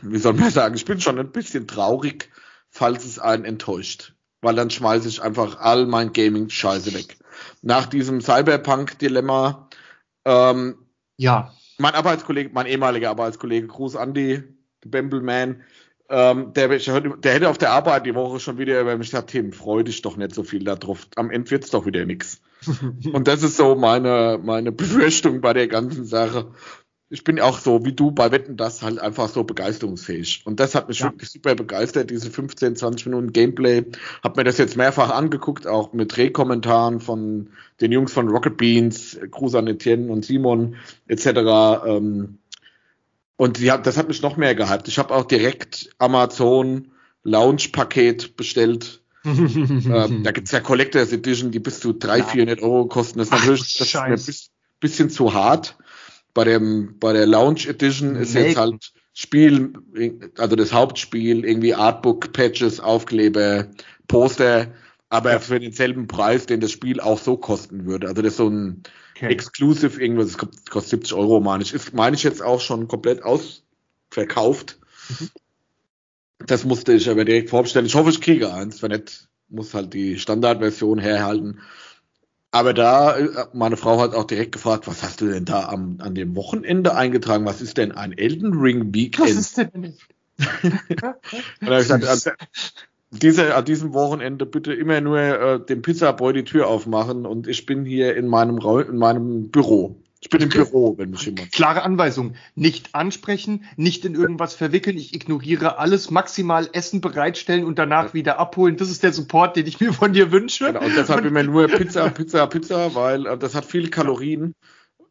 [0.00, 2.30] wie soll man sagen, ich bin schon ein bisschen traurig,
[2.70, 7.16] falls es einen enttäuscht weil dann schmeiße ich einfach all mein Gaming-Scheiße weg.
[7.60, 9.68] Nach diesem Cyberpunk-Dilemma,
[10.24, 10.87] ähm,
[11.18, 11.52] ja.
[11.78, 14.42] Mein Arbeitskollege, mein ehemaliger Arbeitskollege, Gruß Andy,
[14.84, 15.62] Bambleman,
[16.10, 19.52] ähm, der, der hätte auf der Arbeit die Woche schon wieder über mich gesagt, Tim,
[19.52, 21.06] freu dich doch nicht so viel darauf.
[21.16, 22.40] Am Ende wird's doch wieder nix.
[23.12, 26.52] Und das ist so meine, meine Befürchtung bei der ganzen Sache
[27.10, 30.42] ich bin auch so wie du bei Wetten das halt einfach so begeisterungsfähig.
[30.44, 31.06] Und das hat mich ja.
[31.06, 33.84] wirklich super begeistert, diese 15, 20 Minuten Gameplay.
[34.22, 37.48] Hab mir das jetzt mehrfach angeguckt, auch mit Drehkommentaren von
[37.80, 39.18] den Jungs von Rocket Beans,
[39.54, 41.26] an Etienne und Simon etc.
[41.86, 42.38] Ähm,
[43.36, 44.88] und die, das hat mich noch mehr gehypt.
[44.88, 46.88] Ich habe auch direkt Amazon
[47.22, 49.00] Lounge-Paket bestellt.
[49.24, 52.32] ähm, da gibt's ja Collectors Edition, die bis zu 300, ja.
[52.32, 53.18] 400 Euro kosten.
[53.18, 55.76] Das ist natürlich das ist mir ein bisschen zu hart
[56.34, 58.48] bei dem, bei der Lounge Edition ist Melken.
[58.50, 59.72] jetzt halt Spiel,
[60.36, 63.66] also das Hauptspiel, irgendwie Artbook, Patches, Aufkleber,
[64.06, 64.68] Poster,
[65.08, 65.38] aber ja.
[65.40, 68.08] für denselben Preis, den das Spiel auch so kosten würde.
[68.08, 68.82] Also das ist so ein
[69.16, 69.26] okay.
[69.26, 71.74] Exclusive irgendwas, das kostet 70 Euro, meine ich.
[71.74, 74.78] Ist, meine ich jetzt auch schon komplett ausverkauft.
[75.08, 75.30] Mhm.
[76.46, 77.86] Das musste ich aber direkt vorbestellen.
[77.86, 78.82] Ich hoffe, ich kriege eins.
[78.82, 81.60] Wenn nicht, muss halt die Standardversion herhalten.
[82.50, 85.98] Aber da, äh, meine Frau hat auch direkt gefragt, was hast du denn da am,
[86.00, 87.44] an dem Wochenende eingetragen?
[87.44, 89.28] Was ist denn ein Elden Ring Weekend?
[89.28, 90.08] Was ist denn nicht?
[91.60, 92.18] Und er gesagt, an,
[93.10, 97.64] diese, an diesem Wochenende bitte immer nur äh, dem Pizzaboy die Tür aufmachen und ich
[97.64, 99.96] bin hier in meinem, Raum, in meinem Büro.
[100.20, 101.52] Ich bin im Büro, wenn mich jemand.
[101.52, 102.34] Klare Anweisung.
[102.56, 104.96] Nicht ansprechen, nicht in irgendwas verwickeln.
[104.96, 108.76] Ich ignoriere alles, maximal Essen bereitstellen und danach wieder abholen.
[108.76, 110.66] Das ist der Support, den ich mir von dir wünsche.
[110.66, 114.54] Genau, und deshalb immer nur Pizza, Pizza, Pizza, weil äh, das hat viele Kalorien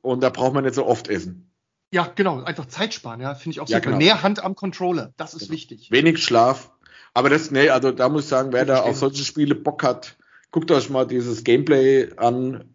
[0.01, 1.51] und da braucht man nicht so oft essen.
[1.93, 2.43] Ja, genau.
[2.43, 3.33] Einfach Zeit sparen, ja.
[3.33, 3.91] Finde ich auch ja, super.
[3.91, 3.97] Genau.
[3.97, 5.13] Mehr Hand am Controller.
[5.15, 5.53] Das ist genau.
[5.53, 5.89] wichtig.
[5.89, 6.71] Wenig Schlaf.
[7.13, 10.17] Aber das, nee, also da muss ich sagen, wer da auf solche Spiele Bock hat,
[10.51, 12.65] guckt euch mal dieses Gameplay an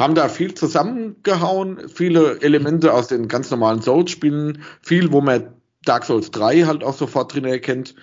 [0.00, 5.52] haben da viel zusammengehauen, viele Elemente aus den ganz normalen Souls-Spielen, viel, wo man
[5.84, 7.94] Dark Souls 3 halt auch sofort drin erkennt,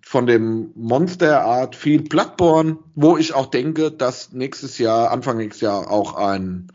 [0.00, 5.90] von dem Monster-Art, viel Bloodborne, wo ich auch denke, dass nächstes Jahr, Anfang nächstes Jahr
[5.90, 6.72] auch ein,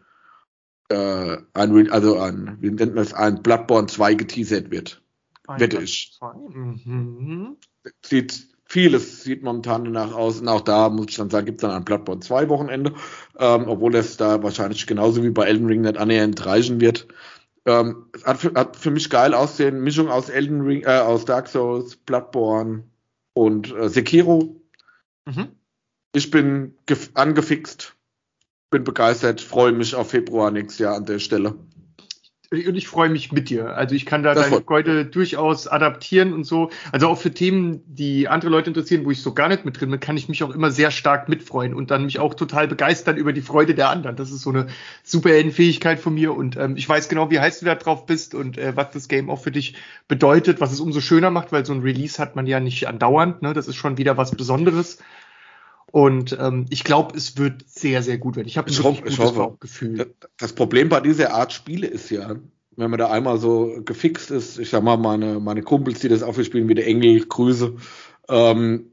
[0.89, 5.01] äh, ein also ein, wie nennt man es, ein Bloodborne 2 geteasert wird.
[5.57, 6.20] Wette ich.
[6.22, 7.57] Mhm.
[8.05, 10.39] Sieht Vieles sieht momentan danach aus.
[10.39, 12.93] Und auch da muss ich dann sagen, gibt es dann ein Bloodborne 2 Wochenende,
[13.39, 17.07] ähm, obwohl es da wahrscheinlich genauso wie bei Elden Ring nicht annähernd reichen wird.
[17.65, 19.82] Ähm, hat, für, hat für mich geil aussehen.
[19.82, 22.84] Mischung aus Elden Ring, äh, aus Dark Souls, Bloodborne
[23.34, 24.61] und äh, Sekiro.
[25.26, 25.47] Mhm.
[26.13, 26.76] Ich bin
[27.15, 27.95] angefixt,
[28.70, 31.55] bin begeistert, freue mich auf Februar nächstes Jahr an der Stelle
[32.52, 33.76] und ich freue mich mit dir.
[33.76, 36.72] Also ich kann da das deine Freude durchaus adaptieren und so.
[36.91, 39.91] Also auch für Themen, die andere Leute interessieren, wo ich so gar nicht mit drin
[39.91, 43.18] bin, kann ich mich auch immer sehr stark mitfreuen und dann mich auch total begeistern
[43.18, 44.16] über die Freude der anderen.
[44.16, 44.66] Das ist so eine
[45.04, 48.34] super Fähigkeit von mir und ähm, ich weiß genau, wie heiß du da drauf bist
[48.34, 49.76] und äh, was das Game auch für dich
[50.08, 53.43] bedeutet, was es umso schöner macht, weil so ein Release hat man ja nicht andauernd.
[53.43, 53.54] Ne?
[53.54, 54.97] Das ist schon wieder was Besonderes.
[55.91, 58.47] Und ähm, ich glaube, es wird sehr, sehr gut werden.
[58.47, 59.57] Ich habe ein hoffe, gutes hoffe.
[59.59, 60.13] Gefühl.
[60.37, 62.35] Das Problem bei dieser Art Spiele ist ja,
[62.75, 66.23] wenn man da einmal so gefixt ist, ich sag mal, meine, meine Kumpels, die das
[66.23, 67.75] auch spielen, wie der Engel, Grüße,
[68.29, 68.91] ähm,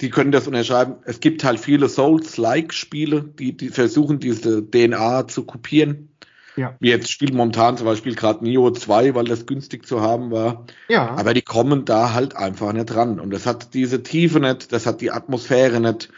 [0.00, 0.96] die können das unterschreiben.
[1.04, 6.13] Es gibt halt viele Souls-like Spiele, die, die versuchen, diese DNA zu kopieren.
[6.56, 6.76] Ja.
[6.80, 10.66] Jetzt spielt momentan zum Beispiel gerade Nio 2, weil das günstig zu haben war.
[10.88, 11.10] Ja.
[11.10, 13.18] Aber die kommen da halt einfach nicht ran.
[13.18, 16.10] Und das hat diese Tiefe nicht, das hat die Atmosphäre nicht.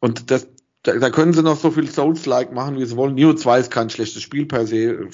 [0.00, 0.48] Und das,
[0.82, 3.14] da, da können sie noch so viel Souls-like machen, wie sie wollen.
[3.14, 5.08] Nio 2 ist kein schlechtes Spiel per se.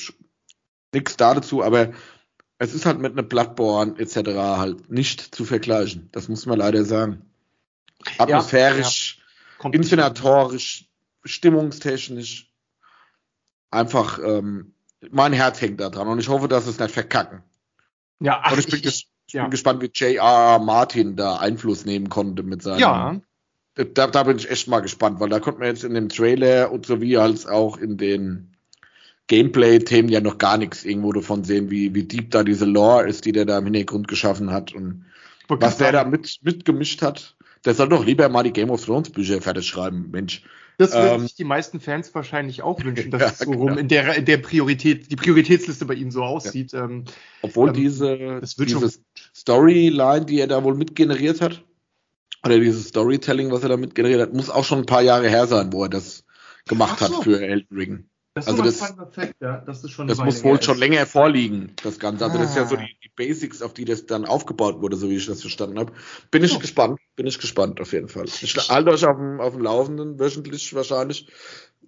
[0.93, 1.93] Nix da dazu, aber
[2.59, 4.17] es ist halt mit einem Bloodborne etc.
[4.35, 6.09] halt nicht zu vergleichen.
[6.13, 7.23] Das muss man leider sagen.
[8.19, 9.19] Atmosphärisch,
[9.63, 9.75] ja, ja.
[9.75, 10.89] inszenatorisch,
[11.25, 12.51] stimmungstechnisch
[13.77, 14.73] einfach ähm,
[15.11, 17.43] mein Herz hängt da dran und ich hoffe, dass es nicht verkacken.
[18.21, 19.43] Ja, ach, und ich bin, ich, ich ja.
[19.43, 20.59] bin gespannt, wie J.R.
[20.59, 22.79] Martin da Einfluss nehmen konnte mit seinem.
[22.79, 23.21] Ja.
[23.75, 26.73] Da, da bin ich echt mal gespannt, weil da konnte man jetzt in dem Trailer
[26.73, 28.57] und so wie als auch in den
[29.27, 33.27] Gameplay-Themen ja noch gar nichts irgendwo davon sehen, wie, wie deep da diese Lore ist,
[33.27, 35.05] die der da im Hintergrund geschaffen hat und
[35.49, 37.37] was der da mit, mitgemischt hat.
[37.67, 40.43] Der soll doch lieber mal die Game of Thrones Bücher fertig schreiben, Mensch.
[40.79, 43.69] Das würden ähm, sich die meisten Fans wahrscheinlich auch wünschen, dass ja, es so rum
[43.69, 43.79] genau.
[43.79, 46.73] in der, in der Priorität, die Prioritätsliste bei ihm so aussieht.
[46.73, 46.85] Ja.
[46.85, 47.05] Ähm,
[47.43, 48.93] Obwohl ähm, diese, diese
[49.35, 51.65] Storyline, die er da wohl mitgeneriert hat,
[52.45, 55.47] oder dieses Storytelling, was er da mitgeneriert hat, muss auch schon ein paar Jahre her
[55.47, 56.25] sein, wo er das
[56.67, 57.07] gemacht so.
[57.07, 58.09] hat für Elden Ring.
[58.37, 59.63] Das also das, Effekt, ja.
[59.65, 62.27] das, ist schon das muss wohl schon länger vorliegen, das Ganze.
[62.27, 62.43] Also ah.
[62.43, 62.81] das ist ja so ah.
[62.81, 65.95] die, die, Basics, auf die das dann aufgebaut wurde, so wie ich das verstanden habe.
[66.31, 66.59] Bin ich oh.
[66.59, 68.27] gespannt, bin ich gespannt auf jeden Fall.
[68.27, 71.29] Ich halte euch auf dem, auf dem Laufenden, wöchentlich wahrscheinlich,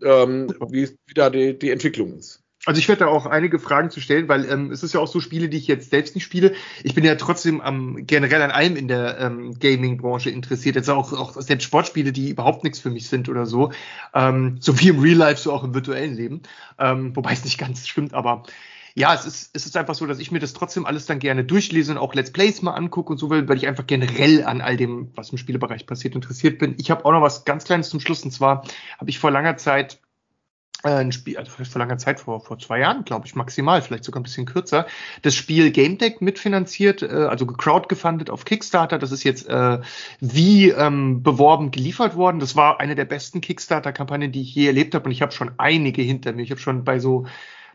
[0.03, 2.43] ähm, wie, wie da die, die Entwicklung ist.
[2.69, 5.09] Also ich werde da auch einige Fragen zu stellen, weil ähm, es ist ja auch
[5.09, 6.53] so Spiele, die ich jetzt selbst nicht spiele.
[6.85, 10.77] Ich bin ja trotzdem ähm, generell an allem in der ähm, Gaming-Branche interessiert.
[10.77, 13.73] Jetzt auch, auch selbst Sportspiele, die überhaupt nichts für mich sind oder so.
[14.13, 16.43] Ähm, so wie im Real Life, so auch im virtuellen Leben.
[16.79, 18.43] Ähm, wobei es nicht ganz stimmt, aber
[18.95, 21.45] ja, es ist, es ist einfach so, dass ich mir das trotzdem alles dann gerne
[21.45, 24.77] durchlese und auch Let's Plays mal angucke und so, weil ich einfach generell an all
[24.77, 26.75] dem, was im Spielebereich passiert, interessiert bin.
[26.79, 28.65] Ich habe auch noch was ganz Kleines zum Schluss und zwar
[28.99, 30.01] habe ich vor langer Zeit
[30.85, 34.21] ein Spiel, also vor langer Zeit, vor, vor zwei Jahren, glaube ich, maximal, vielleicht sogar
[34.21, 34.87] ein bisschen kürzer,
[35.23, 38.99] das Spiel Game Deck mitfinanziert, äh, also gecrowdgefundet auf Kickstarter.
[38.99, 39.81] Das ist jetzt äh,
[40.21, 42.39] wie ähm, beworben geliefert worden.
[42.39, 45.51] Das war eine der besten Kickstarter-Kampagnen, die ich je erlebt habe und ich habe schon
[45.59, 46.43] einige hinter mir.
[46.43, 47.27] Ich habe schon bei so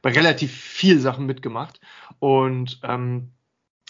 [0.01, 1.79] bei relativ viel Sachen mitgemacht
[2.19, 3.31] und ähm,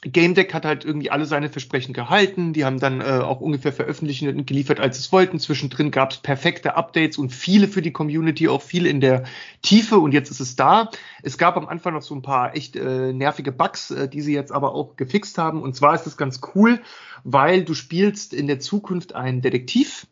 [0.06, 2.54] Game Deck hat halt irgendwie alle seine Versprechen gehalten.
[2.54, 5.40] Die haben dann äh, auch ungefähr veröffentlicht und geliefert, als es wollten.
[5.40, 9.24] Zwischendrin gab es perfekte Updates und viele für die Community, auch viel in der
[9.62, 9.98] Tiefe.
[10.00, 10.90] Und jetzt ist es da.
[11.22, 14.34] Es gab am Anfang noch so ein paar echt äh, nervige Bugs, äh, die sie
[14.34, 15.62] jetzt aber auch gefixt haben.
[15.62, 16.82] Und zwar ist das ganz cool,
[17.24, 20.08] weil du spielst in der Zukunft einen Detektiv,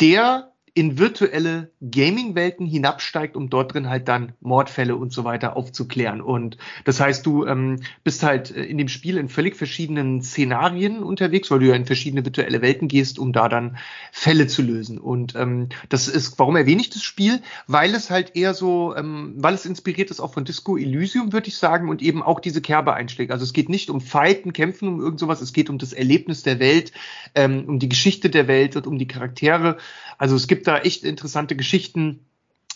[0.00, 6.20] der in virtuelle Gaming-Welten hinabsteigt, um dort drin halt dann Mordfälle und so weiter aufzuklären.
[6.20, 11.04] Und das heißt, du ähm, bist halt äh, in dem Spiel in völlig verschiedenen Szenarien
[11.04, 13.76] unterwegs, weil du ja in verschiedene virtuelle Welten gehst, um da dann
[14.10, 14.98] Fälle zu lösen.
[14.98, 17.40] Und ähm, das ist, warum erwähne ich das Spiel?
[17.68, 21.46] Weil es halt eher so, ähm, weil es inspiriert ist auch von Disco Elysium, würde
[21.46, 23.30] ich sagen, und eben auch diese Kerbe einschlägt.
[23.30, 26.42] Also es geht nicht um Fighten, Kämpfen, um irgend sowas, es geht um das Erlebnis
[26.42, 26.90] der Welt,
[27.36, 29.76] ähm, um die Geschichte der Welt und um die Charaktere.
[30.18, 32.20] Also es gibt da echt interessante Geschichten.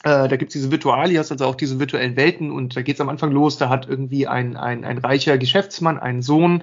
[0.04, 2.50] Äh, da gibt's diese Virtualias, also auch diese virtuellen Welten.
[2.50, 3.58] Und da geht's am Anfang los.
[3.58, 6.62] Da hat irgendwie ein, ein, ein reicher Geschäftsmann einen Sohn,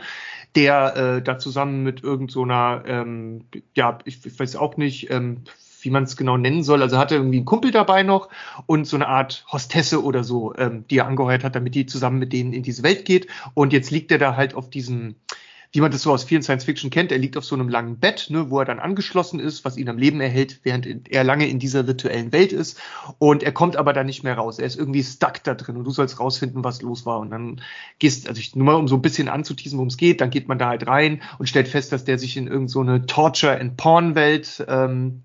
[0.56, 3.46] der äh, da zusammen mit irgendeiner, so ähm,
[3.76, 5.44] ja, ich, ich weiß auch nicht, ähm,
[5.82, 6.82] wie man es genau nennen soll.
[6.82, 8.30] Also hatte irgendwie einen Kumpel dabei noch
[8.66, 12.20] und so eine Art Hostesse oder so, ähm, die er angeheuert hat, damit die zusammen
[12.20, 13.28] mit denen in diese Welt geht.
[13.54, 15.16] Und jetzt liegt er da halt auf diesem
[15.76, 17.12] wie man das so aus vielen Science-Fiction kennt.
[17.12, 19.90] Er liegt auf so einem langen Bett, ne, wo er dann angeschlossen ist, was ihn
[19.90, 22.80] am Leben erhält, während er lange in dieser virtuellen Welt ist.
[23.20, 24.58] Und er kommt aber da nicht mehr raus.
[24.58, 27.20] Er ist irgendwie stuck da drin und du sollst rausfinden, was los war.
[27.20, 27.62] Und dann
[28.00, 30.48] gehst, also ich, nur mal um so ein bisschen anzuteasen, worum es geht, dann geht
[30.48, 33.76] man da halt rein und stellt fest, dass der sich in irgendeine so Torture- and
[33.76, 35.24] Porn-Welt ähm,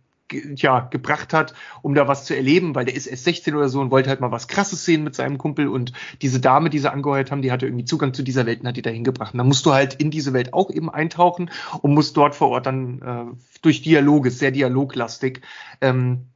[0.57, 3.81] ja, gebracht hat, um da was zu erleben, weil der ist erst 16 oder so
[3.81, 5.93] und wollte halt mal was Krasses sehen mit seinem Kumpel und
[6.23, 8.77] diese Dame, die sie angeheuert haben, die hatte irgendwie Zugang zu dieser Welt und hat
[8.77, 9.35] die da hingebracht.
[9.35, 11.51] Und dann musst du halt in diese Welt auch eben eintauchen
[11.83, 15.43] und musst dort vor Ort dann äh, durch Dialoge, sehr dialoglastig,
[15.81, 16.27] ähm,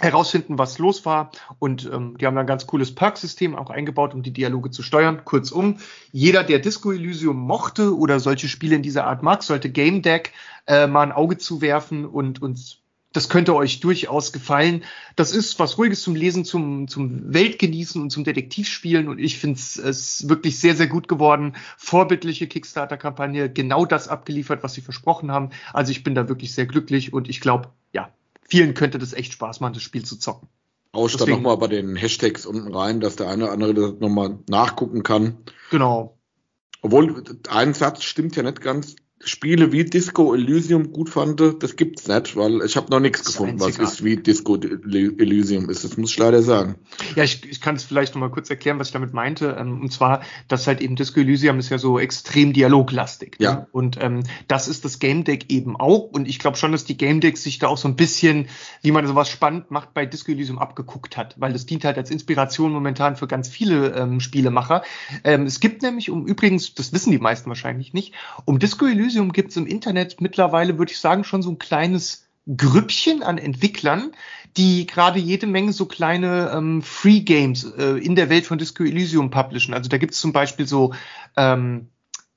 [0.00, 1.30] herausfinden, was los war.
[1.58, 5.24] Und ähm, die haben ein ganz cooles Perk-System auch eingebaut, um die Dialoge zu steuern.
[5.24, 5.78] Kurzum,
[6.10, 10.32] jeder, der Disco Elysium mochte oder solche Spiele in dieser Art mag, sollte Game Deck
[10.66, 12.78] äh, mal ein Auge zuwerfen und uns
[13.12, 14.84] das könnte euch durchaus gefallen.
[15.16, 19.08] Das ist was Ruhiges zum Lesen, zum, zum Weltgenießen und zum Detektivspielen.
[19.08, 21.56] Und ich finde es wirklich sehr, sehr gut geworden.
[21.76, 25.50] Vorbildliche Kickstarter-Kampagne, genau das abgeliefert, was sie versprochen haben.
[25.72, 28.12] Also ich bin da wirklich sehr glücklich und ich glaube, ja,
[28.42, 30.48] vielen könnte das echt Spaß machen, das Spiel zu zocken.
[30.92, 34.38] Ausch dann nochmal bei den Hashtags unten rein, dass der eine oder andere das nochmal
[34.48, 35.38] nachgucken kann.
[35.70, 36.16] Genau.
[36.82, 42.08] Obwohl, ein Satz stimmt ja nicht ganz Spiele wie Disco Elysium gut fand, das gibt's
[42.08, 45.84] nicht, weil ich habe noch nichts gefunden, was ist wie Disco Elysium ist.
[45.84, 46.76] Das muss ich leider sagen.
[47.16, 49.56] Ja, ich, ich kann es vielleicht noch mal kurz erklären, was ich damit meinte.
[49.60, 53.38] Ähm, und zwar, dass halt eben Disco Elysium ist ja so extrem dialoglastig.
[53.38, 53.44] Ne?
[53.44, 53.66] Ja.
[53.72, 56.04] Und ähm, das ist das Game Deck eben auch.
[56.04, 58.48] Und ich glaube schon, dass die Game Decks sich da auch so ein bisschen,
[58.80, 62.10] wie man sowas spannend macht, bei Disco Elysium abgeguckt hat, weil das dient halt als
[62.10, 64.82] Inspiration momentan für ganz viele ähm, Spielemacher.
[65.24, 68.14] Ähm, es gibt nämlich, um übrigens, das wissen die meisten wahrscheinlich nicht,
[68.46, 71.58] um Disco Elysium Elysium gibt es im Internet mittlerweile, würde ich sagen, schon so ein
[71.58, 72.26] kleines
[72.56, 74.12] Grüppchen an Entwicklern,
[74.56, 78.84] die gerade jede Menge so kleine ähm, Free Games äh, in der Welt von Disco
[78.84, 79.74] Elysium publishen.
[79.74, 80.94] Also da gibt es zum Beispiel so
[81.36, 81.88] ähm,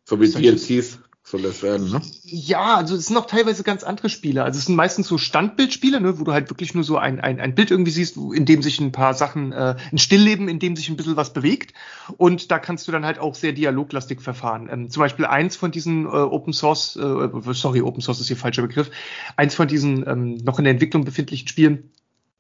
[0.04, 2.02] so wie DLCs soll das werden, ne?
[2.24, 4.44] Ja, also es sind auch teilweise ganz andere Spiele.
[4.44, 7.40] Also es sind meistens so Standbildspiele, ne, wo du halt wirklich nur so ein, ein,
[7.40, 10.76] ein Bild irgendwie siehst, in dem sich ein paar Sachen, äh, ein Stillleben, in dem
[10.76, 11.74] sich ein bisschen was bewegt.
[12.18, 14.68] Und da kannst du dann halt auch sehr dialoglastig verfahren.
[14.70, 18.38] Ähm, zum Beispiel eins von diesen äh, Open Source, äh, sorry, Open Source ist hier
[18.38, 18.92] falscher Begriff,
[19.38, 21.92] eins von diesen ähm, noch in der Entwicklung befindlichen Spielen,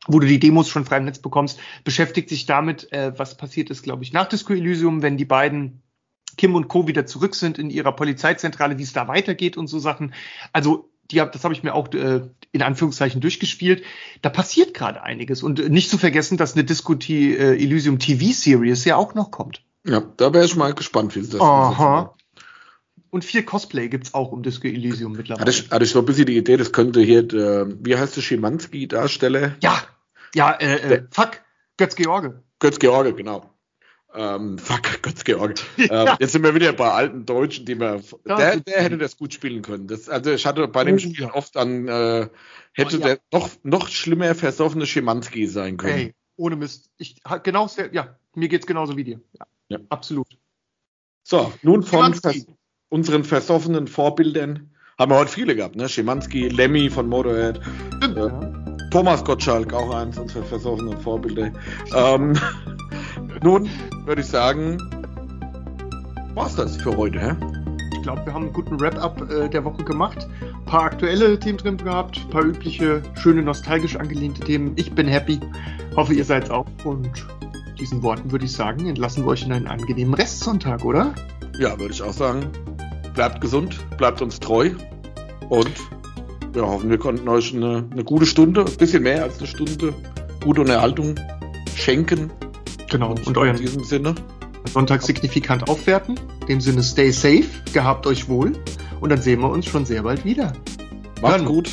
[0.08, 3.70] wo du die Demos schon frei im Netz bekommst, beschäftigt sich damit, äh, was passiert
[3.70, 5.82] ist, glaube ich, nach Disco Elysium, wenn die beiden
[6.38, 6.88] Kim und Co.
[6.88, 10.14] wieder zurück sind in ihrer Polizeizentrale, wie es da weitergeht und so Sachen.
[10.52, 13.84] Also die, das habe ich mir auch äh, in Anführungszeichen durchgespielt.
[14.22, 15.44] Da passiert gerade einiges.
[15.44, 19.64] Und nicht zu vergessen, dass eine Disco T, äh, Elysium TV-Series ja auch noch kommt.
[19.86, 22.16] Ja, da wäre ich mal gespannt, wie es das Aha.
[23.10, 25.42] Und viel Cosplay gibt's auch um Disco Elysium mittlerweile.
[25.42, 28.16] Hatte ich, hatte ich so ein bisschen die Idee, das könnte hier, der, wie heißt
[28.16, 29.56] der Schimanski-Darsteller?
[29.62, 29.84] Ja,
[30.34, 31.42] ja, äh, äh, fuck,
[31.78, 32.42] Götz-George.
[32.60, 33.53] Götz-George, genau.
[34.15, 35.61] Ähm, fuck, Götz-George.
[35.77, 36.11] Ja.
[36.11, 38.02] Ähm, jetzt sind wir wieder bei alten Deutschen, die wir.
[38.27, 39.88] Ja, der, der hätte das gut spielen können.
[39.88, 40.99] Das, also ich hatte bei dem oh.
[40.99, 42.27] Spiel oft an, äh,
[42.73, 43.06] hätte oh, ja.
[43.06, 45.94] der noch, noch schlimmer versoffene Schimanski sein können.
[45.94, 46.90] Hey, ohne Mist.
[46.98, 49.22] Ich, genau, ja, mir geht's genauso wie dir.
[49.34, 49.80] Ja, ja.
[49.90, 50.27] absolut.
[51.23, 52.45] So, nun von vers
[52.90, 54.69] unseren versoffenen Vorbildern
[54.99, 55.90] haben wir heute viele gehabt, ne?
[55.90, 57.60] Schimanski, Lemmy von Motorhead.
[58.02, 61.52] Äh, Thomas Gottschalk, auch eins unserer versoffenen Vorbilder.
[61.95, 62.38] Ähm,
[63.44, 63.70] nun
[64.06, 64.78] würde ich sagen,
[66.34, 67.36] war's das für heute, hä?
[67.94, 70.28] Ich glaube, wir haben einen guten Wrap-up äh, der Woche gemacht.
[70.41, 74.74] Ein paar aktuelle Themen drin gehabt, ein paar übliche, schöne, nostalgisch angelehnte Themen.
[74.76, 75.40] Ich bin happy.
[75.95, 76.66] Hoffe, ihr seid auch.
[76.84, 77.26] Und
[77.80, 81.14] diesen Worten würde ich sagen, entlassen wir euch in einen angenehmen Restsonntag, oder?
[81.60, 82.48] Ja, würde ich auch sagen.
[83.14, 84.72] Bleibt gesund, bleibt uns treu
[85.50, 85.72] und
[86.54, 89.94] wir hoffen, wir konnten euch eine, eine gute Stunde, ein bisschen mehr als eine Stunde,
[90.44, 91.16] gute Unterhaltung
[91.76, 92.32] schenken.
[92.94, 94.14] Genau, und, und euren in diesem Sinne.
[94.72, 96.15] Sonntag signifikant aufwerten.
[96.41, 98.53] In dem Sinne, stay safe, gehabt euch wohl
[99.02, 100.53] und dann sehen wir uns schon sehr bald wieder.
[101.20, 101.72] Macht's gut.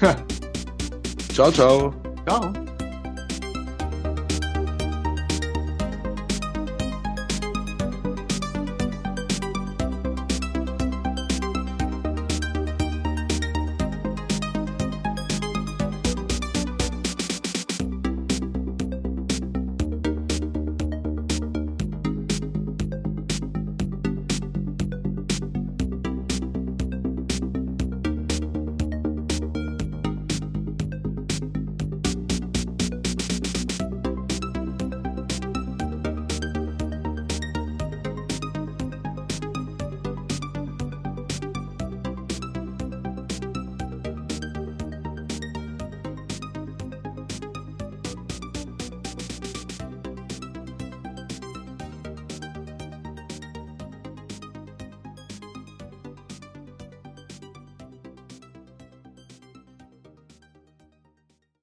[1.34, 1.92] ciao, ciao.
[2.26, 2.65] Ciao.